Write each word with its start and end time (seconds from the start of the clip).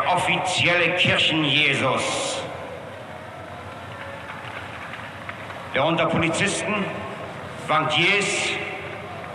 Der 0.00 0.16
offizielle 0.16 0.96
Kirchenjesus, 0.96 2.42
der 5.74 5.84
unter 5.84 6.06
Polizisten, 6.06 6.86
Bankiers, 7.68 8.50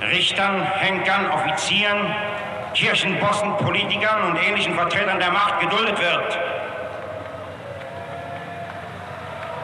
Richtern, 0.02 0.64
Henkern, 0.64 1.30
Offizieren, 1.30 2.16
Kirchenbossen, 2.74 3.56
Politikern 3.58 4.32
und 4.32 4.38
ähnlichen 4.38 4.74
Vertretern 4.74 5.20
der 5.20 5.32
Macht 5.32 5.60
geduldet 5.60 6.00
wird. 6.00 6.40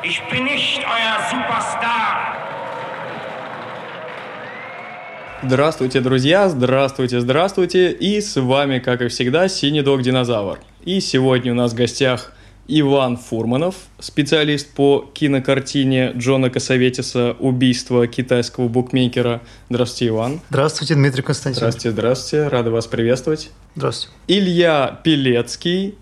Ich 0.04 0.22
bin 0.26 0.44
nicht 0.44 0.86
euer 0.86 1.30
Superstar. 1.30 2.31
Здравствуйте, 5.44 6.02
друзья! 6.02 6.50
Здравствуйте, 6.50 7.20
здравствуйте! 7.20 7.92
И 7.92 8.22
с 8.22 8.40
вами, 8.40 8.78
как 8.78 9.02
и 9.02 9.08
всегда, 9.08 9.48
Синий 9.48 9.82
Дог 9.82 10.04
Динозавр. 10.04 10.60
И 10.86 11.00
сегодня 11.00 11.54
у 11.54 11.56
нас 11.56 11.72
в 11.72 11.76
гостях 11.76 12.34
Иван 12.68 13.18
Фурманов, 13.18 13.74
специалист 13.98 14.72
по 14.72 15.10
кинокартине 15.16 16.12
Джона 16.16 16.52
Косоветиса 16.52 17.36
«Убийство 17.40 18.06
китайского 18.06 18.68
букмекера». 18.68 19.42
Здравствуйте, 19.72 20.10
Иван. 20.10 20.42
Здравствуйте, 20.52 20.94
Дмитрий 20.94 21.24
Константинович. 21.24 21.58
Здравствуйте, 21.58 21.92
здравствуйте. 21.92 22.48
Рады 22.48 22.70
вас 22.70 22.86
приветствовать. 22.86 23.50
Здравствуйте. 23.76 24.16
Илья 24.28 25.00
Пелецкий. 25.04 25.96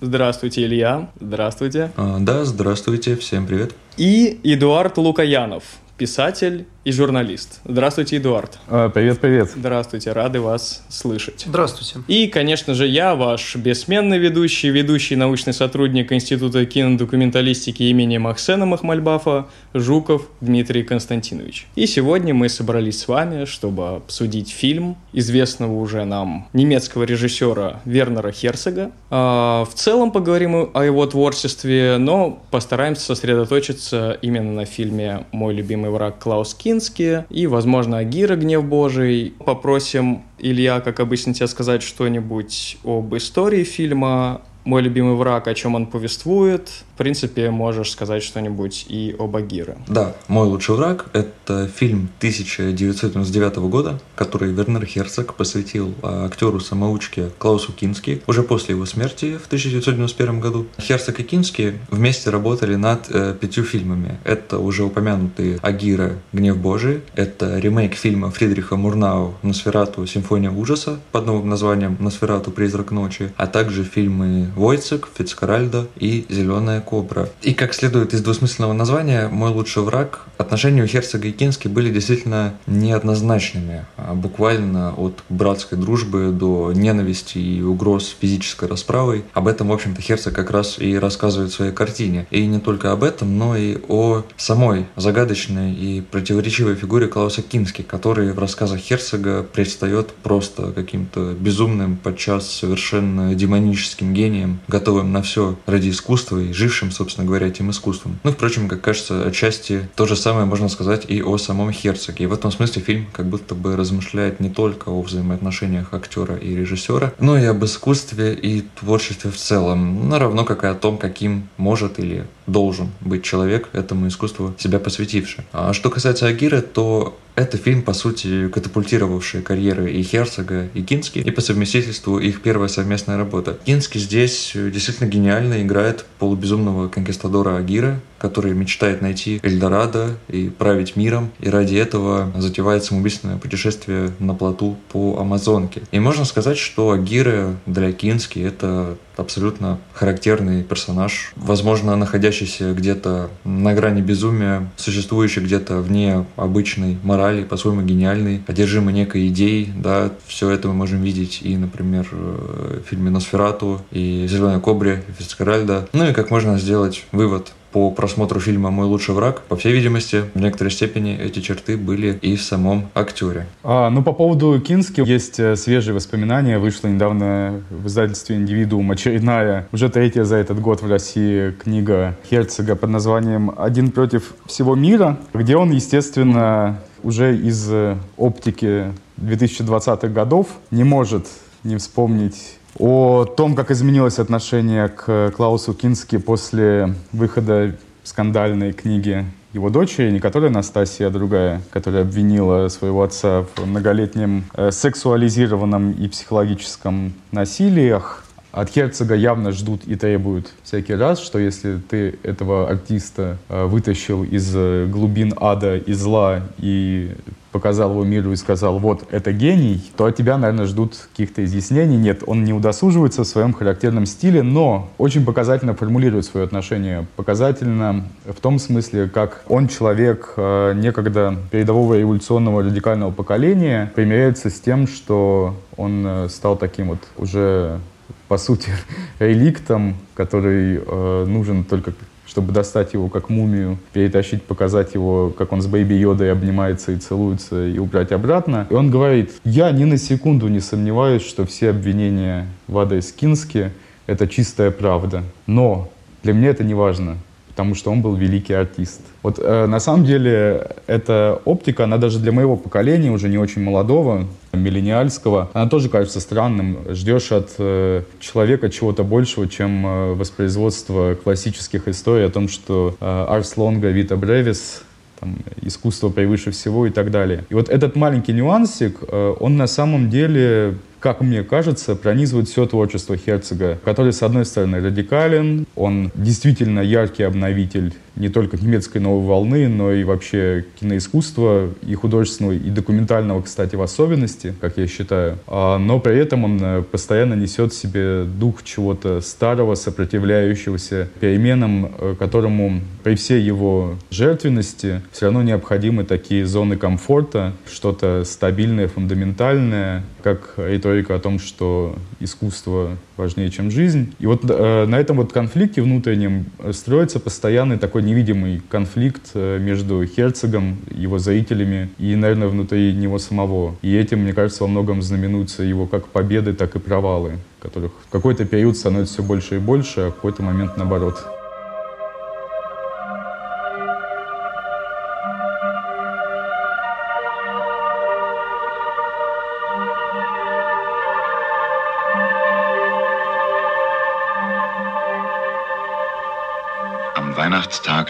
Здравствуйте, 0.00 0.62
Илья. 0.62 1.10
Здравствуйте. 1.18 1.90
А, 1.96 2.18
да, 2.20 2.44
здравствуйте, 2.44 3.16
всем 3.16 3.48
привет. 3.48 3.74
И 3.96 4.38
Эдуард 4.44 4.96
Лукаянов, 4.96 5.64
писатель 5.96 6.66
и 6.86 6.92
журналист. 6.92 7.58
Здравствуйте, 7.64 8.18
Эдуард. 8.18 8.60
А, 8.68 8.88
Привет, 8.88 9.18
привет. 9.18 9.50
Здравствуйте, 9.56 10.12
рады 10.12 10.40
вас 10.40 10.84
слышать. 10.88 11.42
Здравствуйте. 11.44 11.98
И, 12.06 12.28
конечно 12.28 12.74
же, 12.74 12.86
я, 12.86 13.16
ваш 13.16 13.56
бессменный 13.56 14.18
ведущий, 14.18 14.68
ведущий 14.70 15.16
научный 15.16 15.52
сотрудник 15.52 16.12
Института 16.12 16.64
кинодокументалистики 16.64 17.82
имени 17.82 18.18
Махсена 18.18 18.66
Махмальбафа, 18.66 19.46
Жуков 19.74 20.28
Дмитрий 20.40 20.84
Константинович. 20.84 21.66
И 21.74 21.86
сегодня 21.88 22.32
мы 22.34 22.48
собрались 22.48 23.00
с 23.00 23.08
вами, 23.08 23.46
чтобы 23.46 23.96
обсудить 23.96 24.50
фильм 24.50 24.96
известного 25.12 25.72
уже 25.72 26.04
нам 26.04 26.46
немецкого 26.52 27.02
режиссера 27.02 27.80
Вернера 27.84 28.30
Херцога. 28.30 28.92
А, 29.10 29.64
В 29.64 29.74
целом 29.74 30.12
поговорим 30.12 30.70
о 30.72 30.84
его 30.84 31.04
творчестве, 31.06 31.96
но 31.98 32.40
постараемся 32.52 33.06
сосредоточиться 33.06 34.16
именно 34.22 34.52
на 34.52 34.66
фильме 34.66 35.24
«Мой 35.32 35.52
любимый 35.52 35.90
враг 35.90 36.20
Клаус 36.20 36.54
Кински» 36.76 37.24
и, 37.30 37.46
возможно, 37.46 37.98
Агира 37.98 38.36
«Гнев 38.36 38.64
Божий». 38.64 39.34
Попросим 39.44 40.22
Илья, 40.38 40.80
как 40.80 41.00
обычно, 41.00 41.32
тебе 41.32 41.46
сказать 41.46 41.82
что-нибудь 41.82 42.76
об 42.84 43.16
истории 43.16 43.64
фильма, 43.64 44.42
мой 44.66 44.82
любимый 44.82 45.14
враг, 45.14 45.46
о 45.48 45.54
чем 45.54 45.74
он 45.74 45.86
повествует. 45.86 46.68
В 46.94 46.98
принципе, 46.98 47.50
можешь 47.50 47.92
сказать 47.92 48.22
что-нибудь 48.22 48.86
и 48.88 49.14
об 49.18 49.36
Агире. 49.36 49.76
Да, 49.86 50.14
«Мой 50.28 50.46
лучший 50.48 50.74
враг»— 50.74 51.06
это 51.12 51.68
фильм 51.68 52.08
1999 52.18 53.56
года, 53.56 54.00
который 54.16 54.52
Вернер 54.52 54.84
Херцог 54.84 55.34
посвятил 55.34 55.94
а, 56.02 56.26
актеру-самоучке 56.26 57.30
Клаусу 57.38 57.72
Кински 57.72 58.22
уже 58.26 58.42
после 58.42 58.74
его 58.74 58.86
смерти 58.86 59.36
в 59.36 59.46
1991 59.46 60.40
году. 60.40 60.66
Херцог 60.80 61.20
и 61.20 61.22
Кински 61.22 61.74
вместе 61.90 62.30
работали 62.30 62.74
над 62.74 63.08
э, 63.10 63.36
пятью 63.40 63.64
фильмами. 63.64 64.18
Это 64.24 64.58
уже 64.58 64.84
упомянутые 64.84 65.58
«Агира. 65.62 66.12
Гнев 66.32 66.56
Божий», 66.56 67.02
это 67.14 67.58
ремейк 67.58 67.94
фильма 67.94 68.30
Фридриха 68.30 68.76
Мурнау 68.76 69.34
«Носферату. 69.42 70.06
Симфония 70.06 70.50
ужаса» 70.50 70.98
под 71.12 71.26
новым 71.26 71.48
названием 71.48 71.96
«Носферату. 72.00 72.50
Призрак 72.50 72.90
ночи», 72.90 73.32
а 73.36 73.46
также 73.46 73.84
фильмы 73.84 74.50
«Войцек», 74.56 75.08
«Фицкаральдо» 75.16 75.86
и 75.96 76.26
«Зеленая 76.28 76.80
кобра». 76.80 77.28
И 77.42 77.54
как 77.54 77.74
следует 77.74 78.14
из 78.14 78.22
двусмысленного 78.22 78.72
названия, 78.72 79.28
«Мой 79.28 79.50
лучший 79.50 79.82
враг», 79.82 80.26
отношения 80.38 80.82
у 80.82 80.86
Херцога 80.86 81.28
и 81.28 81.32
Кински 81.32 81.68
были 81.68 81.90
действительно 81.90 82.54
неоднозначными, 82.66 83.86
а 83.96 84.14
буквально 84.14 84.94
от 84.94 85.22
братской 85.28 85.78
дружбы 85.78 86.30
до 86.32 86.72
ненависти 86.72 87.38
и 87.38 87.62
угроз 87.62 88.16
физической 88.18 88.68
расправой. 88.68 89.24
Об 89.34 89.48
этом, 89.48 89.68
в 89.68 89.72
общем-то, 89.72 90.00
Херцог 90.00 90.34
как 90.34 90.50
раз 90.50 90.78
и 90.78 90.98
рассказывает 90.98 91.52
в 91.52 91.54
своей 91.54 91.72
картине. 91.72 92.26
И 92.30 92.46
не 92.46 92.60
только 92.60 92.92
об 92.92 93.04
этом, 93.04 93.38
но 93.38 93.56
и 93.56 93.78
о 93.88 94.24
самой 94.36 94.86
загадочной 94.96 95.74
и 95.74 96.00
противоречивой 96.00 96.74
фигуре 96.74 97.08
Клауса 97.08 97.42
Кински, 97.42 97.82
который 97.82 98.32
в 98.32 98.38
рассказах 98.38 98.78
Херцога 98.78 99.42
предстает 99.42 100.12
просто 100.22 100.72
каким-то 100.72 101.34
безумным, 101.38 101.96
подчас 101.96 102.50
совершенно 102.50 103.34
демоническим 103.34 104.14
гением, 104.14 104.45
готовым 104.68 105.12
на 105.12 105.22
все 105.22 105.56
ради 105.66 105.90
искусства 105.90 106.38
и 106.38 106.52
жившим, 106.52 106.90
собственно 106.90 107.26
говоря, 107.26 107.46
этим 107.46 107.70
искусством. 107.70 108.18
Ну, 108.24 108.32
впрочем, 108.32 108.68
как 108.68 108.80
кажется, 108.80 109.26
отчасти 109.26 109.88
то 109.94 110.06
же 110.06 110.16
самое 110.16 110.46
можно 110.46 110.68
сказать 110.68 111.04
и 111.08 111.22
о 111.22 111.38
самом 111.38 111.72
Херцоге. 111.72 112.24
И 112.24 112.26
в 112.26 112.32
этом 112.32 112.50
смысле 112.50 112.82
фильм 112.82 113.06
как 113.12 113.26
будто 113.26 113.54
бы 113.54 113.76
размышляет 113.76 114.40
не 114.40 114.50
только 114.50 114.88
о 114.90 115.00
взаимоотношениях 115.02 115.92
актера 115.92 116.36
и 116.36 116.54
режиссера, 116.54 117.12
но 117.18 117.38
и 117.38 117.44
об 117.44 117.64
искусстве 117.64 118.34
и 118.34 118.62
творчестве 118.80 119.30
в 119.30 119.36
целом, 119.36 120.12
равно 120.12 120.44
как 120.44 120.64
и 120.64 120.66
о 120.66 120.74
том, 120.74 120.98
каким 120.98 121.48
может 121.56 121.98
или 121.98 122.26
должен 122.46 122.90
быть 123.00 123.24
человек 123.24 123.68
этому 123.72 124.08
искусству 124.08 124.54
себя 124.58 124.78
посвятивший. 124.78 125.44
А 125.52 125.72
что 125.72 125.90
касается 125.90 126.26
Агиры, 126.26 126.62
то 126.62 127.18
это 127.36 127.58
фильм, 127.58 127.82
по 127.82 127.92
сути, 127.92 128.48
катапультировавший 128.48 129.42
карьеры 129.42 129.92
и 129.92 130.02
Херцога, 130.02 130.68
и 130.72 130.82
Кински, 130.82 131.18
и 131.18 131.30
по 131.30 131.42
совместительству 131.42 132.18
их 132.18 132.42
первая 132.42 132.68
совместная 132.68 133.18
работа. 133.18 133.58
Кински 133.64 133.98
здесь 133.98 134.52
действительно 134.54 135.08
гениально 135.08 135.62
играет 135.62 136.06
полубезумного 136.18 136.88
конкистадора 136.88 137.56
Агира, 137.56 138.00
который 138.18 138.54
мечтает 138.54 139.02
найти 139.02 139.40
Эльдорадо 139.42 140.16
и 140.28 140.48
править 140.48 140.96
миром, 140.96 141.30
и 141.40 141.48
ради 141.48 141.76
этого 141.76 142.32
затевает 142.36 142.84
самоубийственное 142.84 143.36
путешествие 143.38 144.12
на 144.18 144.34
плоту 144.34 144.76
по 144.92 145.18
Амазонке. 145.18 145.82
И 145.90 145.98
можно 145.98 146.24
сказать, 146.24 146.58
что 146.58 146.90
Агира 146.90 147.56
для 147.66 147.92
Кински 147.92 148.38
это 148.38 148.96
абсолютно 149.16 149.78
характерный 149.94 150.62
персонаж, 150.62 151.32
возможно, 151.36 151.96
находящийся 151.96 152.72
где-то 152.72 153.30
на 153.44 153.72
грани 153.74 154.02
безумия, 154.02 154.70
существующий 154.76 155.40
где-то 155.40 155.80
вне 155.80 156.26
обычной 156.36 156.98
морали, 157.02 157.44
по-своему 157.44 157.82
гениальный, 157.82 158.42
одержимый 158.46 158.92
некой 158.92 159.28
идеей, 159.28 159.72
да, 159.74 160.12
все 160.26 160.50
это 160.50 160.68
мы 160.68 160.74
можем 160.74 161.02
видеть 161.02 161.40
и, 161.42 161.56
например, 161.56 162.06
в 162.10 162.82
фильме 162.88 163.10
«Носферату», 163.10 163.82
и 163.90 164.26
«Зеленой 164.28 164.60
кобре», 164.60 165.02
и 165.08 165.22
«Фицкаральда». 165.22 165.88
Ну 165.92 166.08
и 166.08 166.12
как 166.12 166.30
можно 166.30 166.58
сделать 166.58 167.04
вывод 167.12 167.52
по 167.76 167.90
просмотру 167.90 168.40
фильма 168.40 168.70
«Мой 168.70 168.86
лучший 168.86 169.14
враг», 169.14 169.42
по 169.42 169.54
всей 169.54 169.70
видимости, 169.74 170.24
в 170.32 170.40
некоторой 170.40 170.70
степени 170.70 171.14
эти 171.14 171.40
черты 171.40 171.76
были 171.76 172.18
и 172.22 172.34
в 172.34 172.42
самом 172.42 172.88
актере. 172.94 173.44
А, 173.62 173.90
ну, 173.90 174.02
по 174.02 174.14
поводу 174.14 174.58
Кински 174.62 175.06
есть 175.06 175.38
э, 175.38 175.56
свежие 175.56 175.94
воспоминания. 175.94 176.58
Вышла 176.58 176.88
недавно 176.88 177.60
в 177.68 177.86
издательстве 177.86 178.36
«Индивидуум» 178.36 178.90
очередная, 178.92 179.68
уже 179.72 179.90
третья 179.90 180.24
за 180.24 180.36
этот 180.36 180.58
год 180.58 180.80
в 180.80 180.90
России 180.90 181.50
книга 181.50 182.16
Херцога 182.30 182.76
под 182.76 182.88
названием 182.88 183.52
«Один 183.58 183.90
против 183.90 184.32
всего 184.46 184.74
мира», 184.74 185.18
где 185.34 185.58
он, 185.58 185.70
естественно, 185.70 186.80
уже 187.02 187.36
из 187.36 187.70
э, 187.70 187.98
оптики 188.16 188.86
2020-х 189.18 190.08
годов 190.08 190.46
не 190.70 190.84
может 190.84 191.26
не 191.62 191.76
вспомнить 191.76 192.55
о 192.78 193.24
том, 193.24 193.54
как 193.54 193.70
изменилось 193.70 194.18
отношение 194.18 194.88
к 194.88 195.32
Клаусу 195.36 195.74
Кински 195.74 196.18
после 196.18 196.94
выхода 197.12 197.74
скандальной 198.04 198.72
книги 198.72 199.24
его 199.52 199.70
дочери, 199.70 200.10
не 200.10 200.20
которая 200.20 200.50
Настасья, 200.50 201.06
а 201.06 201.10
другая, 201.10 201.62
которая 201.70 202.02
обвинила 202.02 202.68
своего 202.68 203.02
отца 203.02 203.46
в 203.54 203.66
многолетнем 203.66 204.44
э, 204.54 204.70
сексуализированном 204.70 205.92
и 205.92 206.08
психологическом 206.08 207.14
насилиях. 207.32 208.24
От 208.52 208.70
Херцога 208.70 209.14
явно 209.14 209.52
ждут 209.52 209.82
и 209.86 209.96
требуют 209.96 210.52
всякий 210.62 210.94
раз, 210.94 211.20
что 211.20 211.38
если 211.38 211.78
ты 211.78 212.18
этого 212.22 212.68
артиста 212.68 213.38
э, 213.48 213.64
вытащил 213.64 214.24
из 214.24 214.52
э, 214.54 214.86
глубин 214.86 215.32
ада 215.36 215.76
и 215.76 215.92
зла 215.94 216.42
и 216.58 217.12
показал 217.56 217.92
его 217.92 218.04
миру 218.04 218.32
и 218.32 218.36
сказал, 218.36 218.78
вот, 218.78 219.04
это 219.10 219.32
гений, 219.32 219.80
то 219.96 220.04
от 220.04 220.14
тебя, 220.14 220.36
наверное, 220.36 220.66
ждут 220.66 221.08
каких-то 221.10 221.42
изъяснений. 221.42 221.96
Нет, 221.96 222.22
он 222.26 222.44
не 222.44 222.52
удосуживается 222.52 223.24
в 223.24 223.26
своем 223.26 223.54
характерном 223.54 224.04
стиле, 224.04 224.42
но 224.42 224.90
очень 224.98 225.24
показательно 225.24 225.72
формулирует 225.72 226.26
свое 226.26 226.44
отношение. 226.44 227.06
Показательно 227.16 228.04
в 228.26 228.38
том 228.42 228.58
смысле, 228.58 229.08
как 229.08 229.42
он 229.48 229.68
человек 229.68 230.34
э, 230.36 230.74
некогда 230.74 231.34
передового 231.50 231.98
революционного 231.98 232.62
радикального 232.62 233.10
поколения 233.10 233.90
примиряется 233.94 234.50
с 234.50 234.60
тем, 234.60 234.86
что 234.86 235.56
он 235.78 236.04
э, 236.06 236.28
стал 236.28 236.58
таким 236.58 236.88
вот 236.88 237.00
уже, 237.16 237.80
по 238.28 238.36
сути, 238.36 238.70
реликтом, 239.18 239.96
который 240.14 240.82
э, 240.86 241.24
нужен 241.26 241.64
только 241.64 241.94
чтобы 242.26 242.52
достать 242.52 242.92
его 242.92 243.08
как 243.08 243.30
мумию, 243.30 243.78
перетащить, 243.92 244.42
показать 244.42 244.94
его, 244.94 245.30
как 245.30 245.52
он 245.52 245.62
с 245.62 245.66
Бэйби 245.66 245.94
Йодой 245.94 246.32
обнимается 246.32 246.92
и 246.92 246.96
целуется, 246.96 247.66
и 247.66 247.78
убрать 247.78 248.12
обратно. 248.12 248.66
И 248.68 248.74
он 248.74 248.90
говорит, 248.90 249.32
я 249.44 249.70
ни 249.70 249.84
на 249.84 249.96
секунду 249.96 250.48
не 250.48 250.60
сомневаюсь, 250.60 251.22
что 251.22 251.46
все 251.46 251.70
обвинения 251.70 252.46
в 252.68 252.78
адрес 252.78 253.12
Кински— 253.12 253.70
это 254.06 254.28
чистая 254.28 254.70
правда. 254.70 255.22
Но 255.46 255.88
для 256.22 256.32
меня 256.32 256.50
это 256.50 256.64
не 256.64 256.74
важно 256.74 257.16
потому 257.56 257.74
что 257.74 257.90
он 257.90 258.02
был 258.02 258.14
великий 258.14 258.52
артист. 258.52 259.00
Вот 259.22 259.38
э, 259.38 259.64
на 259.64 259.80
самом 259.80 260.04
деле 260.04 260.72
эта 260.86 261.40
оптика, 261.46 261.84
она 261.84 261.96
даже 261.96 262.18
для 262.18 262.30
моего 262.30 262.54
поколения, 262.54 263.10
уже 263.10 263.30
не 263.30 263.38
очень 263.38 263.62
молодого, 263.62 264.26
миллениальского, 264.62 265.50
она 265.52 265.68
тоже 265.68 265.88
кажется 265.88 266.20
странным. 266.20 266.78
Ждешь 266.88 267.32
от 267.32 267.50
э, 267.58 268.02
человека 268.20 268.70
чего-то 268.70 269.04
большего, 269.04 269.48
чем 269.48 269.86
э, 269.86 270.14
воспроизводство 270.14 271.14
классических 271.14 271.88
историй 271.88 272.26
о 272.26 272.30
том, 272.30 272.48
что 272.48 272.96
э, 273.00 273.26
Арс 273.28 273.56
Лонга, 273.56 273.88
Вита 273.88 274.16
Бревис 274.16 274.82
там, 275.20 275.38
искусство 275.62 276.10
превыше 276.10 276.50
всего 276.50 276.86
и 276.86 276.90
так 276.90 277.10
далее. 277.10 277.44
И 277.48 277.54
вот 277.54 277.68
этот 277.68 277.96
маленький 277.96 278.32
нюансик, 278.32 278.98
э, 279.06 279.34
он 279.40 279.56
на 279.56 279.66
самом 279.66 280.10
деле 280.10 280.76
как 280.98 281.20
мне 281.20 281.44
кажется, 281.44 281.94
пронизывает 281.94 282.48
все 282.48 282.66
творчество 282.66 283.16
Херцога, 283.16 283.78
который, 283.84 284.12
с 284.12 284.24
одной 284.24 284.44
стороны, 284.44 284.80
радикален, 284.80 285.66
он 285.76 286.10
действительно 286.16 286.80
яркий 286.80 287.22
обновитель 287.22 287.94
не 288.16 288.28
только 288.28 288.56
немецкой 288.56 288.98
новой 288.98 289.24
волны, 289.24 289.68
но 289.68 289.92
и 289.92 290.04
вообще 290.04 290.64
киноискусства, 290.80 291.70
и 291.86 291.94
художественного, 291.94 292.52
и 292.52 292.70
документального, 292.70 293.42
кстати, 293.42 293.76
в 293.76 293.82
особенности, 293.82 294.54
как 294.60 294.78
я 294.78 294.86
считаю. 294.86 295.38
А, 295.46 295.78
но 295.78 296.00
при 296.00 296.16
этом 296.18 296.44
он 296.44 296.58
э, 296.60 296.82
постоянно 296.82 297.34
несет 297.34 297.72
в 297.72 297.76
себе 297.76 298.24
дух 298.24 298.62
чего-то 298.62 299.20
старого, 299.20 299.74
сопротивляющегося 299.74 301.08
переменам, 301.20 301.92
э, 301.98 302.14
которому 302.18 302.80
при 303.02 303.14
всей 303.14 303.42
его 303.42 303.96
жертвенности 304.10 305.02
все 305.12 305.26
равно 305.26 305.42
необходимы 305.42 306.04
такие 306.04 306.46
зоны 306.46 306.76
комфорта, 306.76 307.52
что-то 307.70 308.24
стабильное, 308.24 308.88
фундаментальное, 308.88 310.04
как 310.22 310.54
риторика 310.56 311.14
о 311.16 311.18
том, 311.18 311.38
что 311.38 311.94
искусство 312.20 312.96
важнее, 313.16 313.50
чем 313.50 313.70
жизнь. 313.70 314.14
И 314.18 314.26
вот 314.26 314.42
э, 314.48 314.86
на 314.86 314.96
этом 314.96 315.16
вот 315.16 315.32
конфликте 315.32 315.82
внутреннем 315.82 316.46
строится 316.72 317.20
постоянный 317.20 317.78
такой 317.78 318.02
невидимый 318.02 318.62
конфликт 318.68 319.30
э, 319.34 319.58
между 319.58 320.04
Херцогом, 320.06 320.78
его 320.90 321.18
зрителями 321.18 321.90
и, 321.98 322.14
наверное, 322.16 322.48
внутри 322.48 322.92
него 322.94 323.18
самого. 323.18 323.76
И 323.82 323.94
этим, 323.96 324.20
мне 324.20 324.32
кажется, 324.32 324.64
во 324.64 324.68
многом 324.68 325.02
знаменуются 325.02 325.62
его 325.62 325.86
как 325.86 326.08
победы, 326.08 326.52
так 326.52 326.76
и 326.76 326.78
провалы, 326.78 327.38
которых 327.60 327.92
в 328.06 328.10
какой-то 328.10 328.44
период 328.44 328.76
становится 328.76 329.14
все 329.14 329.22
больше 329.22 329.56
и 329.56 329.58
больше, 329.58 330.00
а 330.00 330.10
в 330.10 330.14
какой-то 330.14 330.42
момент 330.42 330.76
наоборот. 330.76 331.35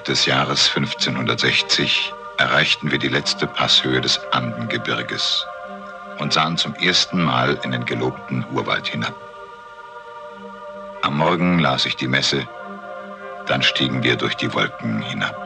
Des 0.06 0.26
Jahres 0.26 0.68
1560 0.68 2.12
erreichten 2.38 2.90
wir 2.90 2.98
die 2.98 3.08
letzte 3.08 3.46
Passhöhe 3.46 4.00
des 4.00 4.20
Andengebirges 4.32 5.46
und 6.18 6.32
sahen 6.32 6.56
zum 6.56 6.74
ersten 6.74 7.22
Mal 7.22 7.58
in 7.62 7.72
den 7.72 7.84
gelobten 7.84 8.44
Urwald 8.52 8.86
hinab. 8.86 9.14
Am 11.02 11.16
Morgen 11.16 11.58
las 11.58 11.86
ich 11.86 11.96
die 11.96 12.08
Messe, 12.08 12.46
dann 13.46 13.62
stiegen 13.62 14.02
wir 14.02 14.16
durch 14.16 14.36
die 14.36 14.52
Wolken 14.54 15.02
hinab. 15.02 15.45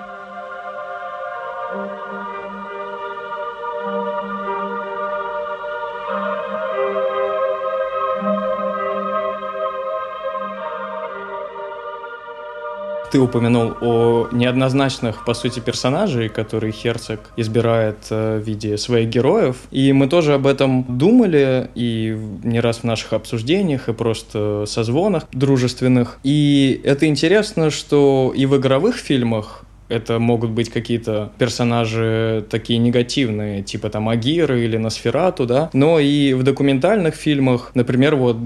Ты 13.11 13.19
упомянул 13.19 13.75
о 13.81 14.29
неоднозначных, 14.31 15.25
по 15.25 15.35
сути, 15.35 15.61
персонажей, 15.61 16.29
которые 16.29 16.73
Херцог 16.73 17.21
избирает 17.37 17.97
э, 18.11 18.39
в 18.39 18.47
виде 18.47 18.77
своих 18.77 19.09
героев. 19.09 19.57
И 19.73 19.93
мы 19.93 20.07
тоже 20.07 20.35
об 20.35 20.47
этом 20.47 20.85
думали, 20.89 21.71
и 21.75 22.17
не 22.45 22.61
раз 22.61 22.79
в 22.79 22.85
наших 22.85 23.13
обсуждениях, 23.13 23.89
и 23.89 23.93
просто 23.93 24.65
созвонах 24.67 25.25
дружественных. 25.33 26.19
И 26.23 26.81
это 26.85 27.07
интересно, 27.07 27.71
что 27.71 28.33
и 28.37 28.47
в 28.47 28.57
игровых 28.57 28.97
фильмах 28.97 29.65
это 29.91 30.19
могут 30.21 30.51
быть 30.51 30.71
какие-то 30.71 31.33
персонажи 31.37 32.47
такие 32.49 32.79
негативные, 32.79 33.63
типа 33.63 33.91
там 33.91 34.09
Агиры 34.09 34.65
или 34.65 34.77
Носферату, 34.77 35.47
да, 35.47 35.69
но 35.73 35.99
и 35.99 36.33
в 36.33 36.45
документальных 36.45 37.17
фильмах, 37.17 37.73
например, 37.75 38.15
вот 38.15 38.37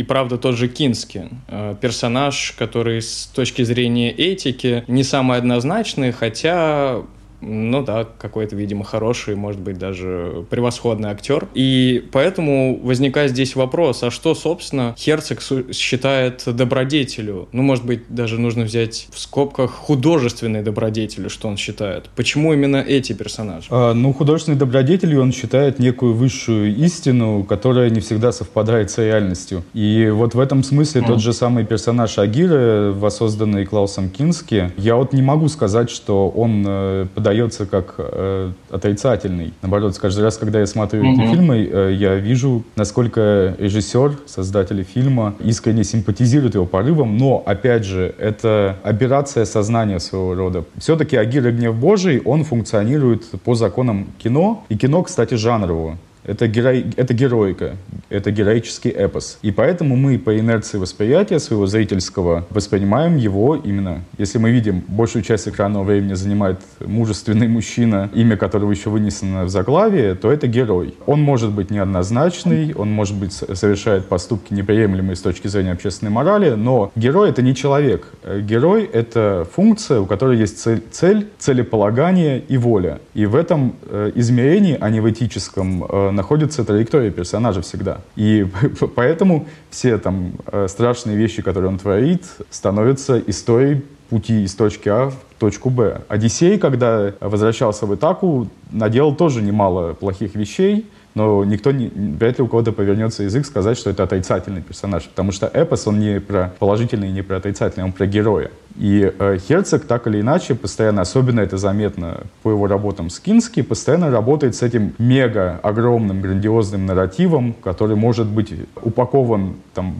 и 0.00 0.02
правда 0.02 0.38
тот 0.38 0.56
же 0.56 0.66
Кински, 0.66 1.28
э, 1.48 1.76
персонаж, 1.78 2.54
который 2.56 3.02
с 3.02 3.26
точки 3.34 3.64
зрения 3.64 4.10
этики 4.10 4.82
не 4.88 5.04
самый 5.04 5.36
однозначный, 5.36 6.10
хотя 6.10 7.02
ну 7.40 7.82
да, 7.82 8.06
какой-то, 8.18 8.56
видимо, 8.56 8.84
хороший, 8.84 9.34
может 9.34 9.60
быть, 9.60 9.78
даже 9.78 10.44
превосходный 10.50 11.10
актер. 11.10 11.48
И 11.54 12.04
поэтому 12.12 12.78
возникает 12.82 13.30
здесь 13.30 13.56
вопрос, 13.56 14.02
а 14.02 14.10
что, 14.10 14.34
собственно, 14.34 14.94
Херцог 14.98 15.40
считает 15.72 16.42
добродетелю? 16.46 17.48
Ну, 17.52 17.62
может 17.62 17.84
быть, 17.86 18.02
даже 18.08 18.38
нужно 18.38 18.64
взять 18.64 19.08
в 19.12 19.18
скобках 19.18 19.70
художественной 19.70 20.62
добродетелю, 20.62 21.30
что 21.30 21.48
он 21.48 21.56
считает. 21.56 22.10
Почему 22.14 22.52
именно 22.52 22.76
эти 22.76 23.12
персонажи? 23.12 23.68
А, 23.70 23.94
ну, 23.94 24.12
художественной 24.12 24.58
добродетелью 24.58 25.22
он 25.22 25.32
считает 25.32 25.78
некую 25.78 26.14
высшую 26.14 26.76
истину, 26.76 27.44
которая 27.44 27.90
не 27.90 28.00
всегда 28.00 28.32
совпадает 28.32 28.90
с 28.90 28.98
реальностью. 28.98 29.64
И 29.72 30.10
вот 30.12 30.34
в 30.34 30.40
этом 30.40 30.62
смысле 30.62 31.02
mm. 31.02 31.06
тот 31.06 31.20
же 31.20 31.32
самый 31.32 31.64
персонаж 31.64 32.18
Агиры, 32.18 32.92
воссозданный 32.92 33.64
Клаусом 33.64 34.10
Кински, 34.10 34.72
я 34.76 34.96
вот 34.96 35.12
не 35.12 35.22
могу 35.22 35.48
сказать, 35.48 35.90
что 35.90 36.28
он 36.28 36.64
э, 36.66 37.06
подает 37.14 37.29
подается 37.30 37.64
как 37.64 37.94
э, 37.98 38.50
отрицательный. 38.70 39.52
Наоборот, 39.62 39.96
каждый 39.98 40.24
раз, 40.24 40.36
когда 40.36 40.58
я 40.58 40.66
смотрю 40.66 41.04
mm-hmm. 41.04 41.14
эти 41.14 41.30
фильмы, 41.30 41.70
э, 41.72 41.92
я 41.92 42.16
вижу, 42.16 42.64
насколько 42.74 43.54
режиссер, 43.56 44.18
создатели 44.26 44.82
фильма 44.82 45.34
искренне 45.38 45.84
симпатизирует 45.84 46.54
его 46.54 46.66
порывам, 46.66 47.16
но, 47.16 47.40
опять 47.46 47.84
же, 47.84 48.12
это 48.18 48.76
операция 48.82 49.44
сознания 49.44 50.00
своего 50.00 50.34
рода. 50.34 50.64
Все-таки 50.78 51.16
«Агир 51.16 51.46
и 51.46 51.52
гнев 51.52 51.76
Божий», 51.76 52.20
он 52.24 52.42
функционирует 52.42 53.24
по 53.44 53.54
законам 53.54 54.08
кино, 54.18 54.64
и 54.68 54.76
кино, 54.76 55.04
кстати, 55.04 55.34
жанрового. 55.34 55.98
Это, 56.24 56.46
геро... 56.46 56.74
это 56.96 57.14
героика, 57.14 57.76
это 58.08 58.30
героический 58.30 58.90
эпос. 58.90 59.38
И 59.42 59.50
поэтому 59.50 59.96
мы 59.96 60.18
по 60.18 60.38
инерции 60.38 60.78
восприятия 60.78 61.38
своего 61.38 61.66
зрительского 61.66 62.46
воспринимаем 62.50 63.16
его 63.16 63.56
именно. 63.56 64.04
Если 64.18 64.38
мы 64.38 64.50
видим, 64.50 64.84
большую 64.88 65.22
часть 65.22 65.48
экранного 65.48 65.84
времени 65.84 66.14
занимает 66.14 66.60
мужественный 66.80 67.48
мужчина, 67.48 68.10
имя 68.14 68.36
которого 68.36 68.70
еще 68.70 68.90
вынесено 68.90 69.44
в 69.44 69.48
заглавие, 69.48 70.14
то 70.14 70.30
это 70.30 70.46
герой. 70.46 70.94
Он 71.06 71.22
может 71.22 71.52
быть 71.52 71.70
неоднозначный, 71.70 72.74
он 72.74 72.90
может 72.90 73.16
быть 73.16 73.32
совершает 73.32 74.06
поступки 74.06 74.52
неприемлемые 74.52 75.16
с 75.16 75.20
точки 75.20 75.48
зрения 75.48 75.72
общественной 75.72 76.12
морали, 76.12 76.50
но 76.50 76.92
герой 76.96 77.30
это 77.30 77.42
не 77.42 77.54
человек. 77.54 78.08
Герой 78.42 78.84
это 78.84 79.46
функция, 79.52 80.00
у 80.00 80.06
которой 80.06 80.38
есть 80.38 80.58
цель, 80.58 80.82
цель 80.90 81.28
целеполагание 81.38 82.40
и 82.40 82.56
воля. 82.56 83.00
И 83.14 83.26
в 83.26 83.34
этом 83.34 83.74
э, 83.88 84.12
измерении, 84.14 84.76
а 84.80 84.90
не 84.90 85.00
в 85.00 85.10
этическом, 85.10 85.84
э, 85.84 86.09
находится 86.12 86.64
траектория 86.64 87.10
персонажа 87.10 87.62
всегда. 87.62 87.98
И 88.16 88.46
поэтому 88.94 89.46
все 89.70 89.98
там 89.98 90.32
э, 90.46 90.66
страшные 90.68 91.16
вещи, 91.16 91.42
которые 91.42 91.70
он 91.70 91.78
творит, 91.78 92.24
становятся 92.50 93.18
историей 93.18 93.82
пути 94.10 94.42
из 94.42 94.54
точки 94.54 94.88
А 94.88 95.10
в 95.10 95.14
точку 95.38 95.70
Б. 95.70 96.02
Одиссей, 96.08 96.58
когда 96.58 97.14
возвращался 97.20 97.86
в 97.86 97.94
Итаку, 97.94 98.48
наделал 98.70 99.14
тоже 99.14 99.40
немало 99.40 99.94
плохих 99.94 100.34
вещей, 100.34 100.86
но 101.14 101.44
никто 101.44 101.72
не, 101.72 101.88
вряд 101.88 102.38
ли 102.38 102.44
у 102.44 102.46
кого-то 102.46 102.72
повернется 102.72 103.24
язык 103.24 103.46
сказать, 103.46 103.76
что 103.76 103.90
это 103.90 104.04
отрицательный 104.04 104.62
персонаж, 104.62 105.08
потому 105.08 105.32
что 105.32 105.46
эпос, 105.46 105.86
он 105.86 105.98
не 105.98 106.20
про 106.20 106.52
положительный 106.58 107.10
не 107.10 107.22
про 107.22 107.36
отрицательный, 107.36 107.84
он 107.84 107.92
про 107.92 108.06
героя. 108.06 108.50
И 108.76 109.12
э, 109.18 109.38
Херцог 109.38 109.84
так 109.84 110.06
или 110.06 110.20
иначе 110.20 110.54
постоянно, 110.54 111.02
особенно 111.02 111.40
это 111.40 111.56
заметно 111.56 112.22
по 112.42 112.50
его 112.50 112.66
работам 112.66 113.10
с 113.10 113.18
Кински, 113.18 113.62
постоянно 113.62 114.10
работает 114.10 114.54
с 114.54 114.62
этим 114.62 114.94
мега 114.98 115.58
огромным 115.62 116.20
грандиозным 116.20 116.86
нарративом, 116.86 117.54
который 117.54 117.96
может 117.96 118.26
быть 118.26 118.54
упакован 118.80 119.56
там, 119.74 119.96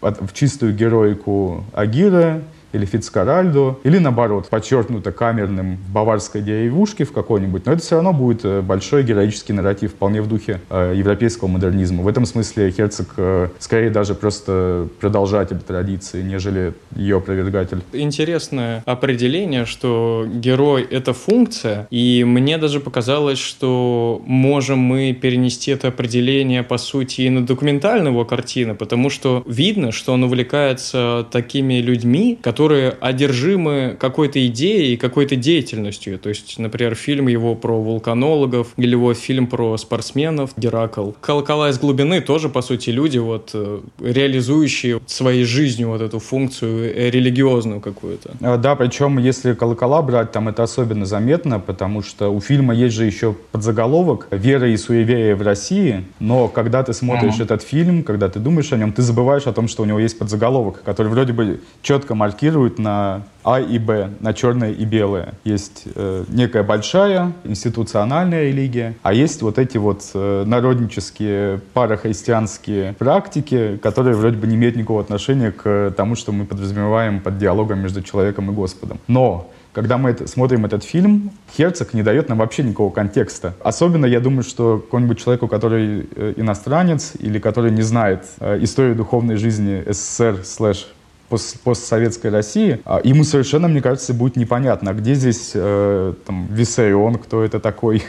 в, 0.00 0.26
в 0.28 0.32
чистую 0.32 0.74
героику 0.74 1.64
Агира, 1.74 2.40
или 2.74 2.84
Фицкаральдо, 2.84 3.78
или 3.84 3.98
наоборот, 3.98 4.48
подчеркнуто 4.48 5.12
камерным 5.12 5.76
в 5.76 5.92
баварской 5.92 6.42
деревушке 6.42 7.04
в 7.04 7.12
какой-нибудь, 7.12 7.66
но 7.66 7.72
это 7.72 7.82
все 7.82 7.96
равно 7.96 8.12
будет 8.12 8.44
э, 8.44 8.60
большой 8.60 9.04
героический 9.04 9.52
нарратив, 9.52 9.92
вполне 9.92 10.20
в 10.20 10.28
духе 10.28 10.60
э, 10.70 10.94
европейского 10.96 11.48
модернизма. 11.48 12.02
В 12.02 12.08
этом 12.08 12.26
смысле 12.26 12.70
Херцог 12.70 13.14
э, 13.16 13.48
скорее 13.58 13.90
даже 13.90 14.14
просто 14.14 14.88
продолжатель 15.00 15.58
традиции, 15.58 16.22
нежели 16.22 16.74
ее 16.96 17.18
опровергатель. 17.18 17.80
Интересное 17.92 18.82
определение, 18.86 19.64
что 19.66 20.26
герой— 20.28 20.82
это 20.90 21.12
функция, 21.12 21.86
и 21.90 22.24
мне 22.24 22.58
даже 22.58 22.80
показалось, 22.80 23.38
что 23.38 24.20
можем 24.26 24.78
мы 24.78 25.12
перенести 25.12 25.70
это 25.70 25.88
определение, 25.88 26.62
по 26.62 26.78
сути, 26.78 27.22
и 27.22 27.30
на 27.30 27.46
документальную 27.46 28.12
его 28.12 28.24
картину, 28.24 28.74
потому 28.74 29.10
что 29.10 29.42
видно, 29.46 29.92
что 29.92 30.12
он 30.12 30.24
увлекается 30.24 31.26
такими 31.30 31.74
людьми, 31.74 32.38
которые 32.42 32.63
одержимы 32.72 33.96
какой-то 33.98 34.44
идеей 34.46 34.94
и 34.94 34.96
какой-то 34.96 35.36
деятельностью. 35.36 36.18
То 36.18 36.28
есть, 36.28 36.58
например, 36.58 36.94
фильм 36.94 37.28
его 37.28 37.54
про 37.54 37.80
вулканологов 37.80 38.68
или 38.76 38.92
его 38.92 39.14
фильм 39.14 39.46
про 39.46 39.76
спортсменов 39.76 40.50
«Геракл». 40.56 41.12
«Колокола 41.20 41.70
из 41.70 41.78
глубины» 41.78 42.20
тоже, 42.20 42.48
по 42.48 42.62
сути, 42.62 42.90
люди, 42.90 43.18
вот, 43.18 43.50
э, 43.54 43.80
реализующие 44.00 45.00
своей 45.06 45.44
жизнью 45.44 45.88
вот 45.88 46.00
эту 46.00 46.18
функцию 46.18 46.94
э, 46.94 47.10
религиозную 47.10 47.80
какую-то. 47.80 48.32
А, 48.40 48.56
да, 48.56 48.76
причем, 48.76 49.18
если 49.18 49.54
«Колокола» 49.54 50.02
брать, 50.02 50.32
там 50.32 50.48
это 50.48 50.62
особенно 50.62 51.06
заметно, 51.06 51.60
потому 51.60 52.02
что 52.02 52.28
у 52.30 52.40
фильма 52.40 52.74
есть 52.74 52.94
же 52.94 53.04
еще 53.04 53.34
подзаголовок 53.52 54.28
«Вера 54.30 54.68
и 54.68 54.76
суеверие 54.76 55.34
в 55.34 55.42
России», 55.42 56.04
но 56.20 56.48
когда 56.48 56.82
ты 56.82 56.92
смотришь 56.92 57.38
uh-huh. 57.38 57.44
этот 57.44 57.62
фильм, 57.62 58.02
когда 58.02 58.28
ты 58.28 58.38
думаешь 58.38 58.72
о 58.72 58.76
нем, 58.76 58.92
ты 58.92 59.02
забываешь 59.02 59.46
о 59.46 59.52
том, 59.52 59.68
что 59.68 59.82
у 59.82 59.86
него 59.86 59.98
есть 59.98 60.18
подзаголовок, 60.18 60.82
который 60.84 61.08
вроде 61.08 61.32
бы 61.32 61.60
четко 61.82 62.14
маркирует 62.14 62.43
на 62.78 63.22
а 63.44 63.60
и 63.60 63.78
Б, 63.78 64.10
на 64.20 64.32
черное 64.32 64.72
и 64.72 64.84
белое. 64.84 65.34
Есть 65.44 65.84
э, 65.94 66.24
некая 66.28 66.62
большая 66.62 67.32
институциональная 67.44 68.44
религия, 68.44 68.94
а 69.02 69.12
есть 69.12 69.42
вот 69.42 69.58
эти 69.58 69.76
вот 69.76 70.10
э, 70.14 70.44
народнические 70.46 71.60
парахристианские 71.74 72.94
практики, 72.94 73.78
которые 73.82 74.16
вроде 74.16 74.38
бы 74.38 74.46
не 74.46 74.56
имеют 74.56 74.76
никакого 74.76 75.02
отношения 75.02 75.52
к 75.52 75.92
тому, 75.96 76.16
что 76.16 76.32
мы 76.32 76.46
подразумеваем 76.46 77.20
под 77.20 77.36
диалогом 77.36 77.80
между 77.80 78.02
человеком 78.02 78.50
и 78.50 78.54
Господом. 78.54 78.98
Но 79.08 79.50
когда 79.74 79.98
мы 79.98 80.10
это, 80.10 80.26
смотрим 80.28 80.64
этот 80.64 80.84
фильм, 80.84 81.32
Херцог 81.56 81.94
не 81.94 82.02
дает 82.02 82.28
нам 82.28 82.38
вообще 82.38 82.62
никакого 82.62 82.92
контекста. 82.92 83.54
Особенно, 83.60 84.06
я 84.06 84.20
думаю, 84.20 84.44
что 84.44 84.78
какому-нибудь 84.78 85.18
человеку, 85.18 85.48
который 85.48 86.08
э, 86.14 86.34
иностранец 86.36 87.14
или 87.18 87.40
который 87.40 87.72
не 87.72 87.82
знает 87.82 88.24
э, 88.38 88.62
историю 88.62 88.94
духовной 88.94 89.36
жизни 89.36 89.82
СССР 89.86 90.44
слэш 90.44 90.93
постсоветской 91.28 92.30
России, 92.30 92.80
а 92.84 93.00
ему 93.02 93.24
совершенно, 93.24 93.68
мне 93.68 93.80
кажется, 93.80 94.14
будет 94.14 94.36
непонятно, 94.36 94.90
а 94.90 94.94
где 94.94 95.14
здесь 95.14 95.52
э, 95.54 96.14
там, 96.26 96.46
Виссарион, 96.50 97.16
кто 97.16 97.42
это 97.42 97.60
такой, 97.60 98.02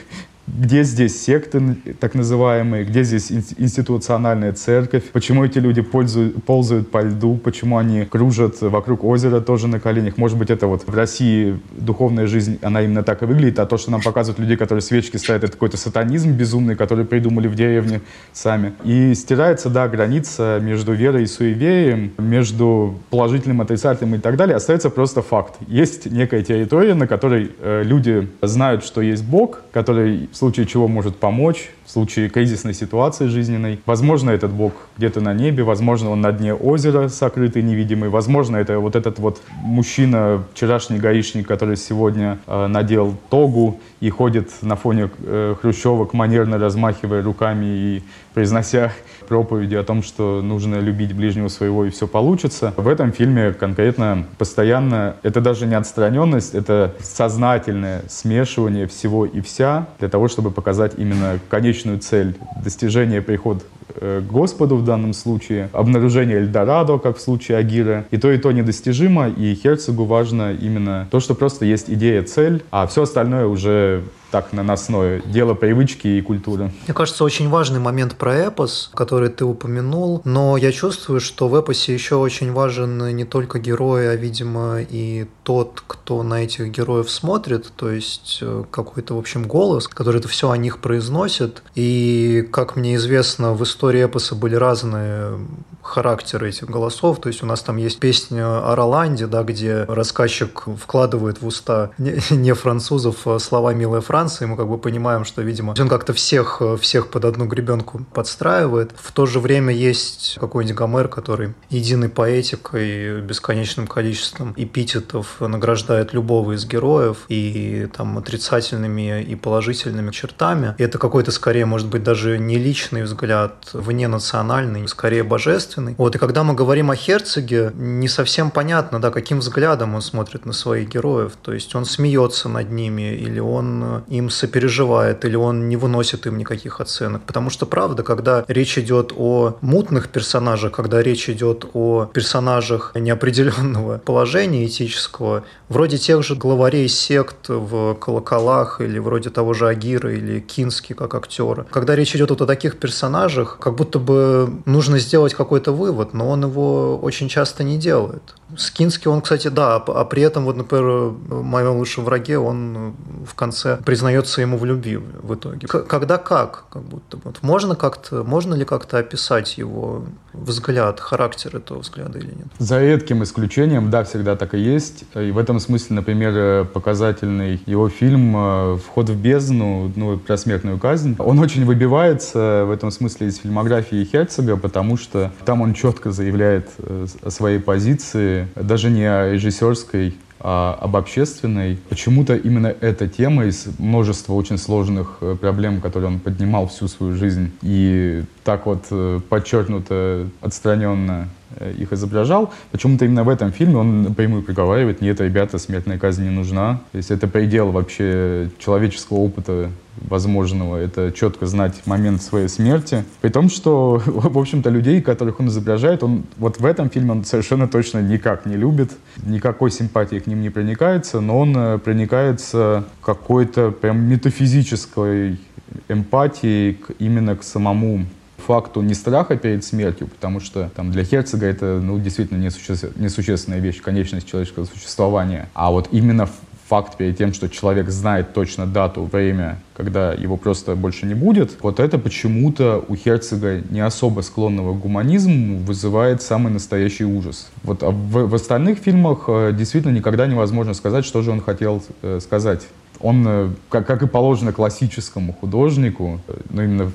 где 0.47 0.83
здесь 0.83 1.21
секты 1.21 1.77
так 1.99 2.13
называемые, 2.13 2.85
где 2.85 3.03
здесь 3.03 3.31
институциональная 3.31 4.53
церковь, 4.53 5.03
почему 5.11 5.43
эти 5.43 5.59
люди 5.59 5.81
пользуют, 5.81 6.43
ползают 6.43 6.91
по 6.91 7.01
льду, 7.01 7.37
почему 7.37 7.77
они 7.77 8.05
кружат 8.05 8.61
вокруг 8.61 9.03
озера 9.03 9.41
тоже 9.41 9.67
на 9.67 9.79
коленях. 9.79 10.17
Может 10.17 10.37
быть, 10.37 10.49
это 10.49 10.67
вот 10.67 10.87
в 10.87 10.95
России 10.95 11.59
духовная 11.71 12.27
жизнь, 12.27 12.59
она 12.61 12.81
именно 12.81 13.03
так 13.03 13.23
и 13.23 13.25
выглядит, 13.25 13.59
а 13.59 13.65
то, 13.65 13.77
что 13.77 13.91
нам 13.91 14.01
показывают 14.01 14.39
людей, 14.39 14.55
которые 14.55 14.81
свечки 14.81 15.17
ставят, 15.17 15.43
это 15.43 15.53
какой-то 15.53 15.77
сатанизм 15.77 16.31
безумный, 16.31 16.75
который 16.75 17.05
придумали 17.05 17.47
в 17.47 17.55
деревне 17.55 18.01
сами. 18.31 18.73
И 18.83 19.13
стирается, 19.15 19.69
да, 19.69 19.87
граница 19.87 20.59
между 20.61 20.93
верой 20.93 21.23
и 21.23 21.27
суеверием, 21.27 22.11
между 22.17 22.99
положительным, 23.09 23.61
отрицательным 23.61 24.15
и 24.15 24.19
так 24.19 24.37
далее, 24.37 24.55
остается 24.55 24.89
просто 24.89 25.21
факт. 25.21 25.55
Есть 25.67 26.05
некая 26.11 26.43
территория, 26.43 26.93
на 26.93 27.07
которой 27.07 27.51
э, 27.59 27.81
люди 27.83 28.29
знают, 28.41 28.83
что 28.83 29.01
есть 29.01 29.23
Бог, 29.23 29.61
который 29.71 30.29
в 30.35 30.37
случае 30.37 30.65
чего 30.65 30.89
может 30.89 31.15
помочь, 31.15 31.69
в 31.85 31.91
случае 31.91 32.29
кризисной 32.29 32.73
ситуации 32.73 33.27
жизненной. 33.27 33.79
Возможно, 33.85 34.31
этот 34.31 34.51
Бог 34.51 34.73
где-то 34.97 35.21
на 35.21 35.33
небе, 35.33 35.63
возможно, 35.63 36.09
он 36.09 36.21
на 36.21 36.31
дне 36.31 36.53
озера 36.53 37.07
сокрытый, 37.09 37.61
невидимый, 37.61 38.09
возможно, 38.09 38.57
это 38.57 38.79
вот 38.79 38.95
этот 38.95 39.19
вот 39.19 39.41
мужчина, 39.61 40.43
вчерашний 40.53 40.97
гаишник, 40.97 41.47
который 41.47 41.77
сегодня 41.77 42.39
э, 42.47 42.67
надел 42.67 43.15
тогу 43.29 43.79
и 43.99 44.09
ходит 44.09 44.49
на 44.61 44.75
фоне 44.75 45.09
э, 45.23 45.55
хрущевок, 45.61 46.13
манерно 46.13 46.57
размахивая 46.57 47.21
руками 47.21 47.65
и 47.65 48.03
произнося 48.33 48.91
проповеди 49.27 49.75
о 49.75 49.83
том, 49.83 50.03
что 50.03 50.41
нужно 50.41 50.79
любить 50.79 51.13
ближнего 51.13 51.47
своего 51.47 51.85
и 51.85 51.89
все 51.89 52.07
получится. 52.07 52.73
В 52.77 52.87
этом 52.87 53.11
фильме 53.11 53.53
конкретно 53.53 54.25
постоянно, 54.37 55.15
это 55.23 55.41
даже 55.41 55.65
не 55.65 55.75
отстраненность, 55.75 56.53
это 56.53 56.93
сознательное 57.01 58.03
смешивание 58.07 58.87
всего 58.87 59.25
и 59.25 59.41
вся 59.41 59.87
для 59.99 60.09
того, 60.09 60.27
чтобы 60.27 60.51
показать 60.51 60.93
именно 60.97 61.39
конечную 61.49 61.74
цель 61.99 62.35
достижения 62.63 63.21
приход 63.21 63.65
э, 63.95 64.21
к 64.21 64.31
Господу 64.31 64.75
в 64.77 64.85
данном 64.85 65.13
случае, 65.13 65.69
обнаружение 65.73 66.37
Эльдорадо, 66.37 66.97
как 66.97 67.17
в 67.17 67.21
случае 67.21 67.57
Агира. 67.57 68.05
И 68.11 68.17
то, 68.17 68.31
и 68.31 68.37
то 68.37 68.51
недостижимо, 68.51 69.29
и 69.29 69.55
Херцогу 69.55 70.05
важно 70.05 70.53
именно 70.53 71.07
то, 71.11 71.19
что 71.19 71.35
просто 71.35 71.65
есть 71.65 71.89
идея, 71.89 72.23
цель, 72.23 72.63
а 72.71 72.87
все 72.87 73.03
остальное 73.03 73.45
уже 73.45 74.03
так 74.35 74.51
наносное. 74.51 75.21
Дело 75.25 75.53
привычки 75.53 76.07
и 76.09 76.21
культуры. 76.21 76.69
Мне 76.87 76.93
кажется, 76.93 77.23
очень 77.23 77.47
важный 77.47 77.79
момент 77.79 78.15
про 78.15 78.35
эпос, 78.35 78.91
который 78.93 79.29
ты 79.29 79.45
упомянул, 79.45 80.21
но 80.25 80.57
я 80.57 80.73
чувствую, 80.73 81.21
что 81.21 81.47
в 81.47 81.55
эпосе 81.55 81.93
еще 81.93 82.15
очень 82.15 82.51
важен 82.51 83.15
не 83.15 83.23
только 83.23 83.59
герой, 83.59 84.11
а, 84.11 84.15
видимо, 84.17 84.81
и 84.81 85.25
тот, 85.43 85.81
кто 85.87 86.21
на 86.21 86.43
этих 86.43 86.69
героев 86.69 87.09
смотрит, 87.09 87.71
то 87.77 87.89
есть 87.89 88.39
э, 88.41 88.65
какой-то, 88.69 89.15
в 89.15 89.19
общем, 89.19 89.43
голос, 89.43 89.87
который 89.87 90.19
это 90.19 90.27
все 90.27 90.49
о 90.49 90.57
них 90.57 90.79
произносит. 90.79 91.63
И, 91.75 92.45
как 92.51 92.75
мне 92.75 92.95
известно, 92.95 93.53
в 93.53 93.63
истории 93.63 94.03
эпоса 94.03 94.35
были 94.35 94.55
разные 94.55 95.39
характеры 95.85 96.49
этих 96.49 96.69
голосов. 96.69 97.21
То 97.21 97.29
есть 97.29 97.43
у 97.43 97.45
нас 97.45 97.61
там 97.61 97.77
есть 97.77 97.99
песня 97.99 98.71
о 98.71 98.75
Роланде, 98.75 99.27
да, 99.27 99.43
где 99.43 99.83
рассказчик 99.83 100.63
вкладывает 100.81 101.41
в 101.41 101.47
уста 101.47 101.91
не 101.97 102.53
французов 102.53 103.27
а 103.27 103.39
слова 103.39 103.73
«Милая 103.73 104.01
Франция», 104.01 104.24
и 104.41 104.45
мы 104.45 104.57
как 104.57 104.67
бы 104.67 104.77
понимаем, 104.77 105.25
что, 105.25 105.41
видимо, 105.41 105.75
он 105.79 105.89
как-то 105.89 106.13
всех, 106.13 106.61
всех 106.79 107.09
под 107.09 107.25
одну 107.25 107.45
гребенку 107.45 108.05
подстраивает. 108.13 108.91
В 108.95 109.11
то 109.11 109.25
же 109.25 109.39
время 109.39 109.73
есть 109.73 110.37
какой-нибудь 110.39 110.77
Гомер, 110.77 111.07
который 111.07 111.53
единой 111.69 112.09
поэтикой, 112.09 113.21
бесконечным 113.21 113.87
количеством 113.87 114.53
эпитетов 114.57 115.39
награждает 115.39 116.13
любого 116.13 116.53
из 116.53 116.65
героев 116.65 117.25
и 117.29 117.87
там 117.95 118.17
отрицательными 118.17 119.21
и 119.23 119.35
положительными 119.35 120.11
чертами. 120.11 120.75
И 120.77 120.83
это 120.83 120.97
какой-то 120.97 121.31
скорее, 121.31 121.65
может 121.65 121.87
быть, 121.87 122.03
даже 122.03 122.37
не 122.37 122.57
личный 122.57 123.03
взгляд, 123.03 123.69
вне 123.73 124.07
национальный, 124.07 124.87
скорее 124.87 125.23
божественный. 125.23 125.95
Вот, 125.97 126.15
и 126.15 126.19
когда 126.19 126.43
мы 126.43 126.53
говорим 126.53 126.91
о 126.91 126.95
Херцоге, 126.95 127.71
не 127.75 128.07
совсем 128.07 128.51
понятно, 128.51 128.99
да, 128.99 129.11
каким 129.11 129.39
взглядом 129.39 129.95
он 129.95 130.01
смотрит 130.01 130.45
на 130.45 130.53
своих 130.53 130.89
героев. 130.89 131.33
То 131.41 131.53
есть 131.53 131.75
он 131.75 131.85
смеется 131.85 132.49
над 132.49 132.71
ними, 132.71 133.13
или 133.15 133.39
он 133.39 134.03
им 134.07 134.29
сопереживает, 134.29 135.25
или 135.25 135.35
он 135.35 135.69
не 135.69 135.77
выносит 135.77 136.25
им 136.27 136.37
никаких 136.37 136.81
оценок. 136.81 137.23
Потому 137.23 137.49
что, 137.49 137.65
правда, 137.65 138.03
когда 138.03 138.45
речь 138.47 138.77
идет 138.77 139.13
о 139.15 139.57
мутных 139.61 140.09
персонажах, 140.09 140.71
когда 140.71 141.01
речь 141.01 141.29
идет 141.29 141.65
о 141.73 142.05
персонажах 142.13 142.91
неопределенного 142.95 143.97
положения 143.97 144.65
этического, 144.65 145.43
вроде 145.69 145.97
тех 145.97 146.23
же 146.23 146.35
главарей 146.35 146.87
сект 146.87 147.49
в 147.49 147.95
«Колоколах» 147.95 148.81
или 148.81 148.99
вроде 148.99 149.29
того 149.29 149.53
же 149.53 149.67
Агира 149.67 150.13
или 150.13 150.39
Кински 150.39 150.93
как 150.93 151.15
актера, 151.15 151.65
когда 151.69 151.95
речь 151.95 152.15
идет 152.15 152.29
вот 152.29 152.41
о 152.41 152.45
таких 152.45 152.77
персонажах, 152.77 153.57
как 153.59 153.75
будто 153.75 153.99
бы 153.99 154.49
нужно 154.65 154.99
сделать 154.99 155.33
какой-то 155.33 155.71
вывод, 155.71 156.13
но 156.13 156.29
он 156.29 156.43
его 156.43 156.97
очень 156.97 157.29
часто 157.29 157.63
не 157.63 157.77
делает. 157.77 158.35
Скинский 158.57 159.09
он, 159.09 159.21
кстати, 159.21 159.47
да, 159.47 159.75
а 159.75 160.05
при 160.05 160.21
этом, 160.21 160.45
вот, 160.45 160.55
например, 160.55 160.85
в 160.85 161.43
моем 161.43 161.77
лучшем 161.77 162.05
враге 162.05 162.37
он 162.37 162.95
в 163.25 163.33
конце 163.33 163.77
признается 163.95 164.41
ему 164.41 164.57
в 164.57 164.65
любви 164.65 164.97
в 164.97 165.35
итоге. 165.35 165.67
К- 165.67 165.83
когда 165.83 166.17
как, 166.17 166.65
как 166.69 166.83
будто 166.83 167.17
вот. 167.23 167.37
Можно 167.41 167.75
как-то, 167.75 168.25
можно 168.25 168.53
ли 168.53 168.65
как-то 168.65 168.97
описать 168.97 169.57
его 169.57 170.03
взгляд, 170.33 170.99
характер 170.99 171.55
этого 171.55 171.79
взгляда 171.79 172.19
или 172.19 172.27
нет? 172.27 172.47
За 172.59 172.81
редким 172.81 173.23
исключением, 173.23 173.89
да, 173.89 174.03
всегда 174.03 174.35
так 174.35 174.53
и 174.53 174.59
есть. 174.59 175.05
И 175.15 175.31
в 175.31 175.37
этом 175.37 175.61
смысле, 175.61 175.95
например, 175.95 176.65
показательный 176.65 177.61
его 177.65 177.87
фильм 177.87 178.35
э, 178.35 178.77
«Вход 178.85 179.09
в 179.09 179.15
бездну», 179.15 179.93
ну, 179.95 180.17
про 180.17 180.35
смертную 180.35 180.77
казнь, 180.77 181.15
он 181.17 181.39
очень 181.39 181.63
выбивается 181.63 182.65
в 182.67 182.71
этом 182.71 182.91
смысле 182.91 183.27
из 183.27 183.37
фильмографии 183.37 184.03
Херцога, 184.03 184.57
потому 184.57 184.97
что 184.97 185.31
там 185.45 185.61
он 185.61 185.73
четко 185.73 186.11
заявляет 186.11 186.67
э, 186.79 187.07
о 187.23 187.31
своей 187.31 187.59
позиции, 187.59 188.49
даже 188.55 188.89
не 188.89 189.05
о 189.05 189.31
режиссерской, 189.31 190.15
об 190.45 190.95
общественной. 190.95 191.79
Почему-то 191.89 192.35
именно 192.35 192.67
эта 192.67 193.07
тема 193.07 193.45
из 193.45 193.67
множества 193.79 194.33
очень 194.33 194.59
сложных 194.59 195.17
э, 195.21 195.35
проблем, 195.41 195.81
которые 195.81 196.09
он 196.09 196.19
поднимал 196.19 196.67
всю 196.67 196.87
свою 196.87 197.15
жизнь, 197.15 197.51
и 197.63 198.23
так 198.43 198.67
вот 198.67 198.85
э, 198.91 199.19
подчеркнуто, 199.27 200.27
отстраненно 200.41 201.29
их 201.77 201.93
изображал. 201.93 202.53
Почему-то 202.71 203.05
именно 203.05 203.23
в 203.23 203.29
этом 203.29 203.51
фильме 203.51 203.77
он 203.77 204.03
напрямую 204.03 204.43
приговаривает, 204.43 205.01
нет, 205.01 205.21
ребята, 205.21 205.57
смертная 205.57 205.97
казнь 205.97 206.23
не 206.23 206.29
нужна. 206.29 206.81
То 206.91 206.97
есть 206.97 207.11
это 207.11 207.27
предел 207.27 207.71
вообще 207.71 208.49
человеческого 208.59 209.17
опыта 209.17 209.69
возможного, 210.01 210.77
это 210.77 211.11
четко 211.11 211.45
знать 211.45 211.81
момент 211.85 212.21
своей 212.21 212.47
смерти. 212.47 213.05
При 213.21 213.29
том, 213.29 213.49
что, 213.49 214.01
в 214.05 214.37
общем-то, 214.37 214.69
людей, 214.69 215.01
которых 215.01 215.39
он 215.39 215.47
изображает, 215.47 216.03
он 216.03 216.23
вот 216.37 216.59
в 216.59 216.65
этом 216.65 216.89
фильме 216.89 217.11
он 217.11 217.25
совершенно 217.25 217.67
точно 217.67 217.99
никак 217.99 218.45
не 218.45 218.55
любит, 218.55 218.91
никакой 219.23 219.71
симпатии 219.71 220.19
к 220.19 220.27
ним 220.27 220.41
не 220.41 220.49
проникается, 220.49 221.21
но 221.21 221.39
он 221.39 221.55
э, 221.55 221.77
проникается 221.77 222.85
какой-то 223.01 223.71
прям 223.71 224.03
метафизической 224.03 225.39
эмпатией 225.87 226.79
именно 226.99 227.35
к 227.35 227.43
самому 227.43 228.05
факту 228.45 228.81
не 228.81 228.93
страха 228.93 229.35
перед 229.35 229.63
смертью, 229.63 230.07
потому 230.07 230.39
что 230.39 230.69
там, 230.75 230.91
для 230.91 231.03
Херцога 231.03 231.45
это 231.45 231.79
ну, 231.81 231.99
действительно 231.99 232.37
несуществен, 232.37 232.93
несущественная 232.95 233.59
вещь, 233.59 233.81
конечность 233.81 234.27
человеческого 234.27 234.65
существования. 234.65 235.49
А 235.53 235.71
вот 235.71 235.89
именно 235.91 236.29
факт 236.67 236.97
перед 236.97 237.17
тем, 237.17 237.33
что 237.33 237.47
человек 237.47 237.89
знает 237.89 238.33
точно 238.33 238.65
дату, 238.65 239.03
время, 239.03 239.59
когда 239.75 240.13
его 240.13 240.35
просто 240.35 240.75
больше 240.75 241.05
не 241.05 241.13
будет, 241.13 241.57
вот 241.61 241.79
это 241.79 241.99
почему-то 241.99 242.83
у 242.87 242.95
Херцога, 242.95 243.61
не 243.69 243.81
особо 243.81 244.21
склонного 244.21 244.73
к 244.73 244.79
гуманизму, 244.79 245.59
вызывает 245.59 246.21
самый 246.21 246.51
настоящий 246.51 247.05
ужас. 247.05 247.49
Вот 247.63 247.83
а 247.83 247.89
в, 247.89 248.27
в 248.27 248.35
остальных 248.35 248.79
фильмах 248.79 249.25
э, 249.27 249.53
действительно 249.53 249.91
никогда 249.91 250.25
невозможно 250.25 250.73
сказать, 250.73 251.05
что 251.05 251.21
же 251.21 251.31
он 251.31 251.41
хотел 251.41 251.83
э, 252.01 252.19
сказать. 252.19 252.61
Он, 252.99 253.25
э, 253.27 253.49
как, 253.69 253.85
как 253.85 254.03
и 254.03 254.07
положено 254.07 254.51
классическому 254.51 255.33
художнику, 255.33 256.19
ну 256.49 256.61
именно 256.61 256.91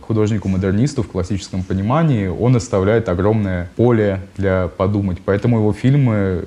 художнику-модернисту 0.00 1.02
в 1.02 1.08
классическом 1.08 1.62
понимании, 1.62 2.28
он 2.28 2.56
оставляет 2.56 3.08
огромное 3.08 3.70
поле 3.76 4.20
для 4.36 4.68
подумать. 4.68 5.18
Поэтому 5.24 5.58
его 5.58 5.72
фильмы, 5.72 6.46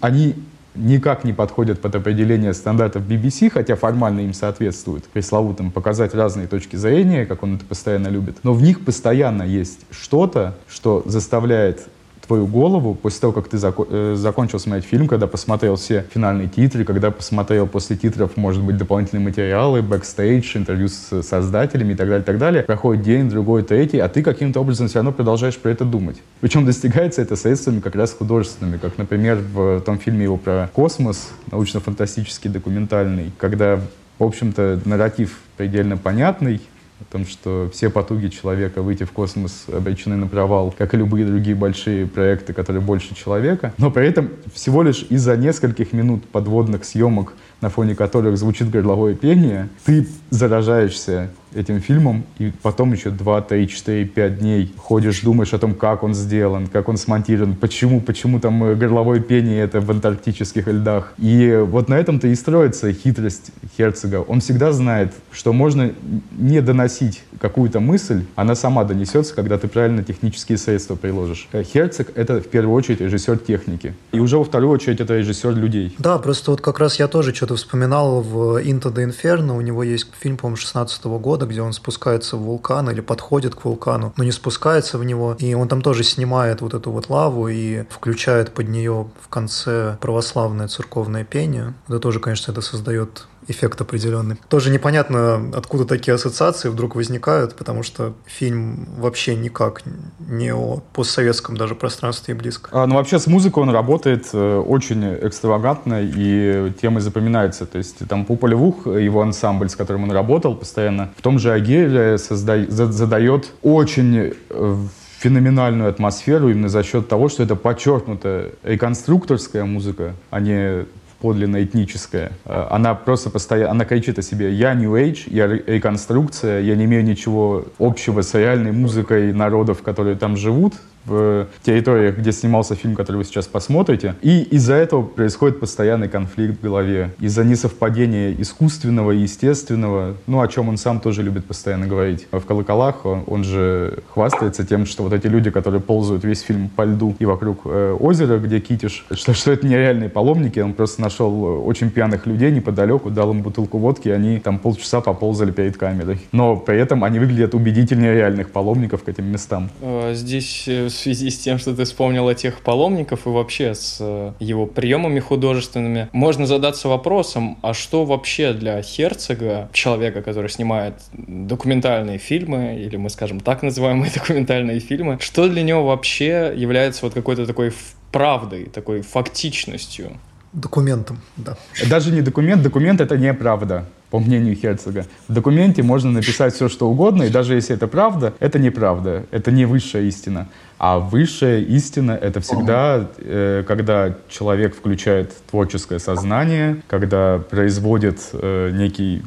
они 0.00 0.34
никак 0.76 1.24
не 1.24 1.32
подходят 1.32 1.80
под 1.80 1.94
определение 1.94 2.52
стандартов 2.54 3.02
BBC, 3.02 3.50
хотя 3.50 3.76
формально 3.76 4.20
им 4.20 4.34
соответствуют, 4.34 5.04
пресловутым, 5.04 5.70
показать 5.70 6.14
разные 6.14 6.46
точки 6.46 6.76
зрения, 6.76 7.26
как 7.26 7.42
он 7.42 7.56
это 7.56 7.64
постоянно 7.64 8.08
любит. 8.08 8.38
Но 8.42 8.52
в 8.52 8.62
них 8.62 8.84
постоянно 8.84 9.42
есть 9.42 9.80
что-то, 9.90 10.54
что 10.68 11.02
заставляет 11.06 11.88
твою 12.26 12.46
голову 12.46 12.94
после 12.94 13.20
того, 13.20 13.32
как 13.32 13.48
ты 13.48 13.56
зако- 13.56 13.86
э, 13.88 14.14
закончил 14.16 14.58
смотреть 14.58 14.84
фильм, 14.84 15.08
когда 15.08 15.26
посмотрел 15.26 15.76
все 15.76 16.04
финальные 16.12 16.48
титры, 16.48 16.84
когда 16.84 17.10
посмотрел 17.10 17.66
после 17.66 17.96
титров, 17.96 18.36
может 18.36 18.62
быть, 18.62 18.76
дополнительные 18.76 19.24
материалы, 19.24 19.82
бэкстейдж, 19.82 20.56
интервью 20.56 20.88
с 20.88 21.22
создателями 21.22 21.92
и 21.92 21.96
так 21.96 22.08
далее, 22.08 22.22
и 22.22 22.26
так 22.26 22.38
далее. 22.38 22.62
Проходит 22.62 23.02
день, 23.02 23.28
другой, 23.28 23.62
третий, 23.62 23.98
а 23.98 24.08
ты 24.08 24.22
каким-то 24.22 24.60
образом 24.60 24.88
все 24.88 24.98
равно 24.98 25.12
продолжаешь 25.12 25.56
про 25.56 25.70
это 25.70 25.84
думать. 25.84 26.16
Причем 26.40 26.64
достигается 26.64 27.22
это 27.22 27.36
средствами 27.36 27.80
как 27.80 27.94
раз 27.94 28.12
художественными, 28.12 28.78
как, 28.78 28.98
например, 28.98 29.38
в 29.52 29.80
том 29.80 29.98
фильме 29.98 30.24
его 30.24 30.36
про 30.36 30.70
космос, 30.72 31.30
научно-фантастический, 31.50 32.50
документальный, 32.50 33.32
когда 33.38 33.80
в 34.18 34.24
общем-то, 34.24 34.80
нарратив 34.84 35.40
предельно 35.56 35.96
понятный, 35.96 36.60
о 37.00 37.04
том, 37.12 37.26
что 37.26 37.70
все 37.72 37.90
потуги 37.90 38.28
человека 38.28 38.80
выйти 38.80 39.04
в 39.04 39.12
космос 39.12 39.66
обречены 39.70 40.16
на 40.16 40.26
провал, 40.26 40.74
как 40.76 40.94
и 40.94 40.96
любые 40.96 41.26
другие 41.26 41.54
большие 41.54 42.06
проекты, 42.06 42.54
которые 42.54 42.80
больше 42.80 43.14
человека. 43.14 43.74
Но 43.76 43.90
при 43.90 44.06
этом 44.06 44.30
всего 44.54 44.82
лишь 44.82 45.06
из-за 45.10 45.36
нескольких 45.36 45.92
минут 45.92 46.26
подводных 46.26 46.84
съемок, 46.84 47.34
на 47.60 47.70
фоне 47.70 47.94
которых 47.94 48.36
звучит 48.36 48.70
горловое 48.70 49.14
пение, 49.14 49.68
ты 49.84 50.06
заражаешься 50.30 51.30
этим 51.56 51.80
фильмом, 51.80 52.24
и 52.38 52.52
потом 52.62 52.92
еще 52.92 53.10
2, 53.10 53.40
3, 53.42 53.68
4, 53.68 54.04
5 54.04 54.38
дней 54.38 54.74
ходишь, 54.76 55.20
думаешь 55.22 55.54
о 55.54 55.58
том, 55.58 55.74
как 55.74 56.02
он 56.02 56.14
сделан, 56.14 56.66
как 56.66 56.88
он 56.88 56.96
смонтирован, 56.96 57.54
почему, 57.54 58.00
почему 58.00 58.40
там 58.40 58.62
э, 58.64 58.74
горловое 58.74 59.20
пение 59.20 59.62
это 59.62 59.80
в 59.80 59.90
антарктических 59.90 60.66
льдах. 60.66 61.14
И 61.18 61.62
вот 61.66 61.88
на 61.88 61.94
этом-то 61.94 62.28
и 62.28 62.34
строится 62.34 62.92
хитрость 62.92 63.52
Херцога. 63.76 64.20
Он 64.20 64.40
всегда 64.40 64.72
знает, 64.72 65.14
что 65.32 65.52
можно 65.52 65.92
не 66.32 66.60
доносить 66.60 67.22
какую-то 67.40 67.80
мысль, 67.80 68.24
она 68.34 68.54
сама 68.54 68.84
донесется, 68.84 69.34
когда 69.34 69.58
ты 69.58 69.68
правильно 69.68 70.02
технические 70.02 70.58
средства 70.58 70.94
приложишь. 70.94 71.48
Э, 71.52 71.62
Херцог— 71.62 72.10
это 72.14 72.40
в 72.40 72.48
первую 72.48 72.74
очередь 72.74 73.00
режиссер 73.00 73.38
техники. 73.38 73.94
И 74.12 74.20
уже 74.20 74.36
во 74.36 74.44
вторую 74.44 74.70
очередь 74.70 75.00
это 75.00 75.16
режиссер 75.16 75.54
людей. 75.54 75.94
Да, 75.98 76.18
просто 76.18 76.50
вот 76.50 76.60
как 76.60 76.78
раз 76.78 76.98
я 76.98 77.08
тоже 77.08 77.32
что-то 77.46 77.60
вспоминал 77.60 78.22
в 78.22 78.60
«Into 78.60 78.92
the 78.92 79.06
Inferno». 79.06 79.56
У 79.56 79.60
него 79.60 79.84
есть 79.84 80.08
фильм, 80.18 80.36
по-моему, 80.36 80.56
16 80.56 81.04
года, 81.04 81.46
где 81.46 81.62
он 81.62 81.72
спускается 81.72 82.36
в 82.36 82.40
вулкан 82.40 82.90
или 82.90 83.00
подходит 83.00 83.54
к 83.54 83.64
вулкану, 83.64 84.12
но 84.16 84.24
не 84.24 84.32
спускается 84.32 84.98
в 84.98 85.04
него. 85.04 85.36
И 85.38 85.54
он 85.54 85.68
там 85.68 85.80
тоже 85.80 86.02
снимает 86.02 86.60
вот 86.60 86.74
эту 86.74 86.90
вот 86.90 87.08
лаву 87.08 87.46
и 87.46 87.84
включает 87.88 88.52
под 88.52 88.68
нее 88.68 89.06
в 89.20 89.28
конце 89.28 89.96
православное 90.00 90.66
церковное 90.66 91.22
пение. 91.22 91.74
Это 91.86 92.00
тоже, 92.00 92.18
конечно, 92.18 92.50
это 92.50 92.62
создает 92.62 93.28
эффект 93.48 93.80
определенный. 93.80 94.36
Тоже 94.48 94.70
непонятно, 94.70 95.50
откуда 95.54 95.84
такие 95.84 96.14
ассоциации 96.14 96.68
вдруг 96.68 96.96
возникают, 96.96 97.54
потому 97.54 97.82
что 97.82 98.14
фильм 98.26 98.88
вообще 98.98 99.36
никак 99.36 99.82
не 100.18 100.52
о 100.52 100.82
постсоветском 100.92 101.56
даже 101.56 101.74
пространстве 101.74 102.34
и 102.34 102.36
близко. 102.36 102.70
А, 102.72 102.86
ну, 102.86 102.96
вообще 102.96 103.18
с 103.18 103.26
музыкой 103.26 103.62
он 103.62 103.70
работает 103.70 104.28
э, 104.32 104.56
очень 104.58 105.04
экстравагантно, 105.22 106.02
и 106.02 106.72
темы 106.80 107.00
запоминаются. 107.00 107.66
То 107.66 107.78
есть 107.78 108.06
там 108.08 108.24
Пупа 108.24 108.46
Львух, 108.46 108.86
его 108.86 109.22
ансамбль, 109.22 109.68
с 109.68 109.76
которым 109.76 110.04
он 110.04 110.12
работал 110.12 110.54
постоянно, 110.54 111.12
в 111.16 111.22
том 111.22 111.38
же 111.38 111.52
Агире 111.52 112.18
созда... 112.18 112.66
задает 112.68 113.52
очень 113.62 114.34
э, 114.50 114.76
феноменальную 115.18 115.88
атмосферу 115.88 116.50
именно 116.50 116.68
за 116.68 116.82
счет 116.82 117.08
того, 117.08 117.28
что 117.28 117.42
это 117.42 117.56
подчеркнуто 117.56 118.50
реконструкторская 118.62 119.64
музыка, 119.64 120.14
а 120.30 120.40
не 120.40 120.86
подлинно 121.20 121.62
этническая. 121.62 122.32
Э, 122.44 122.66
она 122.70 122.94
просто 122.94 123.30
постоянно, 123.30 123.70
она 123.70 123.84
кричит 123.84 124.18
о 124.18 124.22
себе 124.22 124.52
«я 124.52 124.74
New 124.74 124.92
Age, 124.94 125.24
я 125.26 125.46
реконструкция, 125.46 126.60
я 126.60 126.76
не 126.76 126.84
имею 126.84 127.04
ничего 127.04 127.64
общего 127.78 128.22
с 128.22 128.34
реальной 128.34 128.72
музыкой 128.72 129.32
народов, 129.32 129.82
которые 129.82 130.16
там 130.16 130.36
живут, 130.36 130.74
в 131.06 131.46
территориях, 131.62 132.18
где 132.18 132.32
снимался 132.32 132.74
фильм, 132.74 132.94
который 132.94 133.16
вы 133.16 133.24
сейчас 133.24 133.46
посмотрите. 133.46 134.14
И 134.22 134.42
из-за 134.42 134.74
этого 134.74 135.02
происходит 135.02 135.60
постоянный 135.60 136.08
конфликт 136.08 136.58
в 136.58 136.62
голове. 136.62 137.10
Из-за 137.20 137.44
несовпадения 137.44 138.34
искусственного 138.38 139.12
и 139.12 139.18
естественного, 139.18 140.16
ну, 140.26 140.40
о 140.40 140.48
чем 140.48 140.68
он 140.68 140.76
сам 140.76 141.00
тоже 141.00 141.22
любит 141.22 141.44
постоянно 141.46 141.86
говорить. 141.86 142.26
В 142.30 142.40
«Колоколах» 142.40 143.04
он 143.04 143.44
же 143.44 143.98
хвастается 144.12 144.64
тем, 144.64 144.86
что 144.86 145.02
вот 145.02 145.12
эти 145.12 145.26
люди, 145.26 145.50
которые 145.50 145.80
ползают 145.80 146.24
весь 146.24 146.40
фильм 146.40 146.68
по 146.68 146.82
льду 146.82 147.14
и 147.18 147.24
вокруг 147.24 147.60
э, 147.64 147.96
озера, 147.98 148.38
где 148.38 148.60
Китиш, 148.60 149.06
что, 149.12 149.34
что 149.34 149.52
это 149.52 149.66
нереальные 149.66 150.08
паломники. 150.08 150.60
Он 150.60 150.72
просто 150.72 151.00
нашел 151.00 151.66
очень 151.66 151.90
пьяных 151.90 152.26
людей 152.26 152.50
неподалеку, 152.50 153.10
дал 153.10 153.32
им 153.32 153.42
бутылку 153.42 153.78
водки, 153.78 154.08
и 154.08 154.10
они 154.10 154.38
там 154.38 154.58
полчаса 154.58 155.00
поползали 155.00 155.50
перед 155.50 155.76
камерой. 155.76 156.18
Но 156.32 156.56
при 156.56 156.78
этом 156.78 157.04
они 157.04 157.18
выглядят 157.18 157.54
убедительнее 157.54 158.14
реальных 158.14 158.50
паломников 158.50 159.04
к 159.04 159.08
этим 159.08 159.26
местам. 159.26 159.70
Э, 159.80 160.12
здесь 160.14 160.64
э, 160.66 160.88
связи 160.96 161.30
с 161.30 161.38
тем, 161.38 161.58
что 161.58 161.74
ты 161.74 161.84
вспомнил 161.84 162.28
о 162.28 162.34
тех 162.34 162.60
паломников 162.60 163.26
и 163.26 163.30
вообще 163.30 163.74
с 163.74 163.98
э, 164.00 164.32
его 164.40 164.66
приемами 164.66 165.20
художественными, 165.20 166.08
можно 166.12 166.46
задаться 166.46 166.88
вопросом, 166.88 167.58
а 167.62 167.74
что 167.74 168.04
вообще 168.04 168.52
для 168.52 168.80
Херцога, 168.82 169.68
человека, 169.72 170.22
который 170.22 170.50
снимает 170.50 170.94
документальные 171.12 172.18
фильмы, 172.18 172.76
или 172.80 172.96
мы 172.96 173.10
скажем 173.10 173.40
так 173.40 173.62
называемые 173.62 174.10
документальные 174.14 174.80
фильмы, 174.80 175.18
что 175.20 175.48
для 175.48 175.62
него 175.62 175.84
вообще 175.84 176.52
является 176.56 177.04
вот 177.04 177.14
какой-то 177.14 177.46
такой 177.46 177.72
правдой, 178.12 178.66
такой 178.66 179.02
фактичностью? 179.02 180.18
Документом, 180.56 181.18
да. 181.36 181.58
Даже 181.90 182.10
не 182.10 182.22
документ, 182.22 182.62
документ 182.62 183.02
это 183.02 183.18
не 183.18 183.34
правда 183.34 183.84
по 184.08 184.18
мнению 184.18 184.56
Херцога. 184.56 185.04
В 185.28 185.34
документе 185.34 185.82
можно 185.82 186.10
написать 186.10 186.54
все, 186.54 186.70
что 186.70 186.88
угодно, 186.88 187.24
и 187.24 187.28
даже 187.28 187.54
если 187.54 187.76
это 187.76 187.86
правда, 187.86 188.32
это 188.40 188.58
неправда, 188.58 189.24
это 189.32 189.50
не 189.50 189.66
высшая 189.66 190.04
истина. 190.04 190.48
А 190.78 190.98
высшая 190.98 191.60
истина— 191.60 192.12
это 192.22 192.40
всегда, 192.40 193.06
э, 193.18 193.64
когда 193.68 194.14
человек 194.30 194.74
включает 194.74 195.34
творческое 195.50 195.98
сознание, 195.98 196.82
когда 196.86 197.38
производит 197.50 198.20
э, 198.32 198.70
некий 198.72 199.22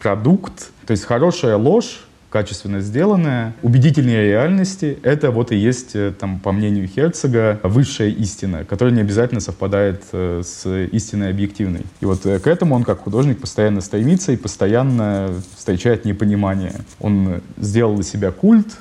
продукт. 0.00 0.70
То 0.86 0.90
есть 0.90 1.04
хорошая 1.06 1.56
ложь 1.56 2.04
качественно 2.34 2.80
сделанная, 2.80 3.54
убедительнее 3.62 4.24
реальности, 4.24 4.98
это 5.04 5.30
вот 5.30 5.52
и 5.52 5.56
есть, 5.56 5.94
э, 5.94 6.12
там, 6.18 6.40
по 6.40 6.50
мнению 6.50 6.88
Херцога, 6.88 7.60
высшая 7.62 8.10
истина, 8.10 8.64
которая 8.64 8.92
не 8.92 9.02
обязательно 9.02 9.40
совпадает 9.40 10.02
э, 10.10 10.42
с 10.44 10.68
истиной 10.68 11.30
объективной. 11.30 11.82
И 12.00 12.04
вот 12.04 12.26
э, 12.26 12.40
к 12.40 12.48
этому 12.48 12.74
он, 12.74 12.82
как 12.82 13.02
художник, 13.02 13.40
постоянно 13.40 13.80
стремится 13.80 14.32
и 14.32 14.36
постоянно 14.36 15.32
встречает 15.56 16.04
непонимание. 16.04 16.72
Он 16.98 17.40
сделал 17.56 17.94
для 17.94 18.02
себя 18.02 18.32
культ, 18.32 18.78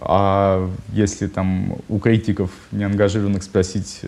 а 0.00 0.66
если 0.94 1.26
там 1.26 1.76
у 1.90 1.98
критиков 1.98 2.52
неангажированных 2.72 3.42
спросить, 3.42 4.00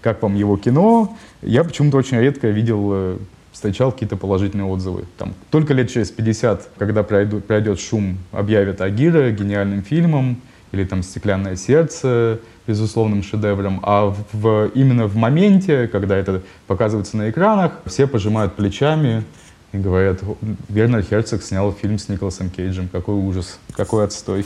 как 0.00 0.22
вам 0.22 0.36
его 0.36 0.56
кино, 0.56 1.18
я 1.42 1.64
почему-то 1.64 1.98
очень 1.98 2.16
редко 2.18 2.48
видел 2.48 3.18
встречал 3.58 3.90
какие-то 3.90 4.16
положительные 4.16 4.66
отзывы. 4.66 5.04
Там, 5.18 5.34
только 5.50 5.74
лет 5.74 5.90
через 5.90 6.12
50, 6.12 6.70
когда 6.78 7.02
пройдет, 7.02 7.44
пройдет 7.44 7.80
шум, 7.80 8.18
объявят 8.30 8.80
Агира 8.80 9.32
гениальным 9.32 9.82
фильмом, 9.82 10.40
или 10.70 10.84
там 10.84 11.02
«Стеклянное 11.02 11.56
сердце», 11.56 12.38
безусловным 12.68 13.24
шедевром, 13.24 13.80
а 13.82 14.10
в, 14.10 14.18
в, 14.32 14.70
именно 14.74 15.06
в 15.08 15.16
моменте, 15.16 15.88
когда 15.88 16.16
это 16.16 16.42
показывается 16.68 17.16
на 17.16 17.30
экранах, 17.30 17.80
все 17.86 18.06
пожимают 18.06 18.54
плечами 18.54 19.24
и 19.72 19.78
говорят, 19.78 20.20
Вернер 20.68 21.02
Херцог 21.02 21.42
снял 21.42 21.72
фильм 21.72 21.98
с 21.98 22.08
Николасом 22.08 22.50
Кейджем, 22.50 22.88
какой 22.88 23.16
ужас, 23.16 23.58
какой 23.74 24.04
отстой. 24.04 24.44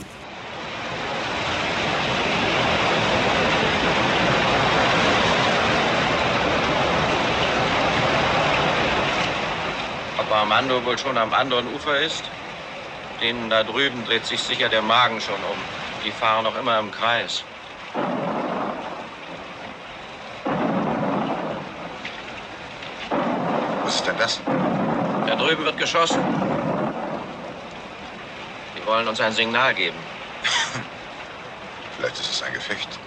Ob 10.72 10.78
Armando 10.78 10.90
wohl 10.90 10.98
schon 10.98 11.18
am 11.18 11.34
anderen 11.34 11.66
Ufer 11.74 12.00
ist? 12.00 12.24
Denen 13.20 13.50
da 13.50 13.62
drüben 13.62 14.06
dreht 14.06 14.24
sich 14.24 14.40
sicher 14.40 14.70
der 14.70 14.80
Magen 14.80 15.20
schon 15.20 15.34
um. 15.34 15.58
Die 16.02 16.10
fahren 16.10 16.44
noch 16.44 16.58
immer 16.58 16.78
im 16.78 16.90
Kreis. 16.90 17.44
Was 23.84 23.94
ist 23.96 24.06
denn 24.06 24.16
das? 24.16 24.40
Da 25.26 25.36
drüben 25.36 25.62
wird 25.62 25.76
geschossen. 25.76 26.22
Die 28.74 28.86
wollen 28.86 29.06
uns 29.06 29.20
ein 29.20 29.32
Signal 29.32 29.74
geben. 29.74 29.98
Vielleicht 31.98 32.18
ist 32.18 32.30
es 32.30 32.42
ein 32.42 32.54
Gefecht. 32.54 33.01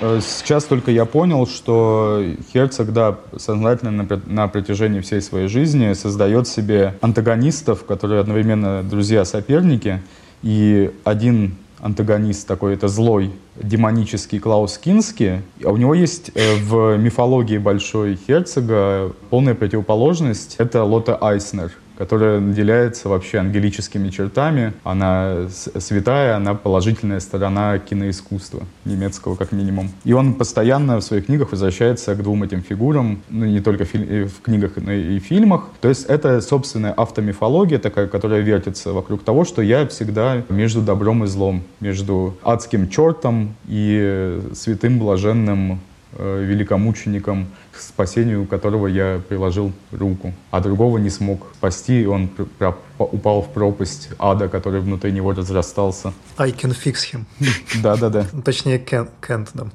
Сейчас 0.00 0.64
только 0.64 0.90
я 0.90 1.04
понял, 1.04 1.46
что 1.46 2.24
Херцог, 2.52 2.92
да, 2.92 3.18
сознательно 3.36 3.90
на, 3.90 4.20
на 4.26 4.48
протяжении 4.48 5.00
всей 5.00 5.20
своей 5.20 5.48
жизни 5.48 5.92
создает 5.92 6.48
себе 6.48 6.94
антагонистов, 7.00 7.84
которые 7.84 8.20
одновременно 8.20 8.82
друзья-соперники, 8.82 10.00
и 10.42 10.90
один 11.04 11.56
антагонист 11.80 12.46
такой, 12.46 12.74
это 12.74 12.88
злой 12.88 13.30
демонический 13.56 14.38
Клаус 14.38 14.78
Кински. 14.78 15.42
А 15.64 15.70
у 15.70 15.76
него 15.76 15.94
есть 15.94 16.30
э, 16.34 16.56
в 16.56 16.96
мифологии 16.96 17.58
большой 17.58 18.16
Херцога 18.26 19.12
полная 19.30 19.54
противоположность. 19.54 20.56
Это 20.58 20.84
Лота 20.84 21.16
Айснер 21.16 21.72
которая 22.00 22.40
наделяется 22.40 23.10
вообще 23.10 23.36
ангелическими 23.40 24.08
чертами. 24.08 24.72
Она 24.84 25.48
святая, 25.50 26.34
она 26.34 26.54
положительная 26.54 27.20
сторона 27.20 27.78
киноискусства 27.78 28.62
немецкого 28.86 29.36
как 29.36 29.52
минимум. 29.52 29.90
И 30.04 30.14
он 30.14 30.32
постоянно 30.32 30.96
в 30.96 31.02
своих 31.02 31.26
книгах 31.26 31.50
возвращается 31.50 32.14
к 32.14 32.22
двум 32.22 32.42
этим 32.42 32.62
фигурам, 32.62 33.20
ну 33.28 33.44
не 33.44 33.60
только 33.60 33.84
в 33.84 34.40
книгах, 34.42 34.72
но 34.76 34.92
и 34.92 35.20
в 35.20 35.24
фильмах. 35.24 35.68
То 35.82 35.90
есть 35.90 36.06
это 36.06 36.40
собственная 36.40 36.92
автомифология 36.92 37.78
такая, 37.78 38.06
которая 38.06 38.40
вертится 38.40 38.94
вокруг 38.94 39.22
того, 39.22 39.44
что 39.44 39.60
я 39.60 39.86
всегда 39.86 40.42
между 40.48 40.80
добром 40.80 41.24
и 41.24 41.26
злом, 41.26 41.64
между 41.80 42.34
адским 42.42 42.88
чертом 42.88 43.56
и 43.68 44.40
святым 44.54 44.98
блаженным 44.98 45.80
великомучеником, 46.18 47.46
к 47.72 47.78
спасению 47.78 48.46
которого 48.46 48.86
я 48.86 49.20
приложил 49.28 49.72
руку, 49.92 50.32
а 50.50 50.60
другого 50.60 50.98
не 50.98 51.10
смог 51.10 51.46
спасти, 51.54 52.02
и 52.02 52.06
он 52.06 52.30
упал 52.98 53.42
в 53.42 53.52
пропасть 53.52 54.10
ада, 54.18 54.48
который 54.48 54.80
внутри 54.80 55.12
него 55.12 55.32
разрастался. 55.32 56.12
I 56.36 56.50
can 56.50 56.74
fix 56.74 57.12
him. 57.12 57.24
Да-да-да. 57.82 58.26
Точнее, 58.44 58.78
can't, 58.78 59.48
да. 59.54 59.66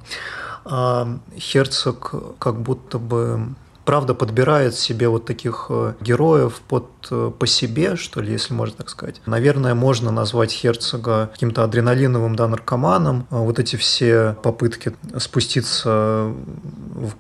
А 0.66 1.20
Херцог 1.38 2.14
как 2.40 2.60
будто 2.60 2.98
бы 2.98 3.56
правда 3.86 4.14
подбирает 4.14 4.76
себе 4.76 5.08
вот 5.08 5.26
таких 5.26 5.68
э, 5.70 5.94
героев 6.02 6.62
под 6.68 6.88
э, 7.12 7.32
по 7.38 7.48
себе, 7.48 7.96
что 7.96 8.22
ли, 8.22 8.32
если 8.32 8.54
можно 8.54 8.78
так 8.78 8.90
сказать. 8.90 9.22
Наверное, 9.26 9.76
можно 9.76 10.12
назвать 10.12 10.52
Херцога 10.52 11.30
каким-то 11.34 11.64
адреналиновым 11.64 12.36
да, 12.36 12.48
наркоманом. 12.48 13.28
А 13.30 13.38
вот 13.38 13.60
эти 13.60 13.76
все 13.76 14.36
попытки 14.42 14.94
спуститься 15.18 16.34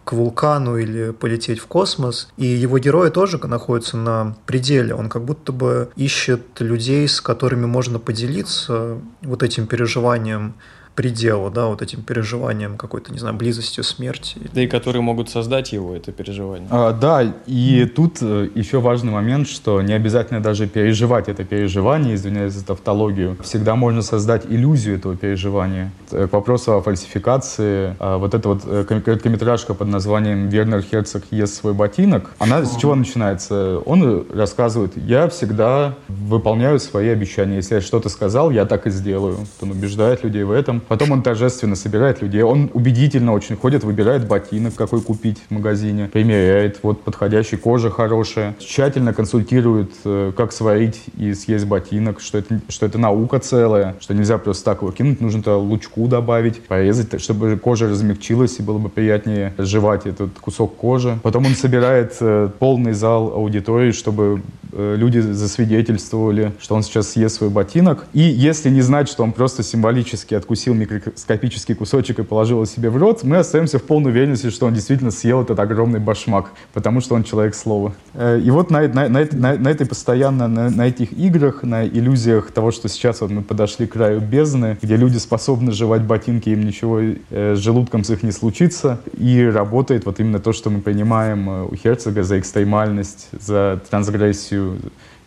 к 0.03 0.13
вулкану 0.13 0.77
или 0.77 1.11
полететь 1.11 1.59
в 1.59 1.67
космос. 1.67 2.27
И 2.37 2.45
его 2.45 2.79
герои 2.79 3.09
тоже 3.09 3.37
находятся 3.45 3.97
на 3.97 4.35
пределе. 4.45 4.95
Он 4.95 5.07
как 5.07 5.23
будто 5.23 5.51
бы 5.51 5.89
ищет 5.95 6.41
людей, 6.59 7.07
с 7.07 7.21
которыми 7.21 7.65
можно 7.65 7.99
поделиться 7.99 8.97
вот 9.21 9.43
этим 9.43 9.67
переживанием 9.67 10.55
пределу, 10.95 11.51
да, 11.51 11.67
вот 11.67 11.81
этим 11.81 12.01
переживанием 12.01 12.77
какой-то, 12.77 13.11
не 13.11 13.19
знаю, 13.19 13.35
близостью 13.35 13.83
смерти. 13.83 14.37
Да 14.53 14.61
и 14.61 14.67
которые 14.67 15.01
могут 15.01 15.29
создать 15.29 15.73
его, 15.73 15.95
это 15.95 16.11
переживание. 16.11 16.67
А, 16.71 16.93
да, 16.93 17.21
и 17.45 17.85
тут 17.85 18.17
э, 18.21 18.49
еще 18.55 18.79
важный 18.79 19.11
момент, 19.11 19.47
что 19.47 19.81
не 19.81 19.93
обязательно 19.93 20.41
даже 20.41 20.67
переживать 20.67 21.27
это 21.27 21.43
переживание, 21.43 22.15
извиняюсь 22.15 22.53
за 22.53 22.65
тавтологию. 22.65 23.37
Всегда 23.43 23.75
можно 23.75 24.01
создать 24.01 24.45
иллюзию 24.47 24.97
этого 24.97 25.15
переживания. 25.17 25.91
К 26.09 26.31
вопросу 26.31 26.73
о 26.73 26.81
фальсификации, 26.81 27.95
а, 27.99 28.17
вот 28.17 28.33
эта 28.33 28.47
вот 28.47 28.61
э, 28.65 28.85
короткометражка 28.85 29.73
под 29.73 29.89
названием 29.89 30.47
«Вернер 30.47 30.81
Херцог 30.81 31.23
ест 31.31 31.55
свой 31.55 31.73
ботинок», 31.73 32.31
она 32.39 32.63
с 32.63 32.77
чего 32.77 32.95
начинается? 32.95 33.79
Он 33.85 34.25
рассказывает, 34.33 34.93
я 34.95 35.27
всегда 35.27 35.95
выполняю 36.07 36.79
свои 36.79 37.09
обещания. 37.09 37.57
Если 37.57 37.75
я 37.75 37.81
что-то 37.81 38.09
сказал, 38.09 38.51
я 38.51 38.65
так 38.65 38.87
и 38.87 38.89
сделаю. 38.89 39.39
Он 39.61 39.71
убеждает 39.71 40.23
людей 40.23 40.43
в 40.43 40.51
этом. 40.51 40.81
Потом 40.87 41.11
он 41.11 41.23
торжественно 41.23 41.75
собирает 41.75 42.21
людей. 42.21 42.41
Он 42.43 42.69
убедительно 42.73 43.33
очень 43.33 43.55
ходит, 43.55 43.83
выбирает 43.83 44.27
ботинок, 44.27 44.75
какой 44.75 45.01
купить 45.01 45.39
в 45.49 45.53
магазине, 45.53 46.09
примеряет, 46.11 46.79
вот 46.83 47.03
подходящий, 47.03 47.57
кожа 47.57 47.89
хорошая. 47.89 48.55
Тщательно 48.59 49.13
консультирует, 49.13 49.91
э, 50.03 50.31
как 50.35 50.51
сварить 50.51 51.01
и 51.17 51.33
съесть 51.33 51.65
ботинок, 51.65 52.19
что 52.21 52.37
это, 52.37 52.59
что 52.69 52.85
это 52.85 52.97
наука 52.97 53.39
целая, 53.39 53.95
что 53.99 54.13
нельзя 54.13 54.37
просто 54.37 54.65
так 54.65 54.81
его 54.81 54.91
кинуть, 54.91 55.21
нужно 55.21 55.43
то 55.43 55.57
лучку 55.57 56.07
добавить, 56.07 56.61
порезать, 56.63 57.21
чтобы 57.21 57.57
кожа 57.57 57.87
размягчилась 57.89 58.59
и 58.59 58.63
было 58.63 58.77
бы 58.77 58.89
приятнее 58.89 59.53
жевать 59.57 60.05
этот 60.05 60.31
кусок 60.39 60.75
кожи. 60.75 61.19
Потом 61.23 61.45
он 61.45 61.55
собирает 61.55 62.15
э, 62.19 62.49
полный 62.59 62.93
зал 62.93 63.33
аудитории, 63.33 63.91
чтобы 63.91 64.41
люди 64.75 65.19
засвидетельствовали, 65.19 66.51
что 66.59 66.75
он 66.75 66.83
сейчас 66.83 67.11
съест 67.11 67.37
свой 67.37 67.49
ботинок. 67.49 68.05
И 68.13 68.21
если 68.21 68.69
не 68.69 68.81
знать, 68.81 69.09
что 69.09 69.23
он 69.23 69.31
просто 69.31 69.63
символически 69.63 70.35
откусил 70.35 70.73
микроскопический 70.73 71.75
кусочек 71.75 72.19
и 72.19 72.23
положил 72.23 72.57
его 72.57 72.65
себе 72.65 72.89
в 72.89 72.97
рот, 72.97 73.23
мы 73.23 73.37
остаемся 73.37 73.79
в 73.79 73.83
полной 73.83 74.11
уверенности, 74.11 74.49
что 74.49 74.65
он 74.65 74.73
действительно 74.73 75.11
съел 75.11 75.41
этот 75.41 75.59
огромный 75.59 75.99
башмак, 75.99 76.51
потому 76.73 77.01
что 77.01 77.15
он 77.15 77.23
человек 77.23 77.55
слова. 77.55 77.93
Э, 78.13 78.39
и 78.39 78.51
вот 78.51 78.71
на, 78.71 78.87
на, 78.87 79.09
на, 79.09 79.57
на, 79.57 79.67
этой 79.69 79.85
постоянно, 79.85 80.47
на, 80.47 80.69
на 80.69 80.87
этих 80.87 81.13
играх, 81.13 81.63
на 81.63 81.85
иллюзиях 81.85 82.51
того, 82.51 82.71
что 82.71 82.89
сейчас 82.89 83.21
вот 83.21 83.31
мы 83.31 83.41
подошли 83.41 83.87
к 83.87 83.93
краю 83.93 84.21
бездны, 84.21 84.77
где 84.81 84.95
люди 84.95 85.17
способны 85.17 85.71
жевать 85.71 86.03
ботинки, 86.03 86.49
им 86.49 86.65
ничего 86.65 86.99
э, 87.01 87.55
с 87.55 87.59
желудком 87.59 88.03
с 88.03 88.09
их 88.09 88.23
не 88.23 88.31
случится, 88.31 88.99
и 89.17 89.43
работает 89.45 90.05
вот 90.05 90.19
именно 90.19 90.39
то, 90.39 90.53
что 90.53 90.69
мы 90.69 90.81
понимаем 90.81 91.49
э, 91.49 91.63
у 91.63 91.75
Херцога 91.75 92.23
за 92.23 92.39
экстремальность, 92.39 93.29
за 93.31 93.79
трансгрессию, 93.89 94.64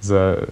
за 0.01 0.49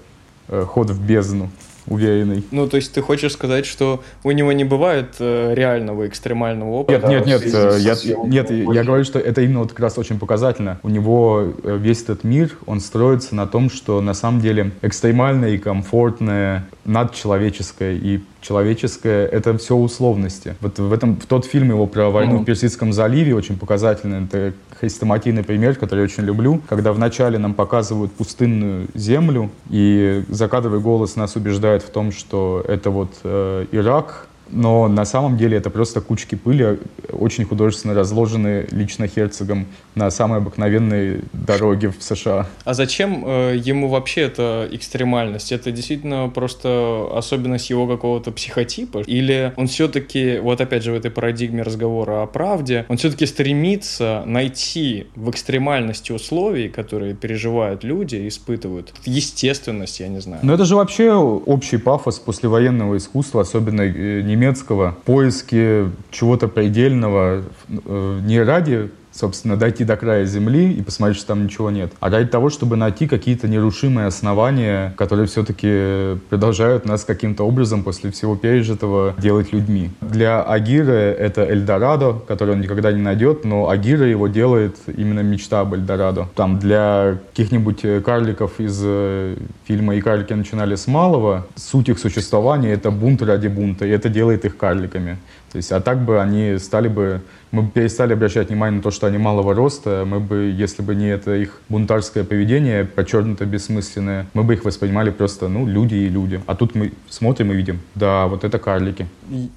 э, 0.49 0.65
ход 0.67 0.91
в 0.91 1.01
бездну 1.05 1.51
уверенный. 1.87 2.45
Ну, 2.51 2.69
то 2.69 2.77
есть 2.77 2.93
ты 2.93 3.01
хочешь 3.01 3.33
сказать, 3.33 3.67
что 3.67 4.03
у 4.25 4.31
него 4.33 4.53
не 4.53 4.65
бывает 4.65 5.15
э, 5.19 5.55
реального 5.55 6.07
экстремального 6.07 6.71
опыта? 6.71 7.07
Нет, 7.09 7.27
нет, 7.27 7.45
нет, 7.45 7.55
э, 7.55 7.77
я, 7.81 7.97
нет, 8.25 8.51
я 8.51 8.85
говорю, 8.85 9.05
что 9.05 9.19
это 9.19 9.41
именно 9.43 9.61
вот 9.61 9.71
как 9.71 9.81
раз 9.81 9.99
очень 9.99 10.19
показательно. 10.19 10.81
У 10.83 10.89
него 10.89 11.53
э, 11.63 11.77
весь 11.81 12.03
этот 12.03 12.25
мир, 12.25 12.51
он 12.67 12.81
строится 12.81 13.35
на 13.35 13.47
том, 13.47 13.71
что 13.71 14.01
на 14.01 14.15
самом 14.15 14.41
деле 14.41 14.73
экстремальное 14.83 15.51
и 15.51 15.59
комфортное, 15.59 16.67
надчеловеческое 16.87 17.95
и 17.95 18.21
человеческое— 18.41 19.27
это 19.33 19.57
все 19.59 19.77
условности. 19.77 20.57
Вот 20.61 20.79
в, 20.79 20.93
этом, 20.93 21.17
в 21.17 21.27
тот 21.27 21.45
фильм 21.45 21.71
его 21.71 21.87
про 21.87 22.11
войну 22.11 22.39
mm-hmm. 22.39 22.43
в 22.43 22.45
Персидском 22.45 22.93
заливе 22.93 23.35
очень 23.35 23.59
показательный. 23.59 24.25
Это 24.25 24.53
хрестоматийный 24.81 25.43
пример, 25.43 25.75
который 25.77 26.01
я 26.01 26.05
очень 26.05 26.25
люблю, 26.25 26.61
когда 26.69 26.93
вначале 26.93 27.39
нам 27.39 27.55
показывают 27.55 28.13
пустынную 28.13 28.89
землю, 28.95 29.51
и 29.71 30.25
закадровый 30.29 30.81
голос 30.81 31.17
нас 31.17 31.37
убеждает 31.37 31.83
в 31.83 31.91
том, 31.91 32.13
что 32.13 32.65
это 32.67 32.91
вот 32.91 33.13
э, 33.25 33.67
Ирак, 33.73 34.29
но 34.51 34.89
на 34.89 35.05
самом 35.05 35.37
деле 35.37 35.57
это 35.59 35.71
просто 35.71 36.01
кучки 36.01 36.35
пыли, 36.35 36.79
очень 37.11 37.45
художественно 37.45 37.95
разложенные 37.95 38.67
лично 38.71 39.07
Херцогом 39.09 39.67
на 39.95 40.11
самой 40.11 40.39
обыкновенной 40.39 41.21
дороге 41.33 41.89
в 41.89 42.03
США. 42.03 42.47
А 42.65 42.75
зачем 42.75 43.25
э, 43.27 43.57
ему 43.57 43.89
вообще 43.89 44.23
эта 44.23 44.69
экстремальность? 44.71 45.53
Это 45.53 45.73
действительно 45.73 46.29
просто 46.29 47.09
особенность 47.13 47.71
его 47.71 47.87
какого-то 47.87 48.31
психотипа? 48.33 49.03
Или 49.07 49.53
он 49.57 49.67
все-таки, 49.67 50.39
вот 50.39 50.61
опять 50.61 50.85
же 50.85 50.93
в 50.93 50.95
этой 50.95 51.11
парадигме 51.11 51.63
разговора 51.63 52.23
о 52.23 52.27
правде, 52.27 52.85
он 52.89 52.97
все-таки 52.97 53.27
стремится 53.27 54.23
найти 54.27 55.07
в 55.17 55.31
экстремальности 55.31 56.13
условий, 56.13 56.69
которые 56.69 57.15
переживают 57.15 57.85
люди, 57.85 58.29
испытывают, 58.29 58.93
естественность, 59.05 60.01
я 60.01 60.09
не 60.09 60.21
знаю. 60.21 60.41
Но 60.43 60.55
это 60.55 60.65
же 60.65 60.77
вообще 60.77 61.13
общий 61.13 61.79
пафос 61.79 62.19
послевоенного 62.19 62.97
искусства, 62.97 63.43
особенно 63.43 63.83
э, 63.83 64.23
немецкого, 64.37 64.97
поиски 65.05 65.91
чего-то 66.11 66.49
предельного 66.49 67.43
э, 67.69 68.21
не 68.23 68.41
ради 68.43 68.91
собственно, 69.17 69.57
дойти 69.57 69.85
до 69.85 69.97
края 69.97 70.25
земли 70.27 70.73
и 70.73 70.83
посмотреть, 70.83 71.19
что 71.19 71.29
там 71.29 71.45
ничего 71.45 71.71
нет, 71.71 71.93
а 72.01 72.11
ради 72.11 72.29
того, 72.29 72.51
чтобы 72.51 72.77
найти 72.77 73.07
какие-то 73.07 73.49
нерушимые 73.49 74.07
основания, 74.07 74.95
которые 74.97 75.27
все-таки 75.27 76.19
продолжают 76.29 76.85
нас 76.85 77.05
каким-то 77.05 77.45
образом 77.45 77.83
после 77.83 78.11
всего 78.11 78.37
пережитого 78.37 79.15
делать 79.19 79.53
людьми. 79.53 79.91
Для 80.01 80.43
Агиры 80.43 80.93
это 80.93 81.45
Эльдорадо, 81.45 82.15
который 82.27 82.55
он 82.55 82.61
никогда 82.61 82.93
не 82.93 83.03
найдет, 83.03 83.45
но 83.45 83.71
Агира 83.71 84.07
его 84.07 84.29
делает 84.29 84.77
именно 84.87 85.21
мечта 85.21 85.61
об 85.61 85.75
Эльдорадо. 85.75 86.29
Там 86.35 86.59
для 86.59 87.19
каких-нибудь 87.31 88.05
карликов 88.05 88.61
из 88.61 88.81
э, 88.85 89.37
фильма 89.65 89.97
«И 89.97 90.01
карлики 90.01 90.33
начинали 90.33 90.75
с 90.75 90.87
малого», 90.87 91.47
суть 91.57 91.89
их 91.89 91.99
существования— 91.99 92.73
это 92.73 92.91
бунт 92.91 93.23
ради 93.23 93.49
бунта, 93.49 93.87
и 93.87 93.91
это 93.91 94.09
делает 94.09 94.45
их 94.45 94.57
карликами. 94.57 95.19
То 95.53 95.59
есть, 95.59 95.73
а 95.73 95.81
так 95.81 96.05
бы 96.05 96.21
они 96.21 96.59
стали 96.59 96.89
бы 96.89 97.23
мы 97.51 97.63
бы 97.63 97.71
перестали 97.71 98.13
обращать 98.13 98.49
внимание 98.49 98.79
на 98.79 98.83
то, 98.83 98.91
что 98.91 99.07
они 99.07 99.19
малого 99.19 99.55
роста. 99.55 100.05
Мы 100.07 100.21
бы, 100.21 100.55
если 100.57 100.83
бы 100.83 100.95
не 100.95 101.09
это 101.09 101.35
их 101.35 101.61
бунтарское 101.69 102.25
поведение, 102.25 102.85
подчеркнуто 102.85 103.45
бессмысленное, 103.47 104.27
мы 104.35 104.43
бы 104.43 104.55
их 104.55 104.65
воспринимали 104.65 105.11
просто, 105.11 105.49
ну, 105.49 105.67
люди 105.67 105.95
и 105.95 106.09
люди. 106.09 106.41
А 106.47 106.55
тут 106.55 106.75
мы 106.75 106.93
смотрим 107.09 107.53
и 107.53 107.57
видим, 107.57 107.81
да, 107.95 108.27
вот 108.27 108.45
это 108.45 108.59
карлики. 108.59 109.07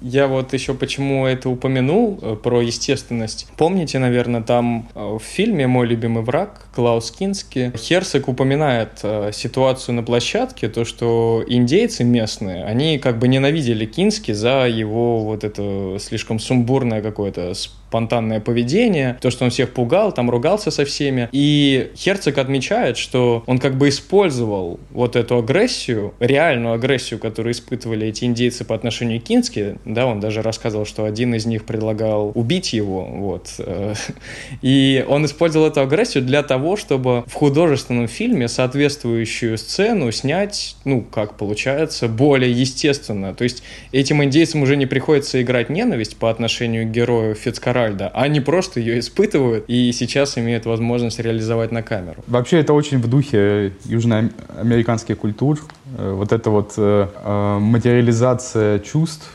Я 0.00 0.26
вот 0.26 0.52
еще 0.52 0.74
почему 0.74 1.26
это 1.26 1.48
упомянул, 1.48 2.18
э, 2.22 2.36
про 2.36 2.60
естественность. 2.60 3.48
Помните, 3.56 3.98
наверное, 3.98 4.42
там 4.42 4.88
э, 4.94 5.18
в 5.18 5.22
фильме 5.22 5.66
«Мой 5.66 5.86
любимый 5.86 6.22
враг» 6.22 6.66
Клаус 6.74 7.10
Кински 7.10 7.72
Херцог 7.76 8.28
упоминает 8.28 9.00
э, 9.02 9.30
ситуацию 9.32 9.94
на 9.94 10.02
площадке, 10.02 10.68
то, 10.68 10.84
что 10.84 11.44
индейцы 11.46 12.04
местные, 12.04 12.64
они 12.64 12.98
как 12.98 13.18
бы 13.18 13.28
ненавидели 13.28 13.84
Кински 13.84 14.32
за 14.32 14.66
его 14.66 15.20
вот 15.24 15.44
это 15.44 15.96
слишком 16.00 16.38
сумбурное 16.38 17.02
какое-то 17.02 17.54
спонтанное 17.90 18.38
поведение, 18.38 19.18
то, 19.20 19.30
что 19.30 19.44
он 19.44 19.50
всех 19.50 19.72
пугал, 19.72 20.12
там 20.12 20.30
ругался 20.30 20.70
со 20.70 20.84
всеми. 20.84 21.28
И 21.32 21.90
Херцог 21.96 22.38
отмечает, 22.38 22.96
что 22.96 23.42
он 23.46 23.58
как 23.58 23.76
бы 23.76 23.88
использовал 23.88 24.78
вот 24.90 25.16
эту 25.16 25.38
агрессию, 25.38 26.14
реальную 26.20 26.74
агрессию, 26.74 27.18
которую 27.18 27.52
испытывали 27.52 28.06
эти 28.06 28.24
индейцы 28.24 28.64
по 28.64 28.76
отношению 28.76 29.20
к 29.20 29.24
Кински, 29.24 29.78
да, 29.84 30.06
он 30.06 30.20
даже 30.20 30.40
рассказывал, 30.40 30.86
что 30.86 31.04
один 31.04 31.34
из 31.34 31.46
них 31.46 31.64
предлагал 31.64 32.30
убить 32.36 32.72
его, 32.72 33.04
вот. 33.04 33.48
И 34.62 35.04
он 35.08 35.24
использовал 35.24 35.66
эту 35.66 35.80
агрессию 35.80 36.22
для 36.22 36.44
того, 36.44 36.76
чтобы 36.76 37.24
в 37.26 37.34
художественном 37.34 38.06
фильме 38.06 38.46
соответствующую 38.46 39.58
сцену 39.58 40.12
снять, 40.12 40.76
ну, 40.84 41.02
как 41.02 41.36
получается, 41.36 42.06
более 42.06 42.52
естественно. 42.52 43.34
То 43.34 43.42
есть 43.42 43.64
этим 43.90 44.22
индейцам 44.22 44.62
уже 44.62 44.76
не 44.76 44.86
приходится 44.86 45.42
играть 45.42 45.70
ненависть 45.70 46.18
по 46.18 46.30
отношению 46.30 46.86
к 46.86 46.92
герою 46.92 47.34
Фицкара 47.34 47.79
Геральда. 47.80 48.08
Они 48.08 48.40
просто 48.40 48.80
ее 48.80 48.98
испытывают 48.98 49.64
и 49.68 49.92
сейчас 49.92 50.38
имеют 50.38 50.66
возможность 50.66 51.18
реализовать 51.18 51.72
на 51.72 51.82
камеру. 51.82 52.22
Вообще 52.26 52.60
это 52.60 52.72
очень 52.72 52.98
в 52.98 53.08
духе 53.08 53.72
южноамериканских 53.84 55.18
культур. 55.18 55.58
Э, 55.98 56.12
вот 56.12 56.32
эта 56.32 56.50
вот 56.50 56.74
э, 56.76 57.08
э, 57.24 57.58
материализация 57.58 58.78
чувств, 58.80 59.30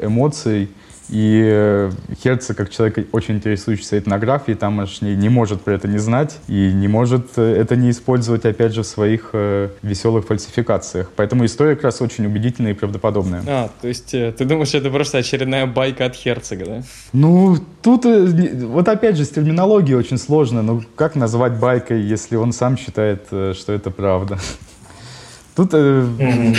эмоций– 0.00 0.68
и 1.10 1.42
э, 1.44 1.90
Херцог, 2.22 2.56
как 2.56 2.70
человек, 2.70 3.08
очень 3.12 3.36
интересующийся 3.36 3.98
этнографией, 3.98 4.56
тамошней, 4.56 5.14
не 5.14 5.28
может 5.28 5.60
про 5.60 5.74
это 5.74 5.86
не 5.86 5.98
знать 5.98 6.38
и 6.48 6.72
не 6.72 6.88
может 6.88 7.32
э, 7.36 7.42
это 7.42 7.76
не 7.76 7.90
использовать, 7.90 8.44
опять 8.44 8.72
же, 8.72 8.82
в 8.82 8.86
своих 8.86 9.30
э, 9.32 9.68
веселых 9.82 10.26
фальсификациях. 10.26 11.10
Поэтому 11.14 11.44
история 11.44 11.74
как 11.74 11.84
раз 11.84 12.00
очень 12.00 12.26
убедительная 12.26 12.72
и 12.72 12.74
правдоподобная. 12.74 13.42
А, 13.46 13.70
то 13.80 13.88
есть 13.88 14.14
э, 14.14 14.32
ты 14.32 14.44
думаешь, 14.44 14.74
это 14.74 14.90
просто 14.90 15.18
очередная 15.18 15.66
байка 15.66 16.06
от 16.06 16.14
Херцога, 16.14 16.64
да? 16.64 16.82
Ну, 17.12 17.58
тут 17.82 18.04
вот 18.04 18.88
опять 18.88 19.16
же 19.16 19.24
с 19.24 19.30
терминологией 19.30 19.96
очень 19.96 20.18
сложно. 20.18 20.62
Ну, 20.62 20.82
как 20.96 21.16
назвать 21.16 21.58
байкой, 21.58 22.00
если 22.00 22.36
он 22.36 22.52
сам 22.52 22.78
считает, 22.78 23.26
что 23.28 23.72
это 23.72 23.90
правда? 23.90 24.38
Тут 25.54 25.70
э, 25.72 26.54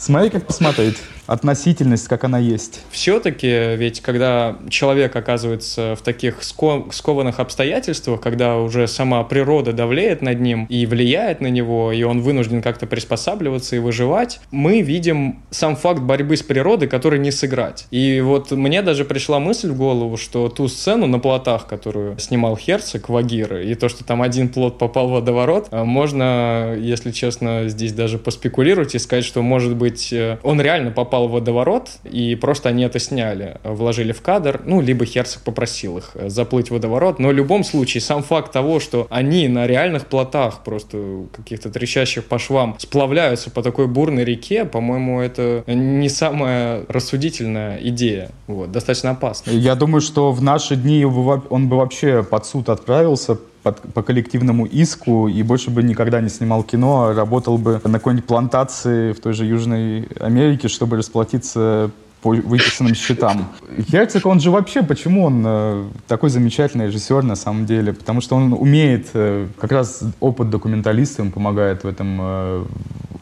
смотри, 0.00 0.30
как 0.30 0.46
посмотреть 0.46 0.96
относительность, 1.30 2.08
как 2.08 2.24
она 2.24 2.40
есть. 2.40 2.80
Все-таки, 2.90 3.76
ведь 3.76 4.00
когда 4.00 4.56
человек 4.68 5.14
оказывается 5.14 5.94
в 5.94 6.02
таких 6.02 6.42
скованных 6.42 7.38
обстоятельствах, 7.38 8.20
когда 8.20 8.56
уже 8.56 8.88
сама 8.88 9.22
природа 9.22 9.72
давлеет 9.72 10.22
над 10.22 10.40
ним 10.40 10.66
и 10.68 10.86
влияет 10.86 11.40
на 11.40 11.46
него, 11.46 11.92
и 11.92 12.02
он 12.02 12.20
вынужден 12.20 12.62
как-то 12.62 12.88
приспосабливаться 12.88 13.76
и 13.76 13.78
выживать, 13.78 14.40
мы 14.50 14.82
видим 14.82 15.38
сам 15.50 15.76
факт 15.76 16.00
борьбы 16.00 16.36
с 16.36 16.42
природой, 16.42 16.88
который 16.88 17.20
не 17.20 17.30
сыграть. 17.30 17.86
И 17.92 18.20
вот 18.20 18.50
мне 18.50 18.82
даже 18.82 19.04
пришла 19.04 19.38
мысль 19.38 19.70
в 19.70 19.76
голову, 19.76 20.16
что 20.16 20.48
ту 20.48 20.66
сцену 20.66 21.06
на 21.06 21.20
плотах, 21.20 21.68
которую 21.68 22.18
снимал 22.18 22.56
Херцог, 22.56 23.08
Вагиры, 23.08 23.66
и 23.66 23.76
то, 23.76 23.88
что 23.88 24.02
там 24.02 24.20
один 24.20 24.48
плот 24.48 24.78
попал 24.78 25.06
в 25.06 25.12
водоворот, 25.12 25.68
а 25.70 25.84
можно, 25.84 26.74
если 26.76 27.12
честно, 27.12 27.68
здесь 27.68 27.92
даже 27.92 28.18
поспекулировать 28.18 28.96
и 28.96 28.98
сказать, 28.98 29.24
что, 29.24 29.42
может 29.42 29.76
быть, 29.76 29.89
э, 30.12 30.38
он 30.42 30.60
реально 30.60 30.90
попал 30.90 31.28
в 31.28 31.32
водоворот, 31.32 31.90
и 32.04 32.34
просто 32.34 32.68
они 32.68 32.84
это 32.84 32.98
сняли, 32.98 33.58
вложили 33.64 34.12
в 34.12 34.22
кадр, 34.22 34.60
ну, 34.64 34.80
либо 34.80 35.04
Херцог 35.04 35.42
попросил 35.42 35.98
их 35.98 36.12
э, 36.14 36.28
заплыть 36.28 36.68
в 36.68 36.72
водоворот, 36.72 37.18
но 37.18 37.28
в 37.28 37.32
любом 37.32 37.64
случае 37.64 38.00
сам 38.00 38.22
факт 38.22 38.52
того, 38.52 38.80
что 38.80 39.06
они 39.10 39.48
на 39.48 39.66
реальных 39.66 40.06
плотах, 40.06 40.62
просто 40.64 41.24
каких-то 41.32 41.70
трещащих 41.70 42.24
по 42.24 42.38
швам, 42.38 42.76
сплавляются 42.78 43.50
по 43.50 43.62
такой 43.62 43.86
бурной 43.86 44.24
реке, 44.24 44.64
по-моему, 44.64 45.20
это 45.20 45.64
не 45.66 46.08
самая 46.08 46.84
рассудительная 46.88 47.78
идея, 47.82 48.30
вот, 48.46 48.70
достаточно 48.72 49.10
опасно. 49.10 49.50
Я 49.50 49.74
думаю, 49.74 50.00
что 50.00 50.32
в 50.32 50.42
наши 50.42 50.76
дни 50.76 51.04
он 51.04 51.68
бы 51.68 51.76
вообще 51.76 52.22
под 52.22 52.46
суд 52.46 52.68
отправился, 52.68 53.38
под, 53.62 53.80
по 53.92 54.02
коллективному 54.02 54.66
иску 54.66 55.28
и 55.28 55.42
больше 55.42 55.70
бы 55.70 55.82
никогда 55.82 56.20
не 56.20 56.28
снимал 56.28 56.62
кино, 56.62 57.04
а 57.04 57.14
работал 57.14 57.58
бы 57.58 57.80
на 57.84 57.98
какой-нибудь 57.98 58.26
плантации 58.26 59.12
в 59.12 59.20
той 59.20 59.32
же 59.32 59.44
Южной 59.44 60.08
Америке, 60.18 60.68
чтобы 60.68 60.96
расплатиться 60.96 61.90
по 62.22 62.30
выписанным 62.30 62.94
счетам. 62.94 63.48
Херцог, 63.90 64.26
он 64.26 64.40
же 64.40 64.50
вообще, 64.50 64.82
почему 64.82 65.24
он 65.24 65.42
э, 65.46 65.84
такой 66.06 66.28
замечательный 66.30 66.86
режиссер 66.86 67.22
на 67.22 67.34
самом 67.34 67.64
деле? 67.66 67.92
Потому 67.92 68.20
что 68.20 68.36
он 68.36 68.52
умеет, 68.52 69.08
э, 69.14 69.46
как 69.58 69.72
раз 69.72 70.02
опыт 70.20 70.50
документалиста 70.50 71.22
ему 71.22 71.32
помогает 71.32 71.84
в 71.84 71.86
этом, 71.86 72.18
э, 72.20 72.64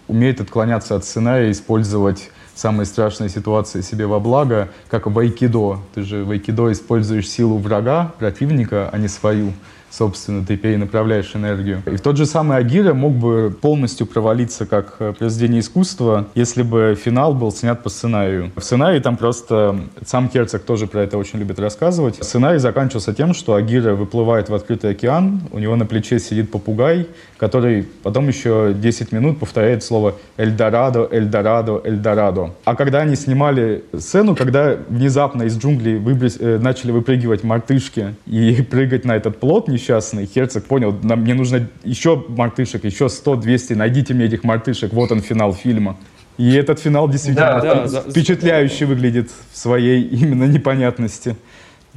умеет 0.09 0.40
отклоняться 0.40 0.96
от 0.96 1.05
сценария, 1.05 1.51
использовать 1.53 2.31
самые 2.57 2.87
страшные 2.87 3.29
ситуации 3.29 3.83
себе 3.83 4.07
во 4.07 4.18
благо, 4.18 4.68
как 4.90 5.07
в 5.07 5.16
айкидо. 5.16 5.79
Ты 5.94 6.03
же 6.03 6.24
в 6.24 6.31
айкидо 6.33 6.72
используешь 6.72 7.29
силу 7.29 7.57
врага, 7.59 8.12
противника, 8.18 8.90
а 8.92 8.98
не 8.98 9.07
свою 9.07 9.53
собственно, 9.90 10.44
ты 10.44 10.57
перенаправляешь 10.57 11.35
энергию. 11.35 11.83
И 11.87 11.96
в 11.96 12.01
тот 12.01 12.16
же 12.16 12.27
самый 12.27 12.59
Агира 12.59 12.94
мог 12.94 13.12
бы 13.12 13.55
полностью 13.61 14.07
провалиться 14.07 14.66
как 14.66 14.96
э, 14.98 15.12
произведение 15.12 15.61
искусства, 15.61 16.27
если 16.35 16.62
бы 16.62 16.96
финал 17.01 17.35
был 17.35 17.53
снят 17.53 17.83
по 17.83 17.88
сценарию. 17.88 18.51
В 18.57 18.61
сценарии 18.61 19.01
там 19.01 19.16
просто... 19.16 19.77
Сам 20.05 20.29
Керцог 20.29 20.62
тоже 20.62 20.87
про 20.87 21.01
это 21.01 21.18
очень 21.18 21.38
любит 21.38 21.59
рассказывать. 21.59 22.16
Сценарий 22.22 22.59
заканчивался 22.59 23.14
тем, 23.14 23.35
что 23.35 23.55
Агира 23.55 23.94
выплывает 23.94 24.48
в 24.48 24.55
открытый 24.55 24.90
океан, 24.90 25.42
у 25.53 25.59
него 25.59 25.77
на 25.77 25.87
плече 25.87 26.18
сидит 26.18 26.51
попугай, 26.51 27.07
который 27.37 27.87
потом 28.03 28.29
еще 28.29 28.74
10 28.77 29.12
минут 29.12 29.38
повторяет 29.38 29.83
слово 29.83 30.14
«Эльдорадо, 30.37 31.09
Эльдорадо, 31.11 31.81
Эльдорадо». 31.85 32.55
А 32.64 32.74
когда 32.74 33.01
они 33.01 33.16
снимали 33.16 33.85
сцену, 33.96 34.35
когда 34.35 34.77
внезапно 34.88 35.44
из 35.44 35.59
джунглей 35.59 35.98
выброс... 35.98 36.37
Э, 36.40 36.59
начали 36.59 36.90
выпрыгивать 36.90 37.44
мартышки 37.44 38.14
и 38.27 38.62
прыгать 38.70 39.05
на 39.05 39.16
этот 39.16 39.38
плот, 39.38 39.68
несчастный. 39.78 40.26
Херцог 40.26 40.64
понял, 40.64 40.96
нам, 41.02 41.20
мне 41.20 41.34
нужно 41.34 41.68
еще 41.84 42.22
мартышек, 42.28 42.84
еще 42.84 43.06
100-200, 43.06 43.74
найдите 43.74 44.14
мне 44.14 44.26
этих 44.26 44.44
мартышек, 44.44 44.92
вот 44.92 45.12
он 45.12 45.20
финал 45.20 45.54
фильма. 45.54 45.96
И 46.36 46.54
этот 46.54 46.78
финал 46.78 47.08
действительно 47.08 47.60
да, 47.60 47.86
да, 47.86 48.00
впечатляюще 48.02 48.84
выглядит 48.86 49.30
в 49.52 49.56
своей 49.56 50.02
именно 50.02 50.44
непонятности. 50.44 51.36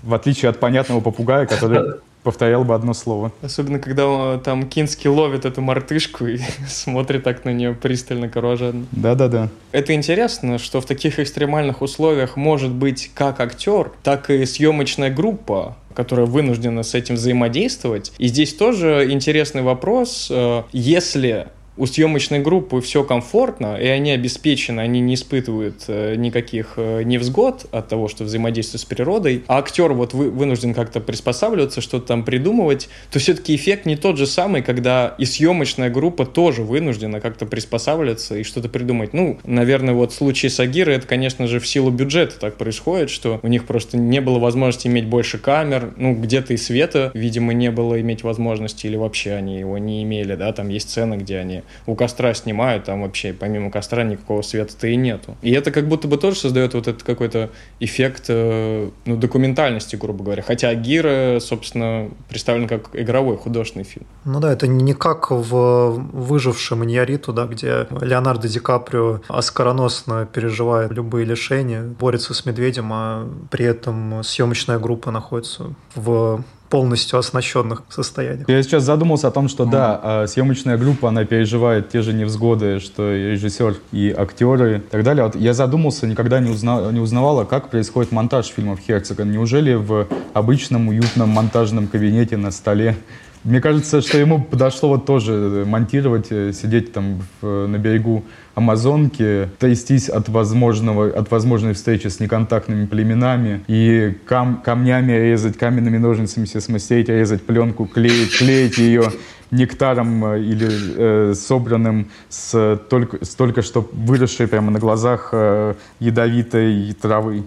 В 0.02 0.14
отличие 0.14 0.50
от 0.50 0.60
понятного 0.60 1.00
попугая, 1.00 1.46
который 1.46 2.00
повторял 2.24 2.64
бы 2.64 2.76
одно 2.76 2.94
слово. 2.94 3.32
Особенно, 3.42 3.80
когда 3.80 4.38
там 4.38 4.68
Кински 4.68 5.08
ловит 5.08 5.46
эту 5.46 5.62
мартышку 5.62 6.28
и 6.28 6.40
смотрит 6.68 7.24
так 7.24 7.46
на 7.46 7.52
нее 7.52 7.74
пристально, 7.74 8.30
кровожадно. 8.30 8.86
Да-да-да. 8.92 9.50
Это 9.72 9.94
интересно, 9.94 10.58
что 10.58 10.82
в 10.82 10.86
таких 10.86 11.20
экстремальных 11.20 11.82
условиях 11.82 12.36
может 12.36 12.72
быть 12.72 13.12
как 13.14 13.40
актер, 13.40 13.92
так 14.04 14.30
и 14.30 14.46
съемочная 14.46 15.14
группа, 15.14 15.78
которая 15.94 16.26
вынуждена 16.26 16.84
с 16.84 16.96
этим 16.96 17.16
взаимодействовать. 17.16 18.14
И 18.18 18.28
здесь 18.28 18.54
тоже 18.54 19.08
интересный 19.10 19.62
вопрос. 19.62 20.28
Э, 20.32 20.64
если 20.72 21.48
у 21.78 21.86
съемочной 21.86 22.40
группы 22.40 22.82
все 22.82 23.04
комфортно, 23.04 23.78
и 23.78 23.88
они 23.88 24.12
обеспечены, 24.12 24.82
они 24.82 25.00
не 25.00 25.16
испытывают 25.16 25.86
э, 25.88 26.16
никаких 26.16 26.74
э, 26.76 27.04
невзгод 27.04 27.66
от 27.72 27.88
того, 27.88 28.08
что 28.08 28.26
взаимодействуют 28.26 28.82
с 28.82 28.86
природой, 28.86 29.44
а 29.48 29.60
актер 29.60 29.94
вот 29.94 30.14
вы, 30.14 30.30
вынужден 30.30 30.74
как-то 30.74 31.00
приспосабливаться, 31.00 31.80
что-то 31.80 32.08
там 32.08 32.24
придумывать, 32.24 32.90
то 33.12 33.20
все-таки 33.20 33.56
эффект 33.56 33.86
не 33.86 33.96
тот 33.96 34.18
же 34.18 34.28
самый, 34.28 34.62
когда 34.62 35.16
и 35.18 35.26
съемочная 35.26 35.90
группа 35.90 36.26
тоже 36.26 36.64
вынуждена 36.64 37.22
как-то 37.22 37.46
приспосабливаться 37.46 38.38
и 38.38 38.44
что-то 38.44 38.68
придумать. 38.68 39.14
Ну, 39.14 39.40
наверное, 39.46 39.94
вот 39.94 40.12
в 40.12 40.16
случае 40.16 40.50
с 40.50 40.60
Агирой 40.60 40.98
это, 40.98 41.08
конечно 41.08 41.48
же, 41.48 41.60
в 41.60 41.68
силу 41.68 41.90
бюджета 41.90 42.38
так 42.40 42.58
происходит, 42.58 43.10
что 43.10 43.40
у 43.44 43.48
них 43.48 43.66
просто 43.66 43.98
не 43.98 44.20
было 44.20 44.40
возможности 44.40 44.88
иметь 44.88 45.06
больше 45.06 45.38
камер, 45.38 45.94
ну, 45.96 46.16
где-то 46.16 46.54
и 46.54 46.58
света, 46.58 47.12
видимо, 47.14 47.54
не 47.54 47.72
было 47.72 48.00
иметь 48.02 48.24
возможности, 48.24 48.88
или 48.88 48.98
вообще 48.98 49.34
они 49.34 49.58
его 49.58 49.78
не 49.78 50.04
имели, 50.04 50.36
да, 50.36 50.52
там 50.52 50.68
есть 50.68 50.90
сцены, 50.90 51.16
где 51.16 51.38
они 51.38 51.61
у 51.86 51.96
костра 51.96 52.34
снимают, 52.34 52.86
там 52.86 53.02
вообще 53.02 53.34
помимо 53.34 53.72
костра 53.72 54.04
никакого 54.04 54.42
света-то 54.42 54.88
и 54.88 54.96
нету. 54.96 55.36
И 55.42 55.52
это 55.52 55.72
как 55.72 55.88
будто 55.88 56.08
бы 56.08 56.18
тоже 56.18 56.38
создает 56.38 56.74
вот 56.74 56.88
этот 56.88 57.04
какой-то 57.04 57.50
эффект 57.80 58.26
э, 58.30 58.90
ну, 59.06 59.18
документальности, 59.18 59.96
грубо 59.96 60.24
говоря. 60.24 60.44
Хотя 60.44 60.74
Гира, 60.74 61.40
собственно, 61.40 62.10
представлен 62.30 62.68
как 62.68 62.90
игровой 62.94 63.38
художественный 63.38 63.86
фильм. 63.86 64.06
Ну 64.26 64.40
да, 64.40 64.52
это 64.54 64.68
не 64.68 64.94
как 64.94 65.32
в 65.32 66.10
«Выжившем 66.14 66.84
Иньяриту», 66.84 67.34
да, 67.34 67.46
где 67.46 67.88
Леонардо 68.02 68.48
Ди 68.48 68.60
Каприо 68.60 69.22
оскароносно 69.28 70.28
переживает 70.32 70.92
любые 70.92 71.26
лишения, 71.26 71.84
борется 71.84 72.34
с 72.34 72.46
медведем, 72.46 72.92
а 72.94 73.28
при 73.50 73.66
этом 73.66 74.24
съемочная 74.24 74.80
группа 74.80 75.12
находится 75.12 75.74
в 75.96 76.44
полностью 76.72 77.20
оснащенных 77.20 77.84
состояниях. 77.90 78.50
Я 78.50 78.64
сейчас 78.64 78.84
задумался 78.84 79.28
о 79.28 79.32
том, 79.32 79.50
что 79.50 79.66
да, 79.66 80.00
а, 80.02 80.28
съемочная 80.28 80.78
группа, 80.78 81.10
она 81.10 81.26
переживает 81.26 81.90
те 81.90 82.02
же 82.02 82.14
невзгоды, 82.14 82.80
что 82.80 83.14
и 83.14 83.32
режиссер, 83.32 83.76
и 83.92 84.10
актеры 84.18 84.78
и 84.78 84.80
так 84.80 85.04
далее. 85.04 85.26
Вот 85.26 85.36
я 85.36 85.54
задумался, 85.54 86.08
никогда 86.08 86.40
не, 86.40 86.50
узна, 86.50 86.90
не 86.92 87.02
узнавала, 87.02 87.44
как 87.44 87.70
происходит 87.70 88.14
монтаж 88.14 88.48
фильмов 88.48 88.80
Херцога. 88.80 89.26
Неужели 89.26 89.74
в 89.74 90.08
обычном 90.34 90.88
уютном 90.88 91.30
монтажном 91.30 91.88
кабинете 91.88 92.38
на 92.38 92.52
столе 92.52 92.96
мне 93.44 93.60
кажется, 93.60 94.02
что 94.02 94.20
ему 94.20 94.40
подошло 94.40 94.90
вот 94.90 95.08
тоже 95.08 95.64
монтировать, 95.66 96.28
э, 96.30 96.54
сидеть 96.54 96.94
там 96.94 97.24
на 97.42 97.78
берегу 97.80 98.24
Амазонки, 98.54 99.50
трястись 99.60 100.10
от, 100.10 100.28
возможного, 100.30 101.08
от 101.08 101.32
возможной 101.32 101.74
встречи 101.74 102.08
с 102.08 102.20
неконтактными 102.20 102.86
племенами 102.86 103.64
и 103.68 104.18
кам, 104.26 104.62
камнями 104.62 105.14
резать, 105.14 105.58
каменными 105.58 105.98
ножницами 105.98 106.46
все 106.46 106.60
смастерить, 106.60 107.08
резать 107.08 107.46
пленку, 107.46 107.86
клеить, 107.86 108.38
клеить 108.38 108.78
ее 108.78 109.04
нектаром 109.52 110.26
э, 110.26 110.42
или 110.42 110.70
э, 110.70 111.34
собранным 111.34 112.10
с 112.30 112.80
только, 112.90 113.24
с 113.24 113.36
только 113.36 113.62
что 113.62 113.88
выросшей 113.94 114.48
прямо 114.48 114.72
на 114.72 114.80
глазах 114.80 115.30
э, 115.34 115.76
ядовитой 116.00 116.94
травы. 117.02 117.44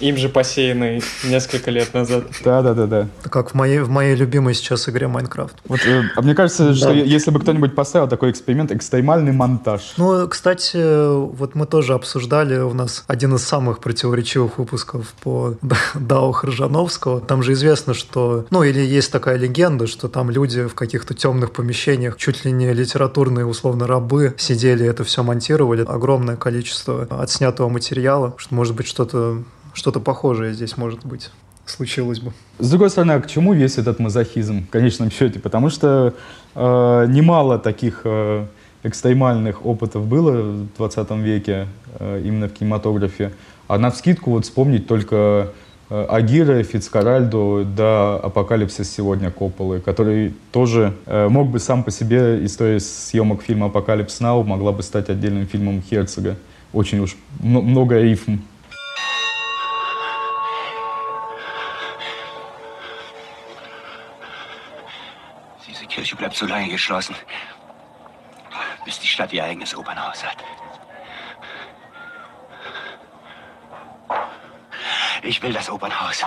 Им 0.00 0.16
же 0.16 0.28
посеянный 0.28 1.02
несколько 1.24 1.70
лет 1.70 1.92
назад. 1.92 2.24
Да, 2.44 2.62
да, 2.62 2.74
да, 2.74 2.86
да. 2.86 3.08
Как 3.30 3.50
в 3.50 3.54
моей, 3.54 3.80
в 3.80 3.90
моей 3.90 4.14
любимой 4.14 4.54
сейчас 4.54 4.88
игре 4.88 5.08
Майнкрафт. 5.08 5.56
Вот, 5.66 5.80
э, 5.86 6.04
а 6.14 6.22
мне 6.22 6.34
кажется, 6.34 6.74
что 6.74 6.92
если 6.92 7.30
бы 7.30 7.40
кто-нибудь 7.40 7.74
поставил 7.74 8.08
такой 8.08 8.30
эксперимент, 8.30 8.70
экстремальный 8.70 9.32
монтаж. 9.32 9.94
Ну, 9.96 10.28
кстати, 10.28 10.78
вот 11.08 11.54
мы 11.54 11.66
тоже 11.66 11.94
обсуждали, 11.94 12.58
у 12.58 12.74
нас 12.74 13.04
один 13.08 13.34
из 13.34 13.44
самых 13.44 13.80
противоречивых 13.80 14.58
выпусков 14.58 15.12
по 15.22 15.54
Дао 15.94 16.32
Хржановского. 16.32 17.20
Там 17.20 17.42
же 17.42 17.52
известно, 17.54 17.94
что, 17.94 18.46
ну, 18.50 18.62
или 18.62 18.80
есть 18.80 19.10
такая 19.10 19.36
легенда, 19.36 19.86
что 19.86 20.08
там 20.08 20.30
люди 20.30 20.66
в 20.66 20.74
каких-то 20.74 21.14
темных 21.14 21.52
помещениях, 21.52 22.16
чуть 22.16 22.44
ли 22.44 22.52
не 22.52 22.72
литературные, 22.72 23.46
условно, 23.46 23.86
рабы, 23.86 24.34
сидели, 24.38 24.86
это 24.86 25.02
все 25.02 25.22
монтировали. 25.22 25.84
Огромное 25.86 26.36
количество 26.36 27.08
отснятого 27.10 27.68
материала, 27.68 28.34
что, 28.36 28.54
может 28.54 28.76
быть, 28.76 28.86
что-то 28.86 29.42
что-то 29.78 30.00
похожее 30.00 30.52
здесь 30.52 30.76
может 30.76 31.06
быть 31.06 31.30
случилось 31.70 32.20
бы. 32.20 32.32
С 32.58 32.70
другой 32.70 32.90
стороны, 32.90 33.12
а 33.12 33.20
к 33.20 33.26
чему 33.26 33.52
весь 33.52 33.78
этот 33.78 33.98
мазохизм 33.98 34.66
в 34.66 34.70
конечном 34.70 35.10
счете? 35.10 35.38
Потому 35.38 35.70
что 35.70 36.14
э, 36.54 37.06
немало 37.08 37.58
таких 37.58 38.02
э, 38.04 38.46
экстремальных 38.82 39.64
опытов 39.64 40.06
было 40.06 40.32
в 40.32 40.76
20 40.76 41.10
веке 41.18 41.68
э, 41.98 42.22
именно 42.24 42.48
в 42.48 42.52
кинематографе. 42.52 43.32
А 43.66 43.78
на 43.78 43.90
вскидку 43.90 44.30
вот 44.30 44.44
вспомнить 44.44 44.86
только 44.86 45.52
э, 45.90 46.06
Агирре, 46.08 46.62
Фицкарральдо, 46.62 47.64
да, 47.64 48.16
Апокалипсис 48.16 48.90
сегодня 48.90 49.30
Копполы, 49.30 49.80
который 49.80 50.34
тоже 50.52 50.94
э, 51.06 51.28
мог 51.28 51.48
бы 51.50 51.58
сам 51.58 51.84
по 51.84 51.90
себе, 51.90 52.44
история 52.44 52.80
съемок 52.80 53.42
фильма 53.42 53.66
Apocalypse 53.66 54.20
Now 54.20 54.42
могла 54.42 54.72
бы 54.72 54.82
стать 54.82 55.10
отдельным 55.10 55.46
фильмом 55.46 55.82
Херцога. 55.82 56.36
Очень 56.72 57.00
уж 57.00 57.16
много 57.40 58.00
рифм 58.00 58.38
Kirche 65.98 66.14
bleibt 66.14 66.36
so 66.36 66.46
lange 66.46 66.68
geschlossen, 66.68 67.16
bis 68.84 69.00
die 69.00 69.08
Stadt 69.08 69.32
ihr 69.32 69.42
eigenes 69.42 69.74
Opernhaus 69.74 70.24
hat. 70.24 70.36
Ich 75.24 75.42
will 75.42 75.52
das 75.52 75.68
Opernhaus. 75.68 76.24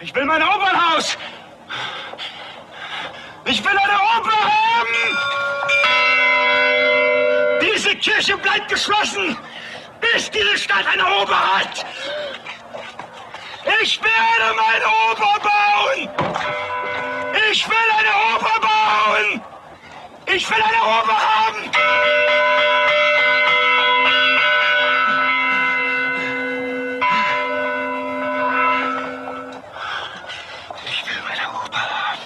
Ich 0.00 0.14
will 0.14 0.26
mein 0.26 0.42
Opernhaus! 0.42 1.16
Ich 3.46 3.64
will 3.64 3.78
eine 3.78 3.94
Oper 3.94 4.38
haben! 4.52 5.18
Diese 7.62 7.96
Kirche 7.96 8.36
bleibt 8.36 8.68
geschlossen, 8.68 9.34
bis 9.98 10.30
diese 10.30 10.58
Stadt 10.58 10.86
eine 10.92 11.06
Oper 11.06 11.56
hat! 11.56 11.86
Ich 13.80 13.98
werde 14.02 14.54
meine 14.56 14.84
Oper 15.10 15.40
bauen! 15.40 16.67
Ich 17.50 17.66
will 17.66 17.76
eine 17.98 18.10
Oper 18.36 18.60
bauen! 18.60 19.40
Ich 20.26 20.50
will 20.50 20.62
eine 20.62 20.82
Oper 20.82 21.16
haben! 21.16 21.70
Ich 30.84 31.04
will 31.06 31.22
meine 31.26 31.48
Oper 31.48 31.80
haben. 31.80 32.24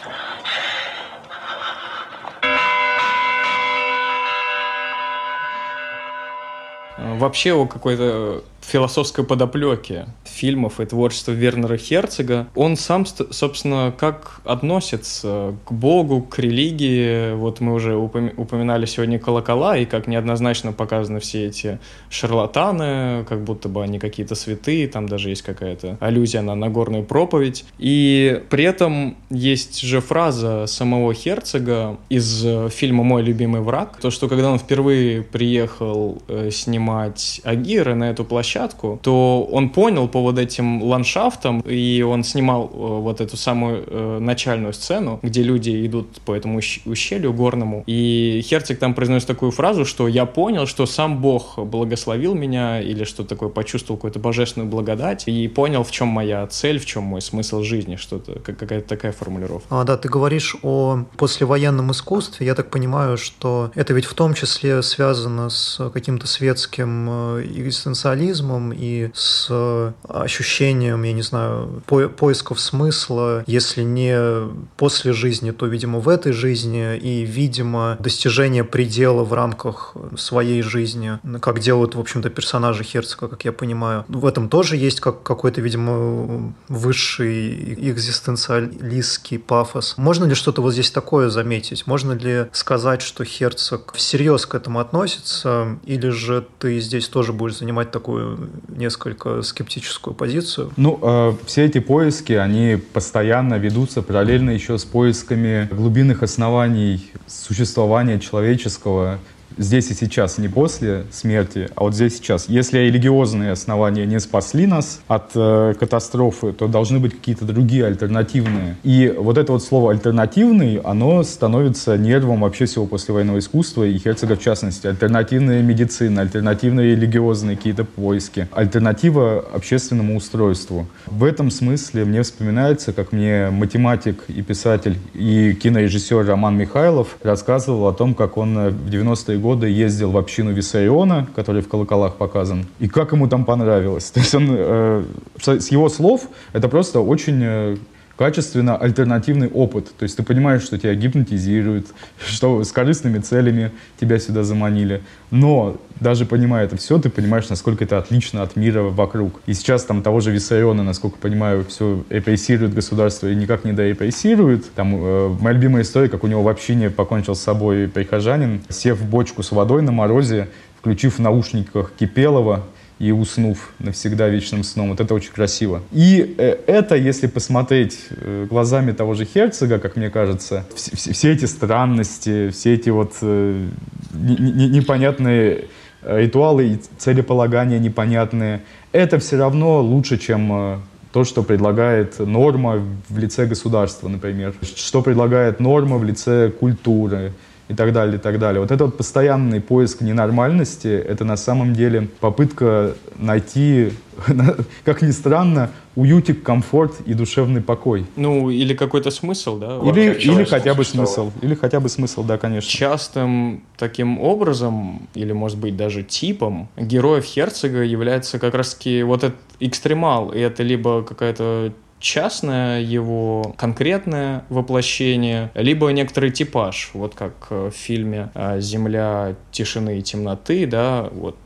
Вообще 7.19 7.53
о 7.53 7.67
какой-то 7.67 8.43
философской 8.61 9.25
подоплеки 9.25 10.07
фильмов 10.43 10.81
и 10.81 10.87
творчества 10.87 11.31
Вернера 11.31 11.77
Херцога, 11.77 12.49
он 12.57 12.77
сам, 12.77 13.07
собственно, 13.07 13.95
как 13.97 14.41
относится 14.45 15.55
к 15.65 15.71
Богу, 15.71 16.21
к 16.21 16.37
религии. 16.41 17.33
Вот 17.35 17.61
мы 17.61 17.73
уже 17.75 17.95
упоминали 17.95 18.87
сегодня 18.87 19.21
колокола, 19.21 19.77
и 19.79 19.85
как 19.85 20.09
неоднозначно 20.09 20.73
показаны 20.73 21.21
все 21.21 21.47
эти 21.47 21.79
шарлатаны, 22.11 23.25
как 23.29 23.45
будто 23.45 23.69
бы 23.69 23.85
они 23.85 24.01
какие-то 24.01 24.35
святые, 24.35 24.89
там 24.89 25.09
даже 25.09 25.29
есть 25.29 25.43
какая-то 25.43 25.97
аллюзия 26.01 26.43
на 26.43 26.57
Нагорную 26.57 27.05
проповедь. 27.05 27.65
И 27.79 28.43
при 28.51 28.65
этом 28.65 29.17
есть 29.31 29.81
же 29.81 30.01
фраза 30.01 30.67
самого 30.67 31.15
Херцога 31.15 31.99
из 32.09 32.45
фильма 32.73 33.05
«Мой 33.05 33.23
любимый 33.23 33.61
враг», 33.61 33.99
то, 34.01 34.11
что 34.11 34.29
когда 34.29 34.51
он 34.51 34.59
впервые 34.59 35.23
приехал 35.23 36.21
э, 36.27 36.51
снимать 36.51 37.41
Агира 37.45 37.95
на 37.95 38.11
эту 38.11 38.25
площадку, 38.25 38.99
то 39.05 39.45
он 39.45 39.71
понял 39.71 40.09
по 40.09 40.32
вот 40.33 40.41
этим 40.41 40.83
ландшафтам, 40.83 41.61
и 41.61 42.03
он 42.03 42.25
снимал 42.25 42.65
э, 42.65 42.77
вот 42.77 43.21
эту 43.21 43.37
самую 43.37 43.85
э, 43.87 44.19
начальную 44.21 44.73
сцену, 44.73 45.21
где 45.23 45.43
люди 45.43 45.87
идут 45.87 46.21
по 46.25 46.35
этому 46.35 46.59
ущелью 46.59 47.33
горному, 47.33 47.85
и 47.87 48.41
Херцог 48.45 48.79
там 48.79 48.95
произносит 48.95 49.29
такую 49.29 49.51
фразу, 49.53 49.85
что 49.85 50.09
я 50.09 50.27
понял, 50.27 50.67
что 50.67 50.87
сам 50.87 51.21
Бог 51.21 51.59
благословил 51.59 52.35
меня, 52.35 52.81
или 52.81 53.05
что 53.05 53.25
такое, 53.25 53.49
почувствовал 53.49 53.99
какую-то 53.99 54.19
божественную 54.19 54.71
благодать, 54.71 55.25
и 55.27 55.49
понял, 55.49 55.85
в 55.85 55.91
чем 55.91 56.09
моя 56.09 56.47
цель, 56.47 56.79
в 56.79 56.87
чем 56.87 57.05
мой 57.05 57.21
смысл 57.21 57.63
жизни, 57.63 57.97
что-то, 57.97 58.39
какая-то 58.41 58.89
такая 58.89 59.13
формулировка. 59.13 59.67
А, 59.71 59.85
да, 59.85 59.97
ты 59.97 60.09
говоришь 60.09 60.57
о 60.63 61.05
послевоенном 61.17 61.93
искусстве, 61.93 62.47
я 62.47 62.55
так 62.55 62.71
понимаю, 62.71 63.17
что 63.17 63.71
это 63.75 63.93
ведь 63.93 64.07
в 64.07 64.15
том 64.15 64.35
числе 64.35 64.83
связано 64.83 65.51
с 65.51 65.91
каким-то 65.91 66.27
светским 66.27 67.09
э, 67.09 67.45
экзистенциализмом, 67.45 68.73
и 68.73 69.11
с 69.15 69.93
ощущением, 70.23 71.03
я 71.03 71.13
не 71.13 71.23
знаю, 71.23 71.83
по 71.87 72.09
поисков 72.09 72.61
смысла, 72.61 73.45
если 73.47 73.83
не 73.83 74.49
после 74.77 75.13
жизни, 75.13 75.51
то, 75.51 75.67
видимо, 75.67 76.01
в 76.01 76.09
этой 76.09 76.33
жизни, 76.33 76.97
и, 76.97 77.25
видимо, 77.25 77.97
достижение 78.01 78.65
предела 78.65 79.25
в 79.25 79.33
рамках 79.33 79.95
своей 80.17 80.63
жизни, 80.63 81.19
как 81.41 81.61
делают, 81.61 81.95
в 81.95 82.01
общем-то, 82.01 82.31
персонажи 82.31 82.85
Херцога, 82.85 83.29
как 83.29 83.45
я 83.45 83.53
понимаю. 83.53 84.05
В 84.09 84.27
этом 84.27 84.49
тоже 84.49 84.77
есть 84.77 85.01
как 85.01 85.23
какой-то, 85.23 85.61
видимо, 85.61 86.55
высший 86.69 87.75
экзистенциалистский 87.91 89.39
пафос. 89.39 89.95
Можно 89.97 90.25
ли 90.25 90.35
что-то 90.35 90.63
вот 90.63 90.73
здесь 90.73 90.91
такое 90.91 91.29
заметить? 91.31 91.87
Можно 91.87 92.13
ли 92.13 92.47
сказать, 92.53 93.03
что 93.03 93.25
Херцог 93.25 93.93
всерьез 93.95 94.47
к 94.47 94.55
этому 94.55 94.81
относится, 94.81 95.79
или 95.85 96.09
же 96.09 96.47
ты 96.59 96.81
здесь 96.81 97.09
тоже 97.09 97.33
будешь 97.33 97.59
занимать 97.59 97.91
такую 97.91 98.51
несколько 98.69 99.43
скептическую 99.43 100.02
позицию? 100.11 100.73
Ну, 100.77 100.99
э, 101.01 101.33
все 101.47 101.65
эти 101.65 101.79
поиски, 101.79 102.33
они 102.33 102.79
постоянно 102.93 103.55
ведутся 103.55 104.03
параллельно 104.03 104.51
еще 104.51 104.77
с 104.79 104.85
поисками 104.85 105.69
глубинных 105.71 106.23
оснований 106.23 107.11
существования 107.27 108.19
человеческого 108.19 109.19
здесь 109.59 109.91
и 109.91 109.95
сейчас, 109.95 110.39
не 110.39 110.49
после 110.49 111.05
смерти, 111.11 111.69
а 111.75 111.85
вот 111.85 111.95
здесь 111.95 112.15
и 112.15 112.17
сейчас. 112.17 112.49
Если 112.49 112.79
религиозные 112.79 113.53
основания 113.53 114.07
не 114.07 114.21
спасли 114.21 114.67
нас 114.67 115.01
от 115.09 115.31
э, 115.35 115.75
катастрофы, 115.79 116.53
то 116.53 116.69
должны 116.69 116.99
быть 116.99 117.15
какие-то 117.15 117.45
другие 117.45 117.87
альтернативные. 117.87 118.77
И 118.83 119.15
вот 119.17 119.39
это 119.39 119.53
вот 119.53 119.63
слово 119.63 119.93
«альтернативный», 119.93 120.77
оно 120.77 121.23
становится 121.23 121.97
нервом 121.97 122.41
вообще 122.41 122.67
всего 122.67 122.87
послевоенного 122.87 123.39
искусства, 123.39 123.85
и 123.85 123.99
Херцога 123.99 124.37
в 124.37 124.41
частности. 124.41 124.87
Альтернативная 124.87 125.63
медицина, 125.63 126.23
альтернативные 126.23 126.95
религиозные 126.95 127.57
какие-то 127.57 127.85
поиски, 127.85 128.49
альтернатива 128.53 129.45
общественному 129.55 130.17
устройству. 130.17 130.87
В 131.07 131.25
этом 131.25 131.51
смысле 131.51 132.05
мне 132.05 132.23
вспоминается, 132.23 132.93
как 132.93 133.13
мне 133.13 133.51
математик 133.51 134.25
и 134.29 134.43
писатель 134.43 134.97
и 135.15 135.55
кинорежиссер 135.55 136.27
Роман 136.27 136.57
Михайлов 136.57 137.17
рассказывал 137.23 137.89
о 137.89 137.93
том, 137.93 138.15
как 138.15 138.37
он 138.37 138.55
в 138.71 138.89
90-е 138.89 139.39
годы 139.43 139.69
ездил 139.69 140.13
в 140.13 140.17
общину 140.17 140.53
Виссариона, 140.53 141.27
который 141.35 141.61
в 141.61 141.69
колоколах 141.69 142.15
показан, 142.17 142.65
и 142.79 142.89
как 142.89 143.13
ему 143.13 143.29
там 143.29 143.45
понравилось. 143.45 144.11
То 144.15 144.21
есть 144.21 144.35
он, 144.35 144.47
э, 144.51 145.05
с 145.39 145.69
его 145.69 145.89
слов, 145.89 146.29
это 146.55 146.69
просто 146.69 147.01
очень 147.01 147.41
э, 147.43 147.77
качественно 148.23 148.77
альтернативный 148.77 149.49
опыт. 149.49 149.93
То 149.99 150.05
есть 150.05 150.17
ты 150.17 150.23
понимаешь, 150.23 150.63
что 150.63 150.79
тебя 150.79 150.95
гипнотизируют, 150.95 151.89
что 152.25 152.63
с 152.63 152.71
корыстными 152.71 153.19
целями 153.19 153.73
тебя 154.01 154.21
сюда 154.21 154.45
заманили. 154.45 155.03
Но 155.33 155.77
даже 155.99 156.25
понимая 156.25 156.67
это 156.67 156.77
все, 156.77 157.01
ты 157.01 157.11
понимаешь, 157.11 157.49
насколько 157.49 157.83
это 157.83 157.99
отлично 157.99 158.43
от 158.43 158.55
мира 158.55 158.83
вокруг. 158.83 159.41
И 159.47 159.55
сейчас 159.55 159.83
там 159.85 160.05
того 160.05 160.21
же 160.21 160.31
Виссариона, 160.31 160.85
насколько 160.85 161.19
понимаю, 161.19 161.65
все 161.69 162.05
репрессирует 162.11 162.75
государство 162.75 163.27
и 163.27 163.35
никак 163.35 163.65
не 163.65 163.73
дорепрессирует. 163.73 164.73
Там 164.75 164.95
э, 164.95 165.37
моя 165.41 165.57
любимая 165.57 165.83
история, 165.83 166.09
как 166.09 166.23
у 166.23 166.29
него 166.29 166.45
в 166.45 166.49
общине 166.49 166.91
покончил 166.91 167.35
с 167.35 167.41
собой 167.41 167.89
прихожанин, 167.89 168.61
сев 168.69 168.99
в 168.99 169.11
бочку 169.11 169.43
с 169.43 169.51
водой 169.51 169.83
на 169.83 169.91
морозе, 169.91 170.49
включив 170.79 171.17
в 171.17 171.19
наушниках 171.19 171.91
Кипелова, 171.99 172.63
и 173.03 173.11
уснув 173.11 173.73
навсегда 173.81 174.29
вечным 174.29 174.63
сном. 174.63 174.91
Вот 174.91 175.01
это 175.01 175.13
очень 175.13 175.33
красиво. 175.33 175.83
И 175.91 176.37
э, 176.39 176.57
это, 176.69 176.95
если 176.95 177.27
посмотреть 177.27 177.99
э, 178.11 178.47
глазами 178.49 178.93
того 178.93 179.15
же 179.15 179.25
Херцога, 179.25 179.81
как 179.81 179.97
мне 179.97 180.09
кажется, 180.09 180.65
все, 180.77 181.13
все 181.13 181.33
эти 181.33 181.47
странности, 181.47 182.51
все 182.51 182.75
эти 182.75 182.91
вот 182.91 183.15
э, 183.23 183.67
непонятные 184.15 185.65
ритуалы 186.05 186.69
и 186.69 186.81
целеполагания 186.99 187.81
непонятные, 187.81 188.61
это 188.93 189.19
все 189.19 189.37
равно 189.37 189.81
лучше, 189.81 190.17
чем 190.17 190.83
то, 191.13 191.25
что 191.25 191.43
предлагает 191.43 192.21
норма 192.21 192.81
в 193.09 193.19
лице 193.19 193.47
государства, 193.47 194.09
например, 194.09 194.55
что 194.77 195.03
предлагает 195.03 195.59
норма 195.59 195.99
в 195.99 196.05
лице 196.05 196.51
культуры, 196.51 197.33
и 197.73 197.75
так 197.75 197.93
далее, 197.93 198.17
и 198.17 198.19
так 198.19 198.39
далее. 198.39 198.61
Вот 198.61 198.71
этот 198.71 198.99
постоянный 198.99 199.61
поиск 199.61 200.03
ненормальности, 200.03 200.89
это 200.89 201.25
на 201.25 201.37
самом 201.37 201.73
деле 201.73 202.09
попытка 202.21 202.95
найти, 203.17 203.93
как 204.85 205.01
ни 205.01 205.11
странно, 205.11 205.71
уютик, 205.97 206.43
комфорт 206.43 207.01
и 207.07 207.15
душевный 207.15 207.63
покой. 207.63 208.05
Ну, 208.17 208.51
или 208.51 208.75
какой-то 208.75 209.11
смысл, 209.11 209.59
да? 209.59 209.79
Или, 209.79 210.13
или 210.13 210.45
хотя 210.45 210.75
бы 210.75 210.85
смысл. 210.85 211.33
Или 211.41 211.55
хотя 211.55 211.81
бы 211.81 211.89
смысл, 211.89 212.25
да, 212.25 212.37
конечно. 212.37 212.71
Частым 212.71 213.63
таким 213.79 214.21
образом, 214.21 215.09
или, 215.15 215.33
может 215.33 215.59
быть, 215.59 215.75
даже 215.75 216.03
типом, 216.03 216.69
героев 216.77 217.25
Херцога 217.25 217.83
является 217.85 218.39
как 218.39 218.55
раз-таки 218.55 219.03
вот 219.03 219.25
этот 219.25 219.41
экстремал. 219.61 220.31
И 220.31 220.39
это 220.39 220.63
либо 220.63 221.03
какая-то 221.03 221.73
частное 222.03 222.83
его 222.83 223.55
конкретное 223.57 224.45
воплощение, 224.49 225.51
либо 225.55 225.89
некоторый 225.91 226.31
типаж, 226.31 226.91
вот 226.93 227.15
как 227.15 227.51
в 227.51 227.71
фильме 227.71 228.31
а, 228.35 228.61
«Земля 228.61 229.37
тишины 229.53 229.99
и 229.99 230.03
темноты», 230.03 230.67
да, 230.67 231.09
вот 231.13 231.37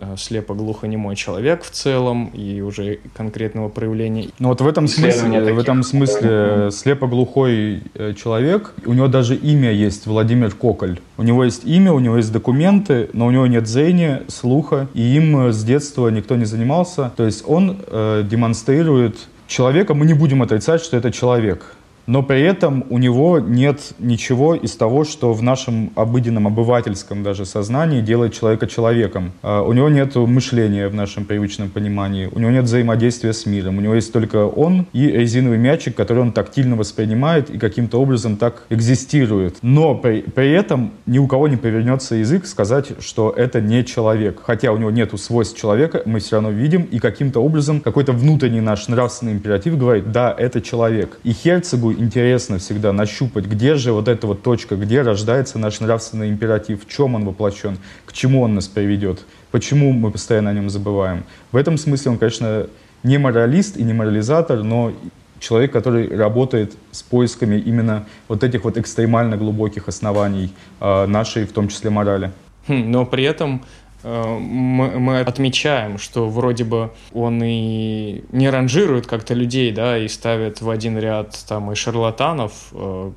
а, 0.00 0.16
слепо-глухонемой 0.16 1.14
человек 1.16 1.62
в 1.62 1.70
целом 1.70 2.26
и 2.28 2.62
уже 2.62 3.00
конкретного 3.14 3.68
проявления. 3.68 4.30
Ну 4.38 4.48
вот 4.48 4.60
в 4.60 4.66
этом 4.66 4.88
смысле, 4.88 5.52
в 5.52 5.58
этом 5.58 5.82
смысле 5.82 6.70
слепо-глухой 6.70 7.82
э, 7.94 8.14
человек, 8.14 8.74
у 8.86 8.94
него 8.94 9.08
даже 9.08 9.36
имя 9.36 9.70
есть 9.72 10.06
Владимир 10.06 10.54
Коколь. 10.54 11.00
У 11.18 11.22
него 11.22 11.44
есть 11.44 11.64
имя, 11.64 11.92
у 11.92 11.98
него 11.98 12.16
есть 12.16 12.32
документы, 12.32 13.10
но 13.12 13.26
у 13.26 13.30
него 13.30 13.46
нет 13.46 13.68
зрения, 13.68 14.22
слуха, 14.28 14.88
и 14.94 15.02
им 15.16 15.52
с 15.52 15.62
детства 15.62 16.08
никто 16.08 16.36
не 16.36 16.46
занимался. 16.46 17.12
То 17.16 17.26
есть 17.26 17.44
он 17.46 17.78
э, 17.86 18.24
демонстрирует 18.28 19.28
человека, 19.46 19.94
мы 19.94 20.06
не 20.06 20.14
будем 20.14 20.42
отрицать, 20.42 20.82
что 20.82 20.96
это 20.96 21.10
человек 21.10 21.74
но 22.06 22.22
при 22.22 22.42
этом 22.42 22.84
у 22.90 22.98
него 22.98 23.38
нет 23.38 23.94
ничего 23.98 24.54
из 24.54 24.76
того, 24.76 25.04
что 25.04 25.32
в 25.32 25.42
нашем 25.42 25.92
обыденном 25.94 26.46
обывательском 26.46 27.22
даже 27.22 27.44
сознании 27.44 28.00
делает 28.00 28.34
человека 28.34 28.66
человеком. 28.66 29.32
А, 29.42 29.62
у 29.62 29.72
него 29.72 29.88
нет 29.88 30.14
мышления 30.16 30.88
в 30.88 30.94
нашем 30.94 31.24
привычном 31.24 31.70
понимании, 31.70 32.28
у 32.32 32.38
него 32.38 32.50
нет 32.50 32.64
взаимодействия 32.64 33.32
с 33.32 33.46
миром, 33.46 33.78
у 33.78 33.80
него 33.80 33.94
есть 33.94 34.12
только 34.12 34.46
он 34.46 34.86
и 34.92 35.06
резиновый 35.08 35.58
мячик, 35.58 35.94
который 35.94 36.22
он 36.22 36.32
тактильно 36.32 36.76
воспринимает 36.76 37.50
и 37.50 37.58
каким-то 37.58 38.00
образом 38.00 38.36
так 38.36 38.64
экзистирует. 38.70 39.58
Но 39.62 39.94
при, 39.94 40.22
при 40.22 40.50
этом 40.50 40.92
ни 41.06 41.18
у 41.18 41.26
кого 41.26 41.48
не 41.48 41.56
повернется 41.56 42.16
язык 42.16 42.46
сказать, 42.46 42.92
что 43.00 43.30
это 43.30 43.60
не 43.60 43.84
человек. 43.84 44.40
Хотя 44.42 44.72
у 44.72 44.78
него 44.78 44.90
нет 44.90 45.12
свойств 45.20 45.58
человека, 45.58 46.02
мы 46.06 46.20
все 46.20 46.36
равно 46.36 46.50
видим, 46.50 46.82
и 46.82 46.98
каким-то 46.98 47.40
образом 47.40 47.80
какой-то 47.80 48.12
внутренний 48.12 48.60
наш 48.60 48.88
нравственный 48.88 49.32
императив 49.32 49.78
говорит, 49.78 50.10
да, 50.10 50.34
это 50.36 50.60
человек. 50.60 51.18
И 51.24 51.32
Интересно 51.92 52.58
всегда 52.58 52.92
нащупать, 52.92 53.46
где 53.46 53.74
же 53.74 53.92
вот 53.92 54.08
эта 54.08 54.26
вот 54.26 54.42
точка, 54.42 54.76
где 54.76 55.02
рождается 55.02 55.58
наш 55.58 55.80
нравственный 55.80 56.28
императив, 56.28 56.84
в 56.84 56.88
чем 56.88 57.14
он 57.14 57.24
воплощен, 57.24 57.78
к 58.06 58.12
чему 58.12 58.42
он 58.42 58.54
нас 58.54 58.68
приведет, 58.68 59.24
почему 59.50 59.92
мы 59.92 60.10
постоянно 60.10 60.50
о 60.50 60.52
нем 60.52 60.70
забываем. 60.70 61.24
В 61.50 61.56
этом 61.56 61.78
смысле 61.78 62.12
он, 62.12 62.18
конечно, 62.18 62.66
не 63.02 63.18
моралист 63.18 63.76
и 63.76 63.82
не 63.82 63.92
морализатор, 63.92 64.62
но 64.62 64.92
человек, 65.40 65.72
который 65.72 66.14
работает 66.16 66.74
с 66.92 67.02
поисками 67.02 67.56
именно 67.56 68.06
вот 68.28 68.44
этих 68.44 68.64
вот 68.64 68.78
экстремально 68.78 69.36
глубоких 69.36 69.88
оснований 69.88 70.54
э, 70.80 71.06
нашей, 71.06 71.44
в 71.44 71.52
том 71.52 71.68
числе, 71.68 71.90
морали. 71.90 72.30
Хм, 72.68 72.90
но 72.90 73.04
при 73.04 73.24
этом 73.24 73.64
мы, 74.04 74.98
мы 74.98 75.20
отмечаем, 75.20 75.98
что 75.98 76.28
вроде 76.28 76.64
бы 76.64 76.90
он 77.12 77.42
и 77.42 78.24
не 78.32 78.50
ранжирует 78.50 79.06
как-то 79.06 79.34
людей, 79.34 79.72
да, 79.72 79.98
и 79.98 80.08
ставит 80.08 80.60
в 80.60 80.70
один 80.70 80.98
ряд 80.98 81.38
там 81.48 81.70
и 81.70 81.74
шарлатанов 81.74 82.52
э, 82.72 83.12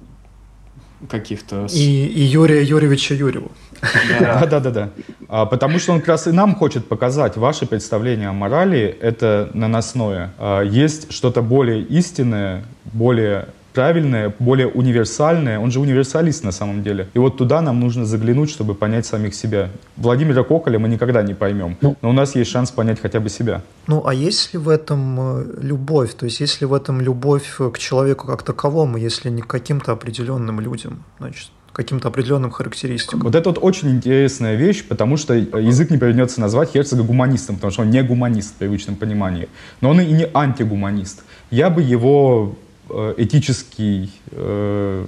каких-то... 1.09 1.67
И, 1.71 2.05
и 2.05 2.21
Юрия 2.21 2.63
Юрьевича 2.63 3.13
Юрьева. 3.13 3.49
Да, 4.19 4.45
да, 4.45 4.59
да, 4.59 4.71
да. 4.71 4.89
А, 5.27 5.45
потому 5.45 5.79
что 5.79 5.93
он 5.93 5.99
как 5.99 6.09
раз 6.09 6.27
и 6.27 6.31
нам 6.31 6.55
хочет 6.55 6.87
показать, 6.87 7.37
ваше 7.37 7.65
представление 7.65 8.29
о 8.29 8.33
морали– 8.33 8.97
это 9.01 9.49
наносное. 9.53 10.33
А, 10.37 10.61
есть 10.61 11.11
что-то 11.11 11.41
более 11.41 11.81
истинное, 11.81 12.63
более 12.85 13.47
правильное, 13.75 14.33
более 14.39 14.67
универсальное. 14.67 15.59
Он 15.59 15.69
же 15.69 15.79
универсалист 15.79 16.43
на 16.43 16.51
самом 16.51 16.81
деле. 16.81 17.07
И 17.13 17.19
вот 17.19 17.37
туда 17.37 17.61
нам 17.61 17.79
нужно 17.79 18.05
заглянуть, 18.05 18.49
чтобы 18.49 18.73
понять 18.73 19.05
самих 19.05 19.35
себя. 19.35 19.69
Владимира 19.97 20.43
Коколя 20.43 20.79
мы 20.79 20.87
никогда 20.87 21.21
не 21.21 21.33
поймем, 21.33 21.77
ну. 21.81 21.95
но 22.01 22.09
у 22.09 22.13
нас 22.13 22.35
есть 22.35 22.49
шанс 22.49 22.71
понять 22.71 22.99
хотя 23.01 23.19
бы 23.19 23.29
себя. 23.29 23.61
Ну, 23.87 24.07
а 24.07 24.13
есть 24.13 24.53
ли 24.53 24.59
в 24.59 24.69
этом 24.69 25.19
э, 25.19 25.45
любовь? 25.61 26.13
То 26.15 26.25
есть, 26.25 26.39
есть 26.39 26.61
ли 26.61 26.67
в 26.67 26.73
этом 26.73 27.01
любовь 27.01 27.57
к 27.57 27.77
человеку 27.77 28.27
как 28.27 28.43
таковому, 28.43 28.97
если 28.97 29.29
не 29.29 29.41
к 29.41 29.47
каким-то 29.47 29.91
определенным 29.91 30.61
людям? 30.61 31.03
Значит, 31.19 31.51
каким-то 31.73 32.07
определенным 32.07 32.51
характеристикам. 32.51 33.19
Вот 33.19 33.35
это 33.35 33.49
вот 33.49 33.59
очень 33.61 33.89
интересная 33.89 34.55
вещь, 34.55 34.87
потому 34.87 35.17
что 35.17 35.33
язык 35.33 35.91
не 35.91 35.97
придется 35.97 36.39
назвать 36.39 36.71
Херцога 36.71 37.03
гуманистом, 37.03 37.55
потому 37.55 37.71
что 37.71 37.81
он 37.81 37.89
не 37.89 38.01
гуманист 38.01 38.51
в 38.51 38.53
привычном 38.53 38.95
понимании. 38.95 39.49
Но 39.81 39.89
он 39.89 39.99
и 39.99 40.13
не 40.13 40.27
антигуманист. 40.33 41.23
Я 41.51 41.69
бы 41.69 41.81
его 41.81 42.55
Э, 42.55 42.64
этический 43.17 44.11
э, 44.31 45.05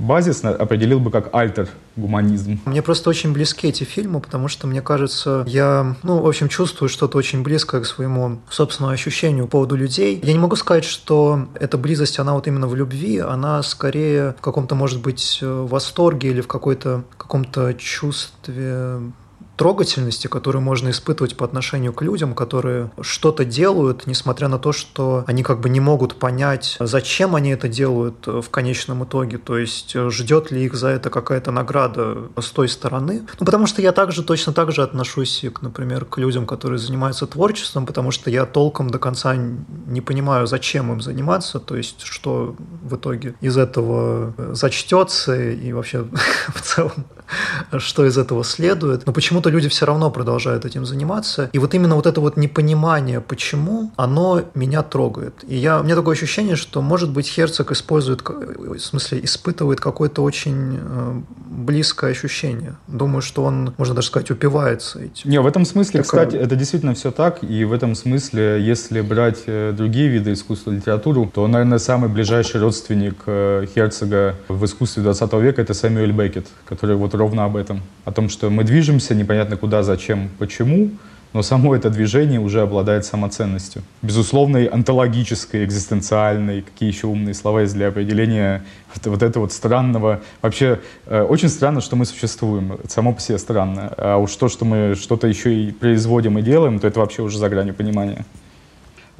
базисно 0.00 0.50
определил 0.50 0.98
бы 0.98 1.10
как 1.10 1.34
альтер-гуманизм. 1.34 2.60
Мне 2.64 2.82
просто 2.82 3.10
очень 3.10 3.32
близки 3.32 3.68
эти 3.68 3.84
фильмы, 3.84 4.20
потому 4.20 4.48
что, 4.48 4.66
мне 4.66 4.82
кажется, 4.82 5.44
я, 5.46 5.96
ну, 6.02 6.20
в 6.20 6.26
общем, 6.26 6.48
чувствую 6.48 6.88
что-то 6.88 7.18
очень 7.18 7.42
близкое 7.42 7.82
к 7.82 7.86
своему 7.86 8.40
собственному 8.50 8.94
ощущению 8.94 9.44
по 9.44 9.52
поводу 9.52 9.76
людей. 9.76 10.20
Я 10.22 10.32
не 10.32 10.38
могу 10.38 10.56
сказать, 10.56 10.84
что 10.84 11.48
эта 11.54 11.76
близость, 11.76 12.18
она 12.18 12.34
вот 12.34 12.46
именно 12.46 12.66
в 12.66 12.74
любви, 12.74 13.18
она 13.18 13.62
скорее 13.62 14.34
в 14.38 14.40
каком-то, 14.40 14.74
может 14.74 15.00
быть, 15.02 15.38
э, 15.42 15.66
восторге 15.68 16.30
или 16.30 16.40
в 16.40 16.46
какой-то 16.46 17.04
каком-то 17.16 17.74
чувстве 17.74 19.00
трогательности, 19.60 20.26
которую 20.26 20.62
можно 20.62 20.88
испытывать 20.88 21.36
по 21.36 21.44
отношению 21.44 21.92
к 21.92 22.00
людям, 22.00 22.34
которые 22.34 22.90
что-то 23.02 23.44
делают, 23.44 24.06
несмотря 24.06 24.48
на 24.48 24.58
то, 24.58 24.72
что 24.72 25.22
они 25.26 25.42
как 25.42 25.60
бы 25.60 25.68
не 25.68 25.80
могут 25.80 26.14
понять, 26.14 26.78
зачем 26.80 27.36
они 27.36 27.50
это 27.50 27.68
делают 27.68 28.26
в 28.26 28.48
конечном 28.48 29.04
итоге, 29.04 29.36
то 29.36 29.58
есть 29.58 29.94
ждет 29.94 30.50
ли 30.50 30.64
их 30.64 30.74
за 30.74 30.88
это 30.88 31.10
какая-то 31.10 31.50
награда 31.50 32.30
с 32.40 32.50
той 32.52 32.70
стороны. 32.70 33.26
Ну, 33.38 33.44
потому 33.44 33.66
что 33.66 33.82
я 33.82 33.92
также 33.92 34.22
точно 34.22 34.54
так 34.54 34.72
же 34.72 34.82
отношусь, 34.82 35.44
к, 35.52 35.60
например, 35.60 36.06
к 36.06 36.16
людям, 36.16 36.46
которые 36.46 36.78
занимаются 36.78 37.26
творчеством, 37.26 37.84
потому 37.84 38.12
что 38.12 38.30
я 38.30 38.46
толком 38.46 38.88
до 38.88 38.98
конца 38.98 39.36
не 39.36 40.00
понимаю, 40.00 40.46
зачем 40.46 40.90
им 40.90 41.02
заниматься, 41.02 41.60
то 41.60 41.76
есть 41.76 42.00
что 42.00 42.56
в 42.82 42.96
итоге 42.96 43.34
из 43.42 43.58
этого 43.58 44.32
зачтется 44.54 45.38
и 45.38 45.70
вообще 45.74 46.06
в 46.54 46.62
целом 46.62 47.04
что 47.78 48.06
из 48.06 48.18
этого 48.18 48.44
следует. 48.44 49.06
Но 49.06 49.12
почему-то 49.12 49.49
люди 49.50 49.68
все 49.68 49.86
равно 49.86 50.10
продолжают 50.10 50.64
этим 50.64 50.84
заниматься. 50.86 51.50
И 51.52 51.58
вот 51.58 51.74
именно 51.74 51.94
вот 51.94 52.06
это 52.06 52.20
вот 52.20 52.36
непонимание, 52.36 53.20
почему, 53.20 53.90
оно 53.96 54.42
меня 54.54 54.82
трогает. 54.82 55.34
И 55.46 55.56
я, 55.56 55.80
у 55.80 55.84
меня 55.84 55.96
такое 55.96 56.14
ощущение, 56.14 56.56
что, 56.56 56.82
может 56.82 57.10
быть, 57.10 57.28
Херцог 57.28 57.72
использует, 57.72 58.22
в 58.26 58.78
смысле, 58.78 59.20
испытывает 59.22 59.80
какое-то 59.80 60.22
очень 60.22 60.78
э, 60.80 61.20
близкое 61.50 62.10
ощущение. 62.10 62.76
Думаю, 62.86 63.22
что 63.22 63.44
он, 63.44 63.74
можно 63.76 63.94
даже 63.94 64.08
сказать, 64.08 64.30
упивается 64.30 65.00
этим. 65.00 65.30
Не, 65.30 65.40
в 65.40 65.46
этом 65.46 65.64
смысле, 65.64 66.02
Такая... 66.02 66.26
кстати, 66.26 66.42
это 66.42 66.56
действительно 66.56 66.94
все 66.94 67.10
так. 67.10 67.42
И 67.42 67.64
в 67.64 67.72
этом 67.72 67.94
смысле, 67.94 68.58
если 68.60 69.00
брать 69.00 69.42
э, 69.46 69.72
другие 69.76 70.08
виды 70.08 70.32
искусства, 70.32 70.70
литературу, 70.70 71.30
то, 71.32 71.46
наверное, 71.46 71.78
самый 71.78 72.08
ближайший 72.08 72.60
родственник 72.60 73.16
э, 73.26 73.66
Херцога 73.74 74.36
в 74.48 74.64
искусстве 74.64 75.02
20 75.02 75.32
века— 75.34 75.62
это 75.62 75.74
Сэмюэль 75.74 76.12
Беккет, 76.12 76.46
который 76.64 76.96
вот 76.96 77.14
ровно 77.14 77.44
об 77.44 77.56
этом. 77.56 77.82
О 78.04 78.12
том, 78.12 78.28
что 78.28 78.50
мы 78.50 78.64
движемся, 78.64 79.14
непонятно 79.14 79.39
куда, 79.56 79.82
зачем, 79.82 80.30
почему, 80.38 80.90
но 81.32 81.42
само 81.42 81.76
это 81.76 81.90
движение 81.90 82.40
уже 82.40 82.60
обладает 82.60 83.04
самоценностью. 83.04 83.82
Безусловной, 84.02 84.66
онтологической, 84.66 85.64
экзистенциальной, 85.64 86.62
какие 86.62 86.90
еще 86.90 87.06
умные 87.06 87.34
слова 87.34 87.60
есть 87.60 87.74
для 87.74 87.88
определения 87.88 88.64
вот, 88.92 89.06
вот 89.06 89.22
этого 89.22 89.44
вот 89.44 89.52
странного. 89.52 90.22
Вообще, 90.42 90.80
э, 91.06 91.22
очень 91.22 91.48
странно, 91.48 91.80
что 91.80 91.94
мы 91.94 92.04
существуем. 92.04 92.72
Это 92.72 92.90
само 92.90 93.12
по 93.12 93.20
себе 93.20 93.38
странно. 93.38 93.92
А 93.96 94.16
уж 94.16 94.34
то, 94.34 94.48
что 94.48 94.64
мы 94.64 94.96
что-то 94.96 95.28
еще 95.28 95.54
и 95.54 95.70
производим 95.70 96.38
и 96.38 96.42
делаем, 96.42 96.80
то 96.80 96.88
это 96.88 96.98
вообще 96.98 97.22
уже 97.22 97.38
за 97.38 97.48
гранью 97.48 97.74
понимания. 97.74 98.24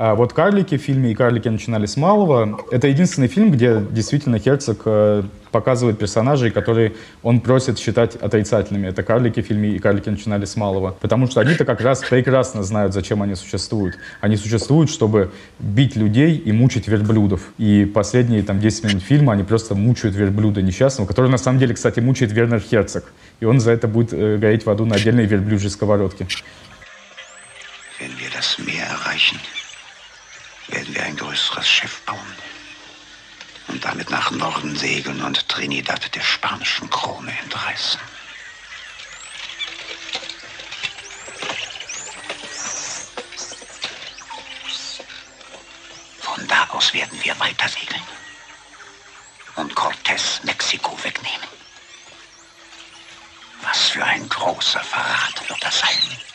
А 0.03 0.15
вот 0.15 0.33
«Карлики» 0.33 0.79
в 0.79 0.81
фильме 0.81 1.13
«И 1.13 1.15
карлики 1.15 1.49
начинали 1.49 1.85
с 1.85 1.99
малого»— 1.99 2.59
это 2.71 2.89
единственный 2.89 3.29
фильм, 3.29 3.51
где 3.51 3.85
действительно 3.91 4.39
Херцог 4.39 4.81
э, 4.87 5.25
показывает 5.53 5.99
персонажей, 5.99 6.51
которые 6.51 6.95
он 7.23 7.43
просит 7.43 7.79
считать 7.79 8.17
отрицательными. 8.17 8.87
Это 8.87 9.03
карлики 9.03 9.43
в 9.43 9.47
фильме 9.47 9.73
«И 9.73 9.79
карлики 9.79 10.09
начинали 10.09 10.47
с 10.47 10.57
малого». 10.57 10.97
Потому 11.03 11.27
что 11.27 11.43
они-то 11.43 11.67
как 11.67 11.83
раз 11.83 12.01
прекрасно 12.01 12.63
знают, 12.63 12.95
зачем 12.95 13.21
они 13.21 13.35
существуют. 13.35 13.99
Они 14.23 14.37
существуют, 14.37 14.89
чтобы 14.89 15.33
бить 15.59 15.97
людей 15.97 16.35
и 16.35 16.51
мучить 16.51 16.89
верблюдов. 16.89 17.43
И 17.59 17.85
последние 17.85 18.43
там 18.43 18.59
10 18.59 18.85
минут 18.85 19.03
фильма 19.03 19.35
они 19.35 19.43
просто 19.43 19.75
мучают 19.75 20.17
верблюда 20.17 20.63
несчастного, 20.63 21.07
который 21.07 21.31
на 21.31 21.37
самом 21.37 21.59
деле, 21.59 21.75
кстати, 21.75 22.01
мучает 22.01 22.33
Вернер 22.33 22.61
Херцог. 22.61 23.05
И 23.41 23.45
он 23.45 23.61
за 23.61 23.73
это 23.73 23.87
будет 23.87 24.15
э, 24.15 24.39
гореть 24.39 24.65
в 24.65 24.71
аду 24.71 24.87
на 24.87 24.97
отдельной 24.97 25.27
верблюжьей 25.27 25.71
сковородке. 25.71 26.27
Wenn 28.01 28.17
wir 28.19 28.31
das 28.35 28.57
Meer 28.65 28.87
erreichen, 28.87 29.37
werden 30.73 30.95
wir 30.95 31.03
ein 31.03 31.17
größeres 31.17 31.69
Schiff 31.69 32.01
bauen 32.03 32.35
und 33.69 33.85
damit 33.85 34.11
nach 34.11 34.31
Norden 34.31 34.77
segeln 34.77 35.23
und 35.23 35.49
Trinidad 35.49 36.15
der 36.15 36.23
spanischen 36.23 36.89
Krone 36.91 37.37
entreißen. 37.43 38.01
Von 46.21 46.47
da 46.49 46.69
aus 46.71 46.93
werden 46.93 47.19
wir 47.23 47.39
weiter 47.39 47.69
segeln 47.69 48.03
und 49.57 49.75
Cortés 49.75 50.45
Mexiko 50.45 50.97
wegnehmen. 51.03 51.49
Was 53.63 53.91
für 53.91 54.05
ein 54.05 54.29
großer 54.29 54.81
Verrat 54.81 55.49
wird 55.49 55.63
das 55.63 55.81
sein? 55.81 56.30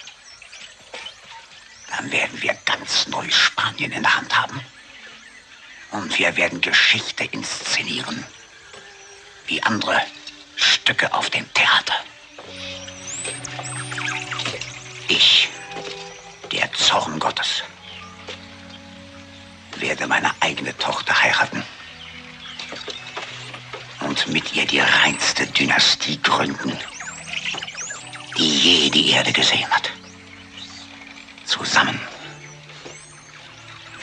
Dann 1.90 2.12
werden 2.12 2.42
wir 2.42 2.54
ganz 2.66 3.08
Neuspanien 3.08 3.92
in 3.92 4.04
der 4.04 4.16
Hand 4.16 4.36
haben. 4.38 4.62
Und 5.92 6.18
wir 6.18 6.36
werden 6.36 6.62
Geschichte 6.62 7.24
inszenieren. 7.26 8.26
Wie 9.48 9.62
andere 9.64 10.02
Stücke 10.56 11.14
auf 11.14 11.30
dem 11.30 11.52
Theater. 11.54 11.96
Ich, 15.08 15.50
der 16.52 16.72
Zorn 16.74 17.20
Gottes, 17.20 17.64
werde 19.78 20.08
meine 20.08 20.32
eigene 20.40 20.76
Tochter 20.78 21.22
heiraten 21.22 21.64
und 24.02 24.28
mit 24.28 24.54
ihr 24.54 24.66
die 24.66 24.80
reinste 24.80 25.46
Dynastie 25.48 26.22
gründen, 26.22 26.78
die 28.38 28.58
je 28.60 28.90
die 28.90 29.12
Erde 29.12 29.32
gesehen 29.34 29.70
hat. 29.70 29.92
Zusammen 31.58 32.00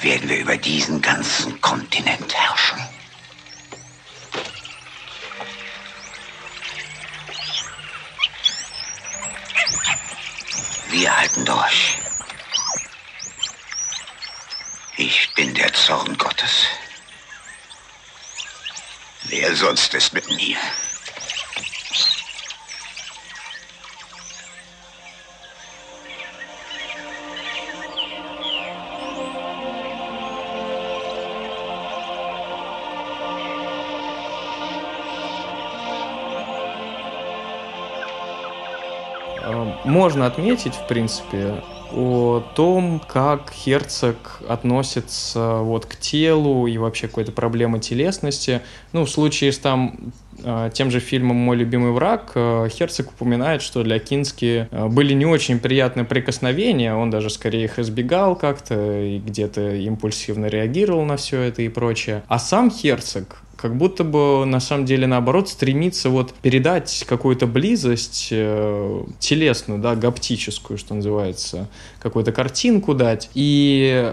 werden 0.01 0.27
wir 0.27 0.39
über 0.39 0.57
diesen 0.57 1.03
ganzen 1.03 1.61
Kontinent 1.61 2.35
herrschen. 2.35 2.81
Wir 10.89 11.15
halten 11.15 11.45
durch. 11.45 11.99
Ich 14.97 15.35
bin 15.35 15.53
der 15.55 15.75
Zorn 15.75 16.17
Gottes. 16.17 16.67
Wer 19.25 19.55
sonst 19.55 19.93
ist 19.93 20.15
mit 20.15 20.27
mir? 20.31 20.57
Можно 39.93 40.26
отметить, 40.26 40.74
в 40.74 40.86
принципе, 40.88 41.62
о 41.95 42.43
том, 42.57 43.01
как 43.07 43.53
Херцог 43.53 44.40
относится 44.49 45.59
вот 45.59 45.84
к 45.84 45.97
телу 45.97 46.66
и 46.66 46.78
вообще 46.78 47.07
какой-то 47.07 47.32
проблемы 47.32 47.78
телесности. 47.78 48.62
Ну, 48.93 49.05
в 49.05 49.11
случае 49.11 49.53
с 49.53 49.59
там 49.59 50.12
э, 50.43 50.70
тем 50.72 50.90
же 50.90 51.01
фильмом 51.01 51.36
«Мой 51.36 51.59
любимый 51.59 51.93
враг» 51.93 52.32
Херцог 52.34 53.11
упоминает, 53.11 53.61
что 53.61 53.82
для 53.82 53.99
Кински 53.99 54.68
э, 54.70 54.88
были 54.88 55.12
не 55.12 55.26
очень 55.26 55.59
приятные 55.59 56.07
прикосновения, 56.07 56.95
он 56.95 57.11
даже 57.11 57.28
скорее 57.28 57.64
их 57.64 57.78
избегал 57.78 58.34
как-то 58.34 59.03
и 59.03 59.18
где-то 59.18 59.74
импульсивно 59.76 60.47
реагировал 60.47 61.05
на 61.05 61.18
все 61.18 61.43
это 61.43 61.61
и 61.61 61.68
прочее. 61.68 62.22
А 62.28 62.38
сам 62.38 62.70
Херцог 62.70 63.43
как 63.63 63.77
будто 63.77 64.03
бы 64.03 64.45
на 64.45 64.59
самом 64.59 64.87
деле 64.87 65.07
наоборот 65.07 65.49
стремится 65.49 66.11
вот 66.11 66.35
передать 66.35 67.05
какую-то 67.09 67.47
близость 67.47 68.29
э, 68.33 69.05
телесную, 69.21 69.79
да, 69.81 69.95
гаптическую, 69.95 70.77
что 70.77 70.95
называется, 70.95 71.69
какую-то 72.01 72.33
картинку 72.33 72.93
дать. 72.93 73.31
И 73.35 74.13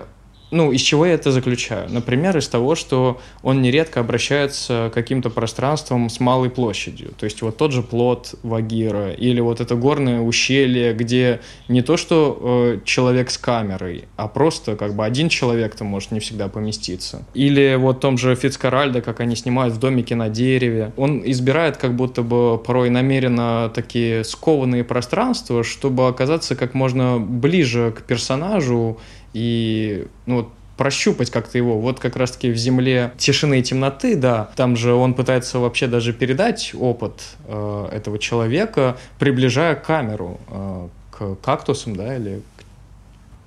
ну, 0.52 0.72
из 0.72 0.82
чего 0.82 1.06
я 1.06 1.14
это 1.14 1.32
заключаю? 1.32 1.89
Например, 1.89 2.36
из 2.38 2.47
того, 2.47 2.76
что 2.76 3.20
он 3.43 3.62
нередко 3.62 4.00
обращается 4.00 4.89
к 4.91 4.93
каким-то 4.93 5.30
пространствам 5.30 6.10
с 6.10 6.20
малой 6.20 6.50
площадью. 6.50 7.12
То 7.20 7.26
есть 7.26 7.41
вот 7.41 7.58
тот 7.58 7.72
же 7.72 7.84
плод 7.84 8.36
Вагира 8.41 9.12
или 9.12 9.39
вот 9.39 9.62
это 9.62 9.76
горное 9.76 10.22
ущелье, 10.22 10.93
где 10.93 11.41
не 11.68 11.82
то, 11.82 11.97
что 11.97 12.38
э, 12.41 12.80
человек 12.84 13.30
с 13.30 13.38
камерой, 13.38 14.06
а 14.16 14.28
просто 14.28 14.76
как 14.76 14.95
бы 14.95 15.06
один 15.06 15.30
человек 15.30 15.76
там 15.76 15.88
может 15.88 16.12
не 16.12 16.20
всегда 16.20 16.47
поместиться. 16.47 17.26
Или 17.34 17.76
вот 17.76 18.00
том 18.00 18.18
же 18.18 18.36
Фицкаральдо, 18.36 19.02
как 19.02 19.20
они 19.20 19.36
снимают 19.36 19.74
в 19.76 19.80
домике 19.80 20.16
на 20.16 20.30
дереве. 20.30 20.91
Он 20.97 21.22
избирает 21.26 21.78
как 21.78 21.95
будто 21.95 22.24
бы 22.24 22.58
порой 22.58 22.89
намеренно 22.89 23.72
такие 23.74 24.24
скованные 24.24 24.84
пространства, 24.84 25.64
чтобы 25.64 26.08
оказаться 26.08 26.56
как 26.56 26.74
можно 26.74 27.20
ближе 27.20 27.93
к 27.95 28.02
персонажу 28.02 28.97
и 29.34 30.07
ну, 30.25 30.49
прощупать 30.77 31.30
как-то 31.30 31.57
его. 31.57 31.80
Вот 31.80 31.99
как 31.99 32.15
раз-таки 32.15 32.51
в 32.51 32.57
«Земле 32.57 33.11
тишины 33.17 33.59
и 33.59 33.63
темноты», 33.63 34.15
да, 34.15 34.49
там 34.55 34.77
же 34.77 34.93
он 34.93 35.13
пытается 35.13 35.59
вообще 35.59 35.88
даже 35.88 36.13
передать 36.13 36.71
опыт 36.73 37.21
э, 37.47 37.89
этого 37.91 38.17
человека, 38.17 38.97
приближая 39.19 39.75
камеру 39.75 40.39
э, 40.47 40.88
к 41.11 41.36
кактусам, 41.43 41.97
да, 41.97 42.15
или 42.15 42.41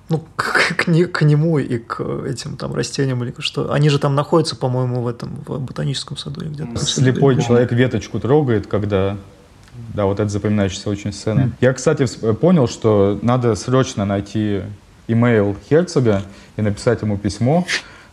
ну, 0.09 0.21
к, 0.35 0.75
к, 0.75 0.87
не, 0.87 1.05
к 1.05 1.23
нему 1.23 1.57
и 1.57 1.79
к 1.79 2.01
этим 2.27 2.55
там 2.55 2.75
растениям 2.75 3.23
или 3.23 3.33
что. 3.39 3.71
Они 3.73 3.89
же 3.89 3.97
там 3.97 4.13
находятся, 4.13 4.55
по-моему, 4.55 5.01
в 5.01 5.07
этом 5.07 5.31
в 5.47 5.59
ботаническом 5.59 6.17
саду 6.17 6.41
или 6.41 6.49
где-то. 6.49 6.77
Слепой 6.77 7.41
человек 7.41 7.71
веточку 7.71 8.19
трогает, 8.19 8.67
когда 8.67 9.17
да, 9.95 10.05
вот 10.05 10.19
это 10.19 10.29
запоминающаяся 10.29 10.89
очень 10.89 11.11
сцена. 11.11 11.51
Я, 11.61 11.73
кстати, 11.73 12.05
понял, 12.33 12.67
что 12.67 13.17
надо 13.23 13.55
срочно 13.55 14.05
найти 14.05 14.61
имейл 15.07 15.55
Херцога 15.69 16.21
и 16.57 16.61
написать 16.61 17.01
ему 17.01 17.17
письмо, 17.17 17.65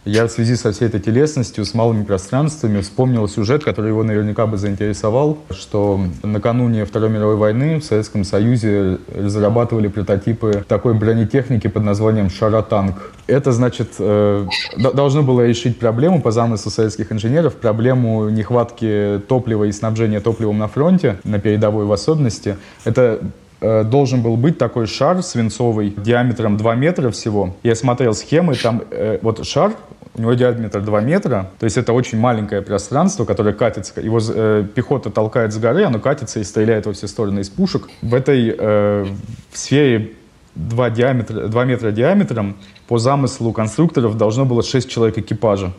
я 0.07 0.27
в 0.27 0.31
связи 0.31 0.57
со 0.57 0.73
всей 0.73 0.89
этой 0.89 0.99
телесностью, 0.99 1.63
с 1.67 1.75
малыми 1.75 2.05
пространствами, 2.05 2.81
вспомнил 2.81 3.29
сюжет, 3.29 3.63
который 3.65 3.89
его 3.89 4.03
наверняка 4.03 4.47
бы 4.47 4.57
заинтересовал, 4.57 5.37
что 5.51 6.01
накануне 6.23 6.87
Второй 6.87 7.11
мировой 7.11 7.37
войны 7.37 7.77
в 7.81 7.85
Советском 7.85 8.25
Союзе 8.25 8.99
разрабатывали 9.15 9.89
прототипы 9.89 10.65
такой 10.67 10.95
бронетехники 10.95 11.69
под 11.69 11.85
названием 11.85 12.31
«Шаротанк». 12.31 13.13
Это, 13.27 13.53
значит, 13.53 13.89
э, 13.99 14.47
должно 14.79 15.23
было 15.23 15.47
решить 15.47 15.79
проблему 15.79 16.23
по 16.23 16.31
замыслу 16.31 16.71
советских 16.71 17.13
инженеров, 17.13 17.57
проблему 17.57 18.31
нехватки 18.31 19.21
топлива 19.29 19.65
и 19.65 19.73
снабжения 19.73 20.21
топливом 20.21 20.57
на 20.57 20.69
фронте, 20.69 21.19
на 21.25 21.39
передовой 21.39 21.85
в 21.85 21.93
особенности. 21.93 22.57
Это 22.87 23.21
должен 23.61 24.23
был 24.23 24.37
быть 24.37 24.59
такой 24.59 24.87
шар 24.87 25.23
свинцовый 25.23 25.91
диаметром 25.91 26.57
2 26.57 26.75
метра 26.77 27.11
всего. 27.11 27.57
Я 27.63 27.75
смотрел 27.75 28.15
схемы, 28.15 28.55
там 28.55 28.83
э, 28.91 29.19
вот 29.23 29.47
шар, 29.47 29.73
у 30.15 30.23
него 30.23 30.35
диаметр 30.35 30.81
2 30.81 31.01
метра, 31.01 31.51
то 31.59 31.65
есть 31.65 31.77
это 31.77 31.93
очень 31.93 32.19
маленькое 32.19 32.63
пространство, 32.63 33.25
которое 33.25 33.53
катится. 33.53 34.01
Его 34.01 34.21
э, 34.23 34.65
пехота 34.75 35.11
толкает 35.11 35.53
с 35.53 35.59
горы, 35.59 35.85
оно 35.85 35.99
катится 35.99 36.41
и 36.41 36.45
стреляет 36.45 36.87
во 36.87 36.93
все 36.93 37.07
стороны 37.07 37.41
из 37.41 37.49
пушек. 37.49 37.89
В 38.03 38.15
этой 38.15 38.55
э, 38.57 39.07
сфере 39.53 40.13
2, 40.57 40.91
диаметра, 40.91 41.49
2 41.49 41.65
метра 41.65 41.91
диаметром 41.91 42.57
по 42.89 42.99
замыслу 42.99 43.53
конструкторов 43.53 44.17
должно 44.17 44.45
было 44.45 44.63
6 44.63 44.91
человек 44.91 45.19
экипажа. 45.19 45.73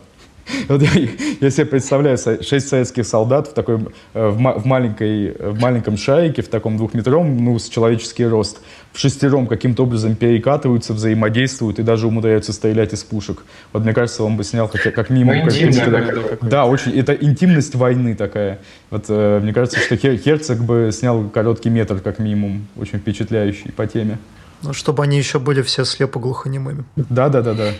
Вот 0.68 0.82
я, 0.82 0.90
я 1.40 1.50
себе 1.50 1.66
представляю 1.66 2.18
шесть 2.18 2.68
советских 2.68 3.06
солдат 3.06 3.48
в 3.48 3.54
такой 3.54 3.78
э, 4.14 4.28
в, 4.28 4.36
в 4.36 4.66
маленькой 4.66 5.32
в 5.38 5.60
маленьком 5.60 5.96
шарике 5.96 6.42
в 6.42 6.48
таком 6.48 6.76
двухметровом, 6.76 7.44
ну 7.44 7.58
с 7.58 7.68
человеческий 7.68 8.26
рост, 8.26 8.60
в 8.92 8.98
шестером 8.98 9.46
каким-то 9.46 9.84
образом 9.84 10.16
перекатываются, 10.16 10.92
взаимодействуют 10.92 11.78
и 11.78 11.82
даже 11.82 12.06
умудряются 12.06 12.52
стрелять 12.52 12.92
из 12.92 13.02
пушек. 13.02 13.44
Вот 13.72 13.84
мне 13.84 13.92
кажется, 13.92 14.24
он 14.24 14.36
бы 14.36 14.44
снял 14.44 14.68
хотя 14.68 14.90
как 14.90 15.10
минимум 15.10 15.48
как, 15.48 16.48
да, 16.48 16.66
очень 16.66 16.92
это 16.98 17.12
интимность 17.12 17.74
войны 17.74 18.14
такая. 18.14 18.58
Вот 18.90 19.06
э, 19.08 19.40
мне 19.42 19.52
кажется, 19.52 19.78
что 19.80 19.96
Хер, 19.96 20.16
Херцог 20.16 20.62
бы 20.62 20.90
снял 20.92 21.28
короткий 21.28 21.70
метр 21.70 22.00
как 22.00 22.18
минимум, 22.18 22.66
очень 22.76 22.98
впечатляющий 22.98 23.72
по 23.72 23.86
теме. 23.86 24.18
Ну, 24.62 24.72
чтобы 24.72 25.02
они 25.02 25.18
еще 25.18 25.40
были 25.40 25.62
все 25.62 25.82
слепо-глухонемыми. 25.82 26.84
Да, 26.96 27.28
да, 27.28 27.42
да, 27.42 27.54
да. 27.54 27.72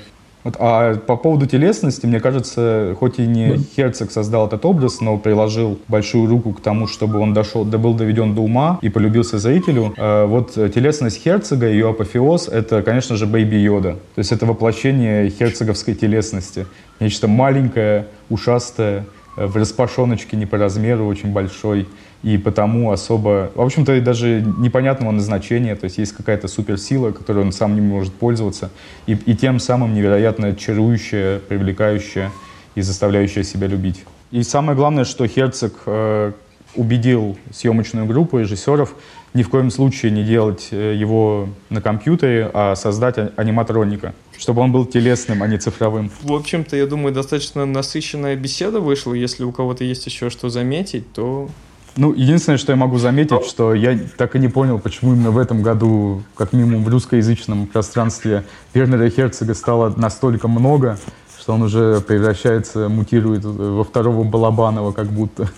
Вот, 0.44 0.56
а 0.58 0.96
по 0.96 1.16
поводу 1.16 1.46
телесности, 1.46 2.06
мне 2.06 2.18
кажется, 2.18 2.96
хоть 2.98 3.18
и 3.18 3.26
не 3.26 3.58
Херцог 3.58 4.10
создал 4.10 4.48
этот 4.48 4.64
образ, 4.64 5.00
но 5.00 5.16
приложил 5.16 5.78
большую 5.88 6.28
руку 6.28 6.52
к 6.52 6.60
тому, 6.60 6.86
чтобы 6.86 7.20
он 7.20 7.32
дошел, 7.32 7.64
да 7.64 7.78
был 7.78 7.94
доведен 7.94 8.34
до 8.34 8.42
ума 8.42 8.78
и 8.82 8.88
полюбился 8.88 9.38
зрителю. 9.38 9.94
А 9.96 10.26
вот 10.26 10.54
телесность 10.54 11.22
Херцога, 11.22 11.68
ее 11.68 11.90
апофеоз, 11.90 12.48
это, 12.48 12.82
конечно 12.82 13.16
же, 13.16 13.26
Бэйби 13.26 13.56
Йода. 13.56 13.92
То 14.14 14.18
есть 14.18 14.32
это 14.32 14.46
воплощение 14.46 15.30
херцоговской 15.30 15.94
телесности. 15.94 16.66
Нечто 16.98 17.28
маленькое, 17.28 18.06
ушастое, 18.28 19.04
в 19.36 19.56
распашоночке 19.56 20.36
не 20.36 20.46
по 20.46 20.58
размеру, 20.58 21.06
очень 21.06 21.32
большой 21.32 21.88
и 22.22 22.38
потому 22.38 22.92
особо, 22.92 23.50
в 23.54 23.60
общем-то, 23.60 24.00
даже 24.00 24.42
непонятного 24.58 25.10
назначения, 25.10 25.74
то 25.74 25.84
есть 25.84 25.98
есть 25.98 26.12
какая-то 26.12 26.48
суперсила, 26.48 27.10
которой 27.10 27.44
он 27.44 27.52
сам 27.52 27.74
не 27.74 27.80
может 27.80 28.12
пользоваться, 28.14 28.70
и, 29.06 29.14
и 29.14 29.34
тем 29.34 29.58
самым 29.58 29.94
невероятно 29.94 30.54
чарующая, 30.54 31.40
привлекающая 31.40 32.30
и 32.74 32.80
заставляющая 32.80 33.42
себя 33.42 33.66
любить. 33.66 34.04
И 34.30 34.42
самое 34.42 34.76
главное, 34.76 35.04
что 35.04 35.26
Херцог 35.26 35.74
э, 35.86 36.32
убедил 36.74 37.36
съемочную 37.52 38.06
группу 38.06 38.38
режиссеров 38.38 38.94
ни 39.34 39.42
в 39.42 39.48
коем 39.48 39.70
случае 39.70 40.12
не 40.12 40.24
делать 40.24 40.68
э, 40.70 40.94
его 40.94 41.48
на 41.70 41.80
компьютере, 41.80 42.50
а 42.52 42.76
создать 42.76 43.16
аниматроника, 43.36 44.14
чтобы 44.38 44.62
он 44.62 44.72
был 44.72 44.86
телесным, 44.86 45.42
а 45.42 45.48
не 45.48 45.58
цифровым. 45.58 46.10
В 46.22 46.32
общем-то, 46.32 46.76
я 46.76 46.86
думаю, 46.86 47.14
достаточно 47.14 47.66
насыщенная 47.66 48.36
беседа 48.36 48.80
вышла. 48.80 49.14
Если 49.14 49.44
у 49.44 49.52
кого-то 49.52 49.84
есть 49.84 50.06
еще 50.06 50.30
что 50.30 50.50
заметить, 50.50 51.12
то 51.12 51.48
ну, 51.96 52.12
единственное, 52.12 52.58
что 52.58 52.72
я 52.72 52.76
могу 52.76 52.98
заметить, 52.98 53.44
что 53.44 53.74
я 53.74 53.98
так 54.16 54.36
и 54.36 54.38
не 54.38 54.48
понял, 54.48 54.78
почему 54.78 55.14
именно 55.14 55.30
в 55.30 55.38
этом 55.38 55.62
году, 55.62 56.22
как 56.36 56.52
минимум 56.52 56.84
в 56.84 56.88
русскоязычном 56.88 57.66
пространстве, 57.66 58.44
Вернера 58.74 59.08
Херцога 59.10 59.54
стало 59.54 59.92
настолько 59.96 60.48
много, 60.48 60.98
что 61.38 61.54
он 61.54 61.62
уже 61.62 62.00
превращается, 62.00 62.88
мутирует 62.88 63.44
во 63.44 63.84
второго 63.84 64.24
Балабанова 64.24 64.92
как 64.92 65.08
будто. 65.08 65.48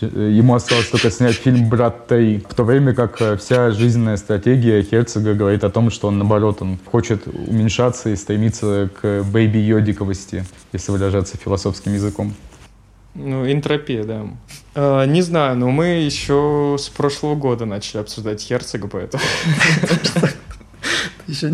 Ему 0.00 0.54
осталось 0.54 0.88
только 0.88 1.10
снять 1.10 1.34
фильм 1.34 1.68
«Брат 1.68 2.06
Таи», 2.06 2.38
в 2.48 2.54
то 2.54 2.62
время 2.62 2.94
как 2.94 3.38
вся 3.38 3.70
жизненная 3.72 4.16
стратегия 4.16 4.82
Херцога 4.82 5.34
говорит 5.34 5.64
о 5.64 5.70
том, 5.70 5.90
что 5.90 6.08
он, 6.08 6.18
наоборот, 6.18 6.62
он 6.62 6.78
хочет 6.84 7.26
уменьшаться 7.26 8.10
и 8.10 8.16
стремиться 8.16 8.88
к 9.00 9.24
бэйби-йодиковости, 9.24 10.44
если 10.72 10.92
выражаться 10.92 11.36
философским 11.36 11.92
языком. 11.92 12.34
Ну, 13.14 13.50
энтропия, 13.50 14.04
да. 14.04 14.26
Э, 14.74 15.04
не 15.06 15.22
знаю, 15.22 15.56
но 15.56 15.70
мы 15.70 15.86
еще 15.86 16.76
с 16.78 16.88
прошлого 16.88 17.34
года 17.34 17.64
начали 17.66 18.00
обсуждать 18.00 18.40
Херцога, 18.42 18.88
поэтому... 18.88 19.22
Еще 21.26 21.52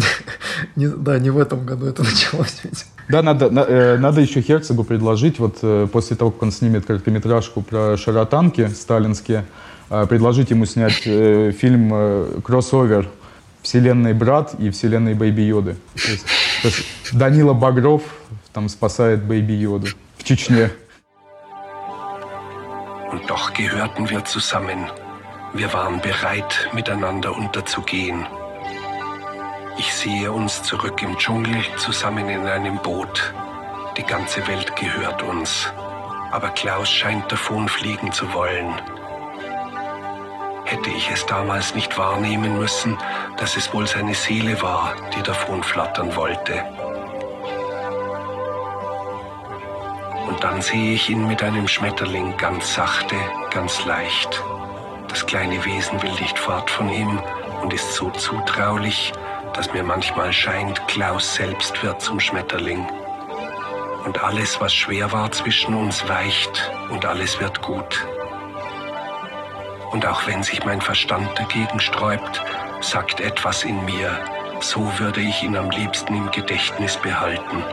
не, 0.76 0.88
да, 0.88 1.18
не 1.18 1.30
в 1.30 1.38
этом 1.38 1.66
году 1.66 1.86
это 1.86 2.02
началось 2.02 2.60
ведь. 2.62 2.86
Да, 3.08 3.22
надо, 3.22 3.50
на, 3.50 3.60
э, 3.60 3.98
надо 3.98 4.20
еще 4.20 4.40
Херцогу 4.40 4.84
предложить, 4.84 5.38
вот 5.38 5.58
э, 5.62 5.86
после 5.92 6.16
того, 6.16 6.30
как 6.30 6.42
он 6.42 6.52
снимет 6.52 6.86
короткометражку 6.86 7.62
про 7.62 7.96
шаротанки 7.96 8.68
сталинские, 8.68 9.44
э, 9.90 10.06
предложить 10.06 10.50
ему 10.50 10.66
снять 10.66 11.02
э, 11.04 11.52
фильм 11.52 11.90
э, 11.92 12.40
кроссовер 12.42 13.08
вселенной 13.62 14.12
Брат 14.12 14.54
и 14.58 14.70
вселенной 14.70 15.14
Бэйби 15.14 15.42
Йоды. 15.42 15.76
То 15.94 16.10
есть, 16.10 16.24
то 16.62 16.68
есть 16.68 16.84
Данила 17.12 17.52
Багров 17.52 18.02
там 18.52 18.68
спасает 18.68 19.22
Бэйби 19.24 19.52
Йоду 19.52 19.88
в 20.16 20.24
Чечне. 20.24 20.70
Und 23.16 23.30
doch 23.30 23.54
gehörten 23.54 24.10
wir 24.10 24.26
zusammen. 24.26 24.90
Wir 25.54 25.72
waren 25.72 26.02
bereit, 26.02 26.68
miteinander 26.74 27.34
unterzugehen. 27.34 28.26
Ich 29.78 29.94
sehe 29.94 30.30
uns 30.30 30.62
zurück 30.62 31.00
im 31.00 31.16
Dschungel 31.16 31.64
zusammen 31.78 32.28
in 32.28 32.46
einem 32.46 32.76
Boot. 32.76 33.32
Die 33.96 34.02
ganze 34.02 34.46
Welt 34.46 34.76
gehört 34.76 35.22
uns. 35.22 35.72
Aber 36.30 36.50
Klaus 36.50 36.90
scheint 36.90 37.32
davon 37.32 37.70
fliegen 37.70 38.12
zu 38.12 38.34
wollen. 38.34 38.74
Hätte 40.66 40.90
ich 40.90 41.10
es 41.10 41.24
damals 41.24 41.74
nicht 41.74 41.96
wahrnehmen 41.96 42.58
müssen, 42.58 42.98
dass 43.38 43.56
es 43.56 43.72
wohl 43.72 43.86
seine 43.86 44.14
Seele 44.14 44.60
war, 44.60 44.94
die 45.16 45.22
davon 45.22 45.62
flattern 45.62 46.14
wollte. 46.16 46.62
Und 50.36 50.44
dann 50.44 50.60
sehe 50.60 50.92
ich 50.92 51.08
ihn 51.08 51.26
mit 51.26 51.42
einem 51.42 51.66
Schmetterling 51.66 52.36
ganz 52.36 52.74
sachte, 52.74 53.16
ganz 53.50 53.86
leicht. 53.86 54.42
Das 55.08 55.24
kleine 55.24 55.64
Wesen 55.64 56.02
will 56.02 56.12
nicht 56.20 56.38
fort 56.38 56.68
von 56.68 56.90
ihm 56.90 57.18
und 57.62 57.72
ist 57.72 57.94
so 57.94 58.10
zutraulich, 58.10 59.14
dass 59.54 59.72
mir 59.72 59.82
manchmal 59.82 60.34
scheint, 60.34 60.86
Klaus 60.88 61.36
selbst 61.36 61.82
wird 61.82 62.02
zum 62.02 62.20
Schmetterling. 62.20 62.86
Und 64.04 64.22
alles, 64.22 64.60
was 64.60 64.74
schwer 64.74 65.10
war 65.10 65.32
zwischen 65.32 65.74
uns, 65.74 66.06
weicht 66.06 66.70
und 66.90 67.06
alles 67.06 67.40
wird 67.40 67.62
gut. 67.62 68.06
Und 69.90 70.04
auch 70.04 70.26
wenn 70.26 70.42
sich 70.42 70.62
mein 70.66 70.82
Verstand 70.82 71.30
dagegen 71.38 71.80
sträubt, 71.80 72.42
sagt 72.82 73.20
etwas 73.20 73.64
in 73.64 73.82
mir, 73.86 74.10
so 74.60 74.86
würde 74.98 75.22
ich 75.22 75.42
ihn 75.42 75.56
am 75.56 75.70
liebsten 75.70 76.14
im 76.14 76.30
Gedächtnis 76.30 76.98
behalten. 76.98 77.64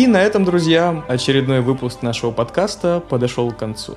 И 0.00 0.06
на 0.06 0.16
этом, 0.16 0.46
друзья, 0.46 1.04
очередной 1.08 1.60
выпуск 1.60 2.00
нашего 2.00 2.30
подкаста 2.30 3.02
подошел 3.06 3.52
к 3.52 3.58
концу. 3.58 3.96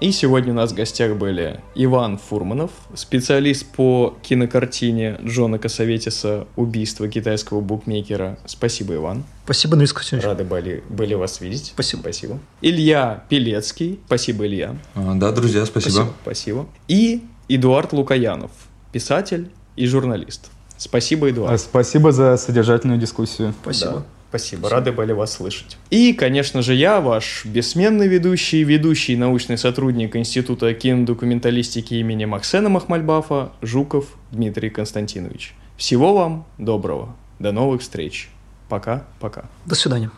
И 0.00 0.10
сегодня 0.10 0.50
у 0.50 0.56
нас 0.56 0.72
в 0.72 0.74
гостях 0.74 1.14
были 1.14 1.60
Иван 1.76 2.18
Фурманов, 2.18 2.72
специалист 2.96 3.64
по 3.64 4.16
кинокартине 4.22 5.20
Джона 5.24 5.60
Косоветиса 5.60 6.48
«Убийство 6.56 7.06
китайского 7.06 7.60
букмекера». 7.60 8.36
Спасибо, 8.46 8.96
Иван. 8.96 9.22
Спасибо, 9.44 9.76
Дмитрий 9.76 9.94
Константинович. 9.94 10.26
Рады 10.26 10.42
были, 10.42 10.82
были 10.88 11.14
вас 11.14 11.40
видеть. 11.40 11.66
Спасибо. 11.66 12.00
Спасибо. 12.00 12.40
Илья 12.60 13.22
Пелецкий. 13.28 14.00
Спасибо, 14.06 14.48
Илья. 14.48 14.74
А, 14.96 15.14
Да, 15.14 15.30
друзья, 15.30 15.64
спасибо. 15.66 15.92
Спасибо. 15.92 16.14
Спасибо. 16.24 16.66
И 16.88 17.22
Эдуард 17.48 17.92
Лукаянов, 17.92 18.50
писатель 18.90 19.52
и 19.76 19.86
журналист. 19.86 20.50
Спасибо, 20.78 21.28
А, 21.28 21.30
Эдуард. 21.30 21.60
Спасибо 21.60 22.10
за 22.10 22.36
содержательную 22.38 22.98
дискуссию. 22.98 23.54
Спасибо. 23.62 23.92
Да, 23.92 24.02
спасибо. 24.34 24.68
Рады 24.68 24.90
были 24.90 25.12
вас 25.12 25.34
слышать. 25.34 25.76
И, 25.90 26.12
конечно 26.12 26.62
же, 26.62 26.74
я, 26.74 27.00
ваш 27.00 27.44
бессменный 27.44 28.08
ведущий, 28.08 28.64
ведущий 28.64 29.16
научный 29.16 29.56
сотрудник 29.56 30.16
Института 30.16 30.74
кинодокументалистики 30.74 31.94
имени 31.94 32.24
Максена 32.24 32.68
Махмальбафа, 32.68 33.52
Жуков 33.62 34.06
Дмитрий 34.32 34.70
Константинович. 34.70 35.54
Всего 35.76 36.14
вам 36.14 36.46
доброго. 36.58 37.14
До 37.38 37.52
новых 37.52 37.82
встреч. 37.82 38.28
Пока-пока. 38.68 39.44
До 39.66 39.74
свидания. 39.74 40.10